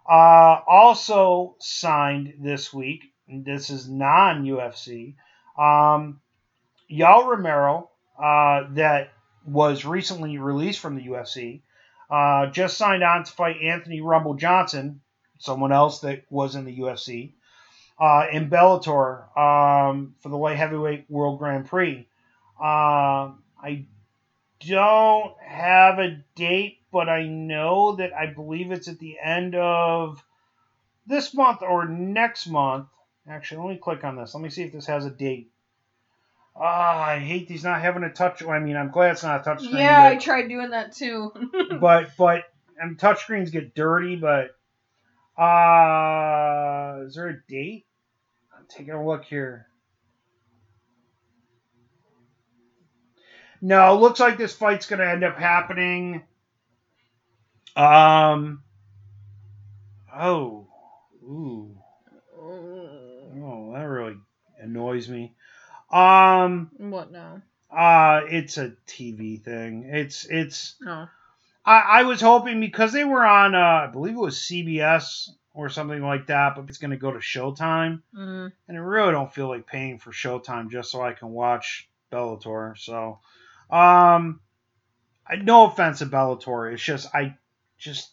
Uh, 0.09 0.59
also 0.67 1.55
signed 1.59 2.35
this 2.39 2.73
week. 2.73 3.05
This 3.27 3.69
is 3.69 3.89
non 3.89 4.45
UFC. 4.45 5.15
Um, 5.57 6.21
Yoel 6.91 7.27
Romero, 7.27 7.89
uh, 8.17 8.63
that 8.71 9.11
was 9.45 9.85
recently 9.85 10.37
released 10.37 10.79
from 10.79 10.95
the 10.95 11.07
UFC. 11.07 11.61
Uh, 12.09 12.47
just 12.47 12.77
signed 12.77 13.03
on 13.03 13.23
to 13.23 13.31
fight 13.31 13.57
Anthony 13.61 14.01
Rumble 14.01 14.35
Johnson, 14.35 15.01
someone 15.39 15.71
else 15.71 16.01
that 16.01 16.23
was 16.29 16.55
in 16.55 16.65
the 16.65 16.79
UFC, 16.79 17.33
uh, 17.99 18.27
in 18.31 18.49
Bellator 18.49 19.37
um, 19.37 20.15
for 20.19 20.29
the 20.29 20.37
light 20.37 20.57
heavyweight 20.57 21.05
World 21.09 21.39
Grand 21.39 21.67
Prix. 21.67 22.07
Uh, 22.59 23.33
I 23.61 23.85
don't 24.65 25.37
have 25.41 25.99
a 25.99 26.23
date, 26.35 26.79
but 26.91 27.09
I 27.09 27.25
know 27.27 27.97
that 27.97 28.13
I 28.13 28.27
believe 28.27 28.71
it's 28.71 28.87
at 28.87 28.99
the 28.99 29.17
end 29.21 29.55
of 29.55 30.23
this 31.05 31.33
month 31.33 31.61
or 31.61 31.85
next 31.85 32.47
month. 32.47 32.87
Actually, 33.29 33.67
let 33.67 33.73
me 33.73 33.79
click 33.79 34.03
on 34.03 34.15
this. 34.15 34.33
Let 34.33 34.41
me 34.41 34.49
see 34.49 34.63
if 34.63 34.71
this 34.71 34.87
has 34.87 35.05
a 35.05 35.09
date. 35.09 35.51
Ah, 36.59 37.03
I 37.03 37.19
hate 37.19 37.47
these 37.47 37.63
not 37.63 37.81
having 37.81 38.03
a 38.03 38.11
touch. 38.11 38.43
I 38.43 38.59
mean, 38.59 38.75
I'm 38.75 38.89
glad 38.89 39.11
it's 39.11 39.23
not 39.23 39.41
a 39.41 39.43
touch 39.43 39.63
screen. 39.63 39.77
Yeah, 39.77 40.03
I 40.03 40.15
tried 40.15 40.47
doing 40.47 40.71
that 40.71 40.95
too. 40.95 41.31
but 41.79 42.09
but 42.17 42.45
and 42.79 42.97
touchscreens 42.97 43.51
get 43.51 43.75
dirty. 43.75 44.15
But 44.15 44.55
uh, 45.41 47.05
is 47.05 47.15
there 47.15 47.27
a 47.29 47.37
date? 47.47 47.85
I'm 48.57 48.65
taking 48.69 48.93
a 48.93 49.05
look 49.05 49.25
here. 49.25 49.67
No, 53.61 53.95
it 53.95 53.99
looks 53.99 54.19
like 54.19 54.37
this 54.37 54.53
fight's 54.53 54.87
going 54.87 54.99
to 54.99 55.09
end 55.09 55.23
up 55.23 55.37
happening. 55.37 56.23
Um. 57.75 58.63
Oh. 60.15 60.67
Ooh. 61.23 61.77
Oh, 62.39 63.73
that 63.73 63.83
really 63.83 64.15
annoys 64.59 65.07
me. 65.07 65.35
Um. 65.91 66.69
what 66.77 67.11
now? 67.11 67.41
Uh, 67.71 68.21
it's 68.29 68.57
a 68.57 68.73
TV 68.87 69.41
thing. 69.41 69.89
It's 69.91 70.25
it's. 70.25 70.75
Oh. 70.85 71.07
I, 71.65 71.79
I 71.99 72.03
was 72.03 72.21
hoping 72.21 72.61
because 72.61 72.93
they 72.93 73.03
were 73.03 73.25
on, 73.25 73.53
uh, 73.53 73.57
I 73.57 73.89
believe 73.91 74.13
it 74.13 74.19
was 74.19 74.37
CBS 74.37 75.29
or 75.53 75.67
something 75.67 76.01
like 76.01 76.27
that, 76.27 76.55
but 76.55 76.63
it's 76.69 76.77
going 76.77 76.91
to 76.91 76.97
go 76.97 77.11
to 77.11 77.17
Showtime, 77.19 78.01
Mm. 78.15 78.53
and 78.69 78.77
I 78.77 78.79
really 78.79 79.11
don't 79.11 79.33
feel 79.33 79.49
like 79.49 79.67
paying 79.67 79.99
for 79.99 80.11
Showtime 80.11 80.71
just 80.71 80.91
so 80.91 81.01
I 81.01 81.11
can 81.11 81.29
watch 81.29 81.89
Bellator. 82.09 82.77
So, 82.77 83.19
um, 83.69 84.39
I, 85.27 85.35
no 85.41 85.65
offense 85.67 85.99
to 85.99 86.05
Bellator, 86.05 86.71
it's 86.71 86.81
just 86.81 87.13
I 87.13 87.35
just, 87.77 88.11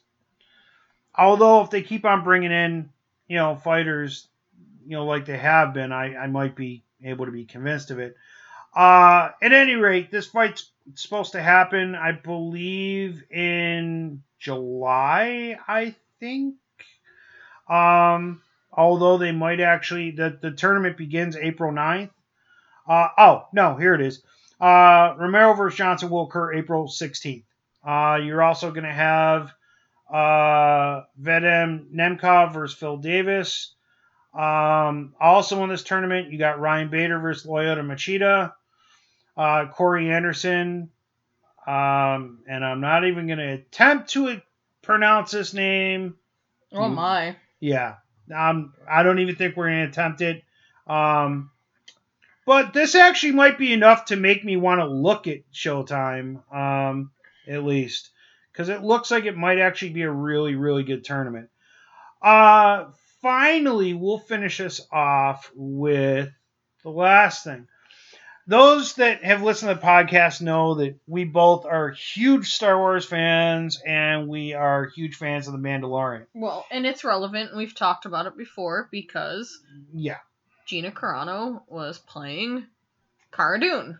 although 1.17 1.63
if 1.63 1.71
they 1.71 1.83
keep 1.83 2.05
on 2.05 2.25
bringing 2.25 2.51
in, 2.51 2.91
you 3.29 3.37
know, 3.37 3.55
fighters, 3.55 4.27
you 4.85 4.97
know, 4.97 5.07
like 5.07 5.27
they 5.27 5.39
have 5.39 5.75
been, 5.75 5.93
I 5.93 6.17
I 6.17 6.27
might 6.27 6.57
be 6.57 6.83
able 7.03 7.27
to 7.27 7.33
be 7.33 7.45
convinced 7.45 7.91
of 7.91 7.99
it. 7.99 8.17
Uh, 8.75 9.31
at 9.41 9.53
any 9.53 9.75
rate, 9.75 10.11
this 10.11 10.27
fight's 10.27 10.71
supposed 10.95 11.33
to 11.33 11.43
happen, 11.43 11.95
I 11.95 12.13
believe, 12.13 13.23
in 13.31 14.23
July, 14.39 15.57
I 15.67 15.95
think. 16.19 16.57
Um, 17.69 18.43
although 18.73 19.17
they 19.17 19.33
might 19.33 19.61
actually, 19.61 20.11
the, 20.11 20.39
the 20.41 20.51
tournament 20.51 20.97
begins 20.97 21.37
April 21.37 21.73
9th. 21.73 22.11
Uh, 22.87 23.09
oh, 23.17 23.47
no, 23.53 23.77
here 23.77 23.95
it 23.95 24.01
is. 24.01 24.23
Uh, 24.61 25.15
Romero 25.19 25.55
versus 25.55 25.79
Johnson 25.79 26.11
will 26.11 26.25
occur 26.25 26.53
April 26.53 26.87
16th. 26.87 27.45
Uh, 27.87 28.19
you're 28.23 28.43
also 28.43 28.71
going 28.71 28.85
to 28.85 28.93
have 28.93 29.53
uh, 30.13 31.03
Vadim 31.21 31.91
Nemkov 31.95 32.53
versus 32.53 32.77
Phil 32.77 32.97
Davis. 32.97 33.75
Um, 34.35 35.15
also 35.21 35.63
in 35.63 35.71
this 35.71 35.85
tournament, 35.85 36.33
you 36.33 36.39
got 36.39 36.61
Ryan 36.61 36.91
Bader 36.91 37.19
versus 37.21 37.49
Lyoto 37.49 37.85
Machida, 37.85 38.53
uh, 39.37 39.67
Corey 39.73 40.11
Anderson, 40.11 40.91
um, 41.67 42.41
and 42.49 42.65
I'm 42.65 42.81
not 42.81 43.05
even 43.07 43.27
going 43.27 43.39
to 43.39 43.53
attempt 43.53 44.11
to 44.11 44.41
pronounce 44.83 45.31
this 45.31 45.55
name. 45.55 46.17
Oh 46.73 46.89
my. 46.89 47.37
Yeah, 47.61 47.97
um, 48.35 48.75
I 48.91 49.03
don't 49.05 49.21
even 49.21 49.37
think 49.37 49.57
we're 49.57 49.69
going 49.69 49.85
to 49.85 49.89
attempt 49.89 50.21
it. 50.21 50.43
Um, 50.87 51.51
but 52.47 52.75
this 52.75 52.95
actually 52.95 53.33
might 53.33 53.57
be 53.57 53.73
enough 53.73 54.07
to 54.07 54.17
make 54.17 54.45
me 54.45 54.57
want 54.57 54.81
to 54.81 54.87
look 54.87 55.27
at 55.27 55.51
Showtime, 55.53 56.43
um, 56.55 57.13
at 57.49 57.65
least, 57.65 58.11
because 58.53 58.69
it 58.69 58.83
looks 58.83 59.11
like 59.11 59.25
it 59.25 59.37
might 59.37 59.59
actually 59.59 59.93
be 59.93 60.03
a 60.03 60.11
really, 60.11 60.55
really 60.55 60.83
good 60.83 61.05
tournament. 61.05 61.49
Uh, 62.21 62.87
finally, 63.25 63.95
we'll 63.95 64.19
finish 64.19 64.61
us 64.61 64.83
off 64.93 65.51
with 65.55 66.29
the 66.83 66.91
last 66.91 67.43
thing. 67.43 67.67
Those 68.47 68.97
that 68.97 69.25
have 69.25 69.43
listened 69.43 69.71
to 69.71 69.77
the 69.77 69.81
podcast 69.81 70.43
know 70.43 70.75
that 70.75 70.97
we 71.07 71.25
both 71.25 71.65
are 71.65 71.89
huge 71.93 72.53
Star 72.53 72.77
Wars 72.77 73.07
fans 73.07 73.81
and 73.87 74.29
we 74.29 74.53
are 74.53 74.91
huge 74.95 75.17
fans 75.17 75.47
of 75.49 75.55
The 75.55 75.59
Mandalorian. 75.59 76.27
Well, 76.35 76.67
and 76.71 76.85
it's 76.85 77.03
relevant. 77.05 77.57
We've 77.57 77.75
talked 77.75 78.05
about 78.05 78.27
it 78.27 78.37
before 78.37 78.89
because 78.91 79.59
Yeah. 79.95 80.19
Gina 80.67 80.91
Carano 80.91 81.63
was 81.69 81.99
playing 81.99 82.67
Cara 83.33 83.59
Dune, 83.59 83.99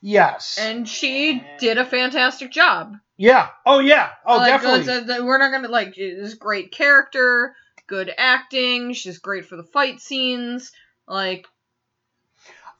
Yes. 0.00 0.58
and 0.60 0.88
she 0.88 1.44
did 1.60 1.78
a 1.78 1.84
fantastic 1.86 2.50
job. 2.50 2.96
yeah. 3.16 3.50
Oh 3.64 3.78
yeah. 3.78 4.10
Oh 4.26 4.38
Like, 4.38 4.60
definitely. 4.60 5.20
we're 5.24 5.38
not 5.38 5.52
gonna 5.52 5.68
like. 5.68 5.94
This 5.94 6.34
great 6.34 6.72
character, 6.72 7.54
good 7.86 8.12
acting. 8.16 8.92
She's 8.92 9.18
great 9.18 9.46
for 9.46 9.56
the 9.56 9.62
fight 9.64 10.00
scenes. 10.00 10.72
Like, 11.06 11.46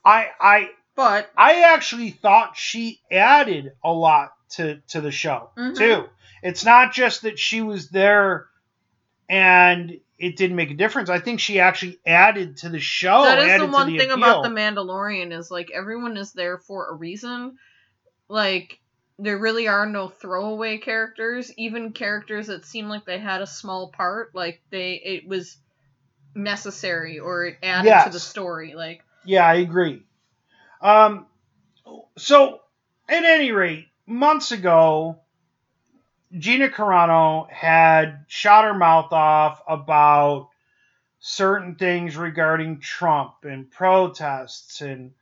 I 0.03 0.29
I 0.39 0.69
but 0.95 1.29
I 1.37 1.61
actually 1.73 2.11
thought 2.11 2.57
she 2.57 3.01
added 3.11 3.73
a 3.83 3.91
lot 3.91 4.31
to 4.51 4.81
to 4.89 5.01
the 5.01 5.11
show 5.11 5.49
Mhm. 5.57 5.75
too. 5.75 6.09
It's 6.43 6.63
not 6.63 6.93
just 6.93 7.23
that 7.23 7.39
she 7.39 7.61
was 7.61 7.89
there 7.89 8.47
and 9.27 9.99
it 10.17 10.37
didn't 10.37 10.55
make 10.55 10.71
a 10.71 10.75
difference. 10.75 11.09
I 11.09 11.19
think 11.19 11.39
she 11.39 11.59
actually 11.59 11.99
added 12.05 12.57
to 12.57 12.69
the 12.69 12.79
show. 12.79 13.23
that 13.23 13.39
is 13.39 13.59
the 13.59 13.67
one 13.67 13.87
the 13.87 13.97
thing 13.97 14.11
appeal. 14.11 14.23
about 14.39 14.43
the 14.43 14.49
Mandalorian 14.49 15.37
is 15.37 15.49
like 15.51 15.71
everyone 15.71 16.17
is 16.17 16.31
there 16.33 16.57
for 16.59 16.89
a 16.89 16.93
reason. 16.93 17.57
Like 18.29 18.79
there 19.17 19.37
really 19.37 19.67
are 19.67 19.85
no 19.85 20.09
throwaway 20.09 20.77
characters, 20.77 21.51
even 21.57 21.93
characters 21.93 22.47
that 22.47 22.65
seem 22.65 22.89
like 22.89 23.05
they 23.05 23.19
had 23.19 23.41
a 23.41 23.47
small 23.47 23.89
part, 23.89 24.35
like 24.35 24.61
they 24.71 24.93
it 24.93 25.27
was 25.27 25.57
necessary 26.35 27.19
or 27.19 27.45
it 27.45 27.57
added 27.63 27.95
to 28.05 28.09
the 28.11 28.19
story. 28.19 28.73
Like 28.75 29.03
Yeah, 29.23 29.45
I 29.45 29.55
agree. 29.55 30.03
Um, 30.81 31.27
so 32.17 32.61
at 33.07 33.23
any 33.23 33.51
rate, 33.51 33.87
months 34.05 34.51
ago, 34.51 35.19
Gina 36.37 36.69
Carano 36.69 37.49
had 37.49 38.25
shot 38.27 38.65
her 38.65 38.73
mouth 38.73 39.13
off 39.13 39.61
about 39.67 40.49
certain 41.19 41.75
things 41.75 42.17
regarding 42.17 42.81
Trump 42.81 43.35
and 43.43 43.71
protests 43.71 44.81
and 44.81 45.13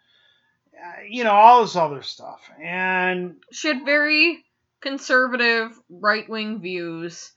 you 1.10 1.24
know 1.24 1.32
all 1.32 1.62
this 1.62 1.76
other 1.76 2.02
stuff. 2.02 2.42
And 2.62 3.36
she 3.52 3.68
had 3.70 3.86
very 3.86 4.44
conservative 4.82 5.72
right 5.90 6.28
wing 6.30 6.60
views 6.62 7.32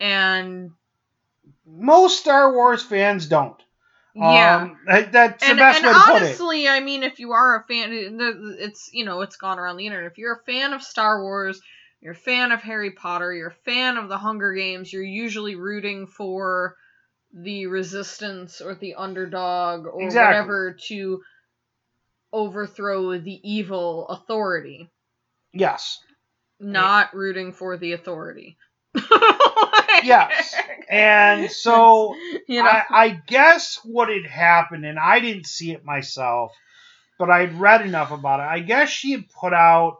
and 0.00 0.70
most 1.66 2.20
Star 2.20 2.52
Wars 2.52 2.82
fans 2.82 3.26
don't. 3.26 3.60
yeah. 4.14 4.56
Um, 4.62 4.78
that- 4.86 5.12
that's 5.12 5.46
the 5.46 5.54
best 5.56 5.78
and 5.78 5.86
way 5.86 5.92
to 5.92 5.98
put 5.98 6.16
it. 6.16 6.22
honestly, 6.22 6.68
I 6.68 6.80
mean, 6.80 7.02
if 7.02 7.18
you 7.18 7.32
are 7.32 7.56
a 7.56 7.64
fan, 7.64 7.90
it's 7.92 8.90
you 8.92 9.04
know, 9.04 9.22
it's 9.22 9.36
gone 9.36 9.58
around 9.58 9.76
the 9.76 9.86
internet. 9.86 10.10
If 10.10 10.18
you're 10.18 10.34
a 10.34 10.44
fan 10.44 10.72
of 10.72 10.82
Star 10.82 11.22
Wars, 11.22 11.60
you're 12.00 12.12
a 12.12 12.16
fan 12.16 12.52
of 12.52 12.62
Harry 12.62 12.92
Potter, 12.92 13.32
you're 13.32 13.48
a 13.48 13.64
fan 13.64 13.96
of 13.96 14.08
the 14.08 14.18
Hunger 14.18 14.52
Games, 14.52 14.92
you're 14.92 15.02
usually 15.02 15.56
rooting 15.56 16.06
for 16.06 16.76
the 17.32 17.66
resistance 17.66 18.60
or 18.60 18.74
the 18.76 18.94
underdog 18.94 19.86
or 19.86 20.02
Exactly. 20.02 20.28
whatever 20.28 20.76
to 20.86 21.22
overthrow 22.34 23.16
the 23.18 23.40
evil 23.48 24.06
authority, 24.08 24.90
Yes. 25.54 26.00
not 26.60 27.14
rooting 27.14 27.52
for 27.52 27.76
the 27.78 27.92
authority. 27.92 28.58
Yes. 30.02 30.54
And 30.90 31.50
so 31.50 32.14
you 32.48 32.62
know, 32.62 32.68
I, 32.68 32.84
I 32.90 33.08
guess 33.26 33.78
what 33.84 34.08
had 34.08 34.26
happened, 34.26 34.84
and 34.84 34.98
I 34.98 35.20
didn't 35.20 35.46
see 35.46 35.70
it 35.72 35.84
myself, 35.84 36.52
but 37.18 37.30
I'd 37.30 37.58
read 37.58 37.82
enough 37.82 38.10
about 38.10 38.40
it. 38.40 38.42
I 38.42 38.58
guess 38.58 38.90
she 38.90 39.12
had 39.12 39.30
put 39.30 39.54
out 39.54 39.98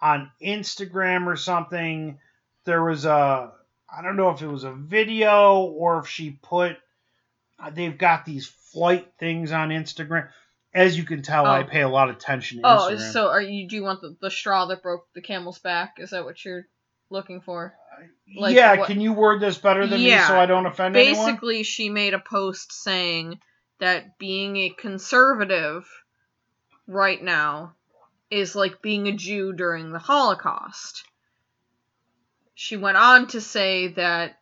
on 0.00 0.30
Instagram 0.42 1.26
or 1.26 1.36
something. 1.36 2.18
There 2.64 2.82
was 2.82 3.04
a, 3.04 3.52
I 3.92 4.02
don't 4.02 4.16
know 4.16 4.30
if 4.30 4.40
it 4.40 4.46
was 4.46 4.64
a 4.64 4.72
video 4.72 5.58
or 5.64 5.98
if 5.98 6.08
she 6.08 6.30
put, 6.30 6.76
they've 7.72 7.98
got 7.98 8.24
these 8.24 8.46
flight 8.46 9.12
things 9.18 9.52
on 9.52 9.68
Instagram. 9.70 10.28
As 10.74 10.98
you 10.98 11.04
can 11.04 11.22
tell, 11.22 11.46
I 11.46 11.62
Oh. 11.62 11.64
pay 11.64 11.82
a 11.82 11.88
lot 11.88 12.10
of 12.10 12.16
attention 12.16 12.58
to 12.58 12.66
oh, 12.66 12.88
Instagram. 12.90 13.12
so 13.12 13.28
are 13.28 13.40
you? 13.40 13.68
Do 13.68 13.76
you 13.76 13.82
want 13.84 14.00
the, 14.00 14.16
the 14.20 14.30
straw 14.30 14.66
that 14.66 14.82
broke 14.82 15.06
the 15.14 15.22
camel's 15.22 15.60
back? 15.60 15.94
Is 15.98 16.10
that 16.10 16.24
what 16.24 16.44
you're 16.44 16.66
looking 17.10 17.40
for? 17.40 17.74
Uh, 17.96 18.06
like 18.40 18.56
yeah, 18.56 18.76
what- 18.78 18.88
can 18.88 19.00
you 19.00 19.12
word 19.12 19.40
this 19.40 19.56
better 19.56 19.86
than 19.86 20.00
me 20.02 20.18
so 20.18 20.36
I 20.38 20.46
don't 20.46 20.66
offend 20.66 20.96
anyone? 20.96 21.26
basically 21.26 21.62
she 21.62 21.90
made 21.90 22.12
a 22.12 22.18
post 22.18 22.72
saying 22.72 23.38
that 23.78 24.18
being 24.18 24.56
a 24.56 24.70
conservative 24.70 25.88
right 26.88 27.22
now 27.22 27.74
is 28.30 28.56
like 28.56 28.82
being 28.82 29.06
a 29.06 29.12
Jew 29.12 29.52
during 29.52 29.92
the 29.92 29.98
Holocaust. 30.00 31.04
She 32.54 32.76
went 32.76 32.96
on 32.96 33.28
to 33.28 33.40
say 33.40 33.88
that, 33.88 34.38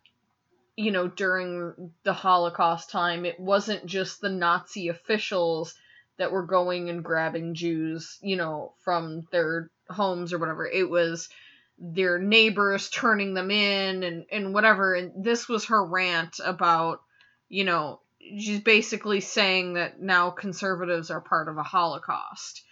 you 0.76 0.91
know, 0.93 1.09
during 1.09 1.93
the 2.05 2.12
Holocaust 2.12 2.91
time, 2.91 3.24
it 3.24 3.39
wasn't 3.41 3.87
just 3.87 4.20
the 4.20 4.28
Nazi 4.28 4.89
officials 4.89 5.74
that 6.23 6.31
were 6.31 6.47
going 6.47 6.89
and 6.89 7.03
grabbing 7.03 7.55
Jews, 7.55 8.16
you 8.23 8.37
know, 8.37 8.75
from 8.85 9.27
their 9.33 9.73
homes 9.91 10.33
or 10.33 10.39
whatever. 10.39 10.64
It 10.64 10.89
was 10.89 11.29
their 11.77 12.20
neighbors 12.20 12.89
turning 12.91 13.35
them 13.35 13.51
in 13.51 14.05
and, 14.05 14.25
and 14.31 14.55
whatever. 14.55 14.95
And 14.95 15.25
this 15.25 15.49
was 15.49 15.64
her 15.64 15.85
rant 15.85 16.39
about, 16.45 17.03
you 17.49 17.64
know, 17.64 17.99
she's 18.20 18.61
basically 18.61 19.18
saying 19.18 19.75
that 19.75 20.01
now 20.01 20.31
conservatives 20.31 21.11
are 21.11 21.20
part 21.20 21.49
of 21.49 21.59
a 21.59 21.64
Holocaust. 21.64 22.62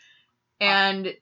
Uh, 0.60 0.64
and 0.64 1.14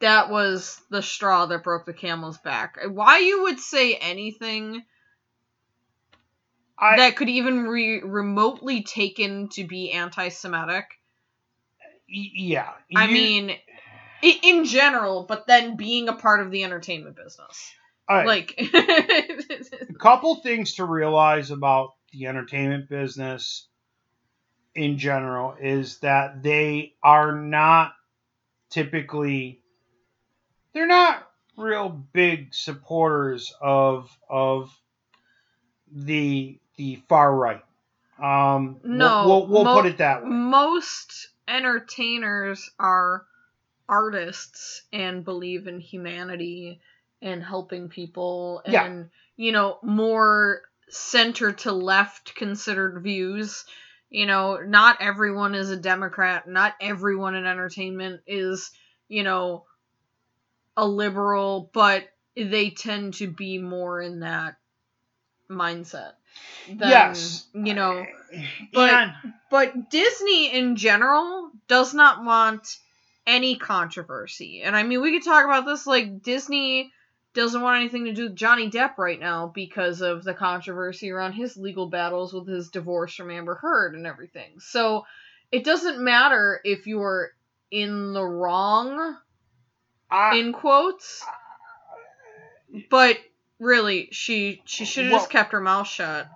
that 0.00 0.28
was 0.28 0.78
the 0.90 1.00
straw 1.00 1.46
that 1.46 1.64
broke 1.64 1.86
the 1.86 1.94
camel's 1.94 2.36
back. 2.36 2.76
Why 2.86 3.20
you 3.20 3.44
would 3.44 3.58
say 3.58 3.94
anything 3.94 4.82
I, 6.78 6.98
that 6.98 7.16
could 7.16 7.30
even 7.30 7.62
re- 7.62 8.02
remotely 8.02 8.82
taken 8.82 9.48
to 9.52 9.64
be 9.64 9.92
anti-Semitic? 9.92 10.84
y- 10.84 11.03
yeah. 12.14 12.70
I 12.94 13.06
mean, 13.08 13.56
in 14.22 14.64
general, 14.64 15.24
but 15.28 15.46
then 15.46 15.76
being 15.76 16.08
a 16.08 16.12
part 16.14 16.40
of 16.40 16.50
the 16.50 16.64
entertainment 16.64 17.16
business, 17.16 17.72
right, 18.08 18.26
like, 18.26 18.54
a 18.58 19.94
couple 19.98 20.36
things 20.36 20.74
to 20.74 20.84
realize 20.84 21.50
about 21.50 21.90
the 22.12 22.26
entertainment 22.26 22.88
business 22.88 23.66
in 24.74 24.98
general 24.98 25.54
is 25.60 25.98
that 25.98 26.42
they 26.42 26.94
are 27.02 27.32
not 27.32 27.92
typically 28.70 29.60
they're 30.72 30.86
not 30.86 31.28
real 31.56 31.88
big 32.12 32.52
supporters 32.52 33.52
of 33.60 34.10
of 34.28 34.76
the 35.92 36.58
the 36.76 36.96
far 37.08 37.32
right. 37.34 37.62
Um, 38.20 38.80
we'll- 38.82 38.92
No, 38.96 39.26
we'll, 39.28 39.46
we'll, 39.46 39.64
mo- 39.64 39.74
put 39.82 39.86
it 39.86 39.98
that 39.98 40.22
way. 40.24 40.28
most 40.30 41.28
entertainers 41.48 42.70
are 42.78 43.26
artists 43.88 44.82
and 44.92 45.24
believe 45.24 45.66
in 45.66 45.78
humanity 45.78 46.80
and 47.20 47.42
helping 47.42 47.88
people 47.88 48.62
and 48.64 48.74
Yeah. 48.74 49.04
you 49.36 49.52
know 49.52 49.78
more 49.82 50.62
center 50.88 51.52
to 51.52 51.72
left 51.72 52.34
considered 52.34 53.02
views. 53.02 53.64
You 54.10 54.26
know 54.26 54.58
not 54.58 55.00
everyone 55.00 55.54
is 55.54 55.70
a 55.70 55.76
democrat. 55.76 56.48
Not 56.48 56.74
everyone 56.80 57.34
in 57.34 57.46
entertainment 57.46 58.22
is 58.26 58.70
you 59.08 59.22
know 59.22 59.66
a 60.76 60.86
liberal 60.86 61.70
but 61.72 62.08
they 62.36 62.70
tend 62.70 63.14
to 63.14 63.28
be 63.28 63.58
more 63.58 64.00
in 64.00 64.20
that 64.20 64.56
mindset 65.48 66.14
than, 66.68 66.78
yes, 66.78 67.46
you 67.54 67.74
know 67.74 68.00
uh, 68.00 68.06
but- 68.72 68.90
and 68.90 69.12
but 69.50 69.90
Disney 69.90 70.52
in 70.52 70.76
general 70.76 71.50
does 71.68 71.94
not 71.94 72.24
want 72.24 72.78
any 73.26 73.56
controversy. 73.56 74.62
And 74.62 74.76
I 74.76 74.82
mean, 74.82 75.00
we 75.00 75.12
could 75.12 75.24
talk 75.24 75.44
about 75.44 75.64
this 75.64 75.86
like 75.86 76.22
Disney 76.22 76.92
doesn't 77.34 77.62
want 77.62 77.80
anything 77.80 78.04
to 78.04 78.12
do 78.12 78.24
with 78.24 78.36
Johnny 78.36 78.70
Depp 78.70 78.96
right 78.96 79.18
now 79.18 79.50
because 79.52 80.00
of 80.00 80.22
the 80.24 80.34
controversy 80.34 81.10
around 81.10 81.32
his 81.32 81.56
legal 81.56 81.86
battles 81.86 82.32
with 82.32 82.46
his 82.46 82.70
divorce 82.70 83.14
from 83.14 83.30
Amber 83.30 83.56
Heard 83.56 83.94
and 83.94 84.06
everything. 84.06 84.60
So 84.60 85.04
it 85.50 85.64
doesn't 85.64 85.98
matter 85.98 86.60
if 86.64 86.86
you're 86.86 87.32
in 87.70 88.12
the 88.12 88.24
wrong, 88.24 89.16
I, 90.10 90.36
in 90.36 90.52
quotes, 90.52 91.24
but 92.88 93.18
really, 93.64 94.08
she 94.12 94.62
she 94.64 94.84
should 94.84 95.04
have 95.04 95.12
Well- 95.12 95.20
just 95.20 95.30
kept 95.30 95.52
her 95.52 95.60
mouth 95.60 95.88
shut 95.88 96.28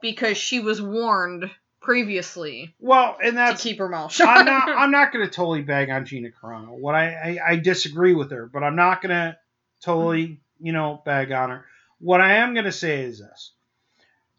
because 0.00 0.36
she 0.36 0.60
was 0.60 0.82
warned 0.82 1.50
previously 1.80 2.74
well, 2.78 3.16
and 3.22 3.36
to 3.36 3.56
keep 3.60 3.78
her 3.78 3.88
mouth 3.88 4.12
shut. 4.12 4.28
I'm 4.28 4.44
not. 4.44 4.68
I'm 4.68 4.90
not 4.90 5.12
going 5.12 5.24
to 5.26 5.30
totally 5.32 5.62
bag 5.62 5.90
on 5.90 6.04
Gina 6.06 6.28
Carano. 6.30 6.70
What 6.70 6.94
I, 6.94 7.38
I 7.44 7.52
I 7.52 7.56
disagree 7.56 8.14
with 8.14 8.30
her, 8.30 8.46
but 8.46 8.62
I'm 8.62 8.76
not 8.76 9.02
going 9.02 9.10
to 9.10 9.36
totally 9.80 10.40
you 10.60 10.72
know 10.72 11.02
bag 11.04 11.32
on 11.32 11.50
her. 11.50 11.64
What 11.98 12.20
I 12.20 12.34
am 12.36 12.52
going 12.54 12.66
to 12.66 12.72
say 12.72 13.02
is 13.02 13.18
this: 13.20 13.52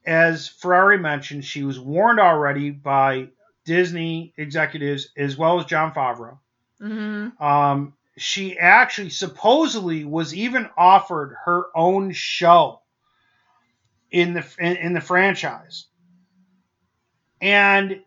as 0.05 0.47
Ferrari 0.47 0.97
mentioned, 0.97 1.45
she 1.45 1.63
was 1.63 1.79
warned 1.79 2.19
already 2.19 2.69
by 2.71 3.27
Disney 3.65 4.33
executives 4.37 5.09
as 5.17 5.37
well 5.37 5.59
as 5.59 5.65
Jon 5.65 5.93
Favreau. 5.93 6.37
hmm 6.79 7.29
Um, 7.43 7.93
she 8.17 8.57
actually 8.57 9.09
supposedly 9.09 10.05
was 10.05 10.33
even 10.35 10.69
offered 10.77 11.35
her 11.45 11.65
own 11.75 12.11
show 12.11 12.81
in 14.11 14.33
the 14.33 14.45
in, 14.59 14.77
in 14.77 14.93
the 14.93 15.01
franchise. 15.01 15.85
And 17.41 18.01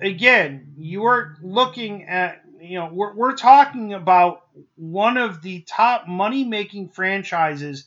again, 0.00 0.74
you 0.78 1.04
are 1.04 1.36
looking 1.42 2.04
at 2.04 2.42
you 2.60 2.78
know 2.78 2.90
we're, 2.92 3.14
we're 3.14 3.36
talking 3.36 3.92
about 3.92 4.42
one 4.76 5.18
of 5.18 5.42
the 5.42 5.60
top 5.60 6.08
money 6.08 6.44
making 6.44 6.88
franchises 6.88 7.86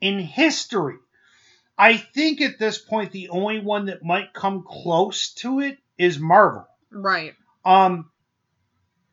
in 0.00 0.18
history. 0.18 0.96
I 1.76 1.96
think 1.96 2.40
at 2.40 2.58
this 2.58 2.78
point 2.78 3.12
the 3.12 3.28
only 3.28 3.60
one 3.60 3.86
that 3.86 4.02
might 4.02 4.32
come 4.32 4.64
close 4.66 5.34
to 5.34 5.60
it 5.60 5.78
is 5.98 6.18
Marvel. 6.18 6.66
Right. 6.90 7.34
Um, 7.64 8.10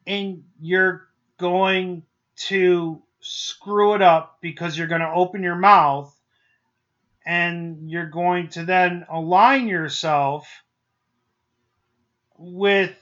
and 0.08 0.44
you're 0.62 1.05
going 1.38 2.04
to 2.36 3.02
screw 3.20 3.96
it 3.96 4.02
up 4.02 4.38
because 4.42 4.78
you're 4.78 4.88
going 4.88 5.02
to 5.02 5.12
open 5.12 5.44
your 5.44 5.56
mouth 5.56 6.16
and 7.26 7.90
you're 7.90 8.10
going 8.10 8.50
to 8.50 8.64
then 8.64 9.06
align 9.10 9.68
yourself 9.68 10.48
with 12.38 12.96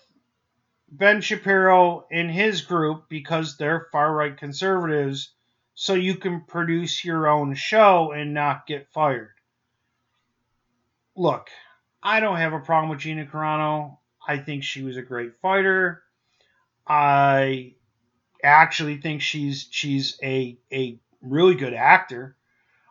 Ben 0.90 1.22
Shapiro 1.22 2.06
and 2.12 2.32
his 2.32 2.62
group 2.62 3.10
because 3.10 3.58
they're 3.58 3.88
far 3.92 4.14
right 4.14 4.38
conservatives 4.38 5.34
so 5.76 5.96
you 5.96 6.16
can 6.16 6.42
produce 6.42 7.04
your 7.04 7.28
own 7.28 7.56
show 7.56 8.12
and 8.12 8.34
not 8.34 8.68
get 8.68 8.92
fired. 8.94 9.34
Look, 11.16 11.50
I 12.02 12.20
don't 12.20 12.38
have 12.38 12.54
a 12.54 12.60
problem 12.60 12.90
with 12.90 13.00
Gina 13.00 13.26
Carano. 13.26 13.98
I 14.26 14.38
think 14.38 14.64
she 14.64 14.84
was 14.84 14.98
a 14.98 15.02
great 15.02 15.40
fighter. 15.42 16.04
I 16.88 17.74
actually 18.44 18.98
think 18.98 19.22
she's 19.22 19.68
she's 19.72 20.18
a 20.22 20.58
a 20.72 21.00
really 21.22 21.56
good 21.56 21.74
actor 21.74 22.36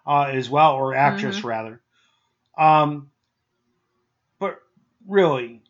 uh, 0.07 0.25
as 0.33 0.49
well, 0.51 0.75
or 0.75 0.95
actress 0.95 1.37
rather. 1.45 1.81
Um, 2.59 3.11
but 4.39 4.59
really, 5.07 5.63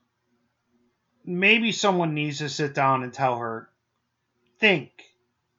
maybe 1.24 1.72
someone 1.72 2.14
needs 2.14 2.38
to 2.38 2.48
sit 2.48 2.74
down 2.74 3.02
and 3.02 3.12
tell 3.12 3.38
her, 3.38 3.68
think, 4.58 4.90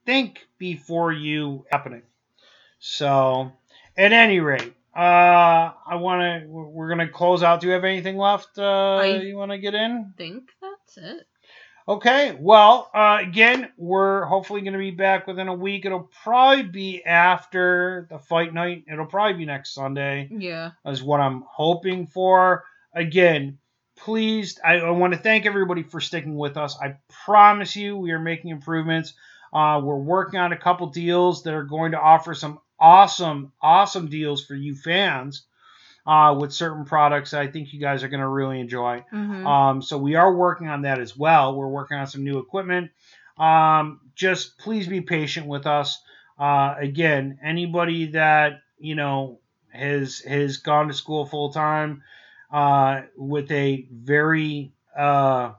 think 0.04 0.46
before 0.58 1.12
you 1.12 1.64
happening. 1.70 2.02
So, 2.78 3.52
at 3.96 4.12
any 4.12 4.40
rate, 4.40 4.74
uh, 4.94 5.00
I 5.86 5.96
want 5.96 6.42
to. 6.42 6.48
We're 6.48 6.88
gonna 6.88 7.08
close 7.08 7.42
out. 7.42 7.60
Do 7.60 7.66
you 7.68 7.72
have 7.72 7.84
anything 7.84 8.16
left? 8.18 8.58
Uh, 8.58 8.96
I- 8.96 9.20
you 9.22 9.36
want 9.36 9.52
to 9.52 9.58
get 9.58 9.74
in? 9.74 10.12
think 10.16 10.50
that's 10.60 10.98
it. 10.98 11.26
Okay, 11.86 12.34
well, 12.40 12.90
uh, 12.94 13.18
again, 13.20 13.68
we're 13.76 14.24
hopefully 14.24 14.62
going 14.62 14.72
to 14.72 14.78
be 14.78 14.90
back 14.90 15.26
within 15.26 15.48
a 15.48 15.54
week. 15.54 15.84
It'll 15.84 16.08
probably 16.22 16.62
be 16.62 17.04
after 17.04 18.06
the 18.08 18.18
fight 18.18 18.54
night. 18.54 18.84
It'll 18.90 19.04
probably 19.04 19.34
be 19.34 19.44
next 19.44 19.74
Sunday, 19.74 20.28
Yeah. 20.30 20.70
is 20.86 21.02
what 21.02 21.20
I'm 21.20 21.44
hoping 21.46 22.06
for. 22.06 22.64
Again, 22.94 23.58
please, 23.98 24.58
I, 24.64 24.76
I 24.76 24.90
want 24.92 25.12
to 25.12 25.18
thank 25.18 25.44
everybody 25.44 25.82
for 25.82 26.00
sticking 26.00 26.36
with 26.36 26.56
us. 26.56 26.78
I 26.80 26.96
promise 27.26 27.76
you, 27.76 27.98
we 27.98 28.12
are 28.12 28.18
making 28.18 28.50
improvements. 28.50 29.12
Uh, 29.52 29.78
we're 29.84 29.96
working 29.96 30.40
on 30.40 30.52
a 30.54 30.58
couple 30.58 30.86
deals 30.86 31.42
that 31.42 31.52
are 31.52 31.64
going 31.64 31.92
to 31.92 32.00
offer 32.00 32.32
some 32.32 32.60
awesome, 32.80 33.52
awesome 33.60 34.08
deals 34.08 34.42
for 34.42 34.54
you 34.54 34.74
fans 34.74 35.44
uh, 36.06 36.36
with 36.38 36.52
certain 36.52 36.84
products 36.84 37.30
that 37.30 37.40
I 37.40 37.46
think 37.48 37.72
you 37.72 37.80
guys 37.80 38.02
are 38.02 38.08
going 38.08 38.20
to 38.20 38.28
really 38.28 38.60
enjoy. 38.60 39.04
hmm 39.10 39.46
Um, 39.46 39.82
so 39.82 39.98
we 39.98 40.14
are 40.14 40.32
working 40.34 40.68
on 40.68 40.82
that 40.82 40.98
as 41.00 41.16
well. 41.16 41.54
We're 41.56 41.68
working 41.68 41.96
on 41.98 42.06
some 42.06 42.24
new 42.24 42.38
equipment. 42.38 42.90
Um, 43.38 44.00
just 44.14 44.58
please 44.58 44.86
be 44.86 45.00
patient 45.00 45.46
with 45.46 45.66
us. 45.66 46.00
Uh, 46.38 46.74
again, 46.78 47.38
anybody 47.42 48.06
that 48.12 48.62
you 48.78 48.94
know 48.94 49.38
has 49.72 50.20
has 50.20 50.58
gone 50.58 50.88
to 50.88 50.94
school 50.94 51.26
full 51.26 51.52
time 51.52 52.02
uh, 52.52 53.02
with 53.16 53.50
a 53.50 53.86
very 53.90 54.72
uh, 54.96 55.52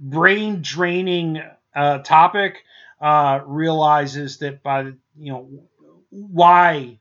brain 0.00 0.60
draining 0.62 1.42
uh, 1.74 1.98
topic 1.98 2.64
uh, 3.00 3.40
realizes 3.46 4.38
that 4.38 4.62
by 4.62 4.82
you 4.82 5.32
know 5.32 5.48
why 6.10 6.98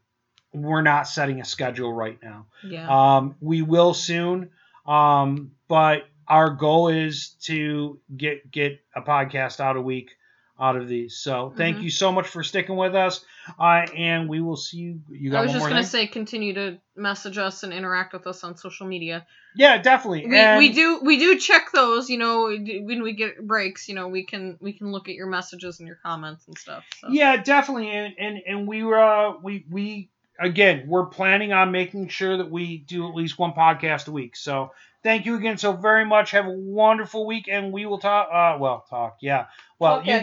we're 0.64 0.82
not 0.82 1.08
setting 1.08 1.39
a 1.41 1.45
schedule 1.45 1.91
right 1.93 2.18
now. 2.22 2.45
yeah. 2.64 2.88
Um, 3.18 3.36
we 3.41 3.62
will 3.62 3.93
soon, 3.93 4.49
um, 4.86 5.51
but 5.68 6.08
our 6.28 6.49
goal 6.49 6.89
is 6.89 7.30
to 7.43 7.99
get 8.16 8.49
get 8.51 8.80
a 8.95 9.01
podcast 9.01 9.60
out 9.60 9.78
a 9.78 9.82
week 9.82 10.12
out 10.60 10.76
of 10.76 10.88
these. 10.88 11.16
So 11.18 11.53
thank 11.55 11.78
Mhm. 11.78 11.84
you 11.84 11.89
so 11.91 12.12
much 12.12 12.28
for 12.28 12.41
sticking 12.43 12.76
with 12.76 12.95
us, 12.95 13.24
uh, 13.60 13.86
and 13.95 14.28
we 14.28 14.41
will 14.41 14.55
see 14.58 14.78
you. 14.78 15.01
You 15.10 15.30
got 15.30 15.39
I 15.39 15.41
was 15.43 15.51
just 15.51 15.64
gonna 15.70 15.84
thing? 15.84 15.86
say, 15.86 16.08
continue 16.08 16.53
to 16.55 16.80
message 16.95 17.38
us 17.38 17.62
and 17.62 17.72
interact 17.72 18.12
with 18.14 18.26
us 18.26 18.43
on 18.43 18.58
social 18.58 18.88
media. 18.88 19.28
Yeah, 19.55 19.78
definitely. 19.78 20.26
We, 20.26 20.36
and 20.38 20.58
we 20.58 20.70
do 20.74 20.99
we 21.03 21.20
do 21.20 21.38
check 21.38 21.72
those. 21.74 22.10
You 22.10 22.18
know, 22.18 22.45
when 22.49 23.03
we 23.03 23.14
get 23.14 23.45
breaks, 23.45 23.88
you 23.88 23.93
know, 23.93 24.08
we 24.08 24.24
can 24.26 24.58
we 24.60 24.74
can 24.74 24.91
look 24.91 25.08
at 25.10 25.16
your 25.16 25.28
messages 25.28 25.80
and 25.80 25.88
your 25.88 25.99
comments 26.03 26.47
and 26.47 26.58
stuff. 26.58 26.84
So. 27.01 27.10
Yeah, 27.10 27.38
definitely. 27.38 27.89
And 27.91 28.16
and, 28.18 28.41
and 28.47 28.68
we 28.68 28.84
were 28.84 28.99
uh, 28.99 29.34
we 29.41 29.64
we 29.70 30.10
again 30.39 30.85
we're 30.88 31.05
planning 31.05 31.53
on 31.53 31.71
making 31.71 32.07
sure 32.09 32.38
that 32.38 32.49
we 32.51 32.77
do 32.77 33.07
at 33.07 33.15
least 33.15 33.38
one 33.39 33.53
podcast 33.53 34.07
a 34.07 34.11
week. 34.11 34.35
So 34.35 34.71
thank 35.03 35.25
you 35.25 35.35
again 35.35 35.57
so 35.57 35.73
very 35.73 36.05
much. 36.05 36.31
Have 36.31 36.45
a 36.47 36.51
wonderful 36.51 37.25
week, 37.25 37.47
and 37.49 37.71
we 37.71 37.85
will 37.85 37.99
talk. 37.99 38.29
Uh, 38.31 38.57
well, 38.59 38.85
talk. 38.89 39.17
Yeah. 39.21 39.45
Well, 39.79 40.03
you, 40.05 40.13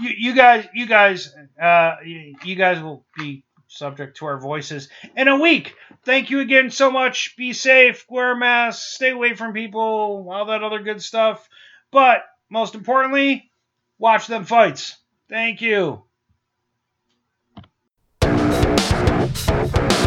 you 0.00 0.10
you 0.18 0.34
guys 0.34 0.66
you 0.74 0.86
guys 0.86 1.34
uh 1.60 1.96
you, 2.04 2.34
you 2.44 2.54
guys 2.56 2.82
will 2.82 3.04
be 3.16 3.44
subject 3.68 4.18
to 4.18 4.26
our 4.26 4.38
voices 4.38 4.88
in 5.16 5.28
a 5.28 5.38
week. 5.38 5.74
Thank 6.04 6.30
you 6.30 6.40
again 6.40 6.70
so 6.70 6.90
much. 6.90 7.36
Be 7.36 7.52
safe, 7.52 8.04
wear 8.08 8.32
a 8.32 8.38
mask, 8.38 8.82
stay 8.82 9.10
away 9.10 9.34
from 9.34 9.52
people, 9.54 9.80
all 10.30 10.46
that 10.46 10.62
other 10.62 10.80
good 10.80 11.02
stuff. 11.02 11.48
But 11.90 12.22
most 12.50 12.74
importantly, 12.74 13.50
watch 13.98 14.26
them 14.26 14.44
fights. 14.44 14.96
Thank 15.28 15.62
you. 15.62 16.02
Thank 19.34 19.92
you. 19.92 20.01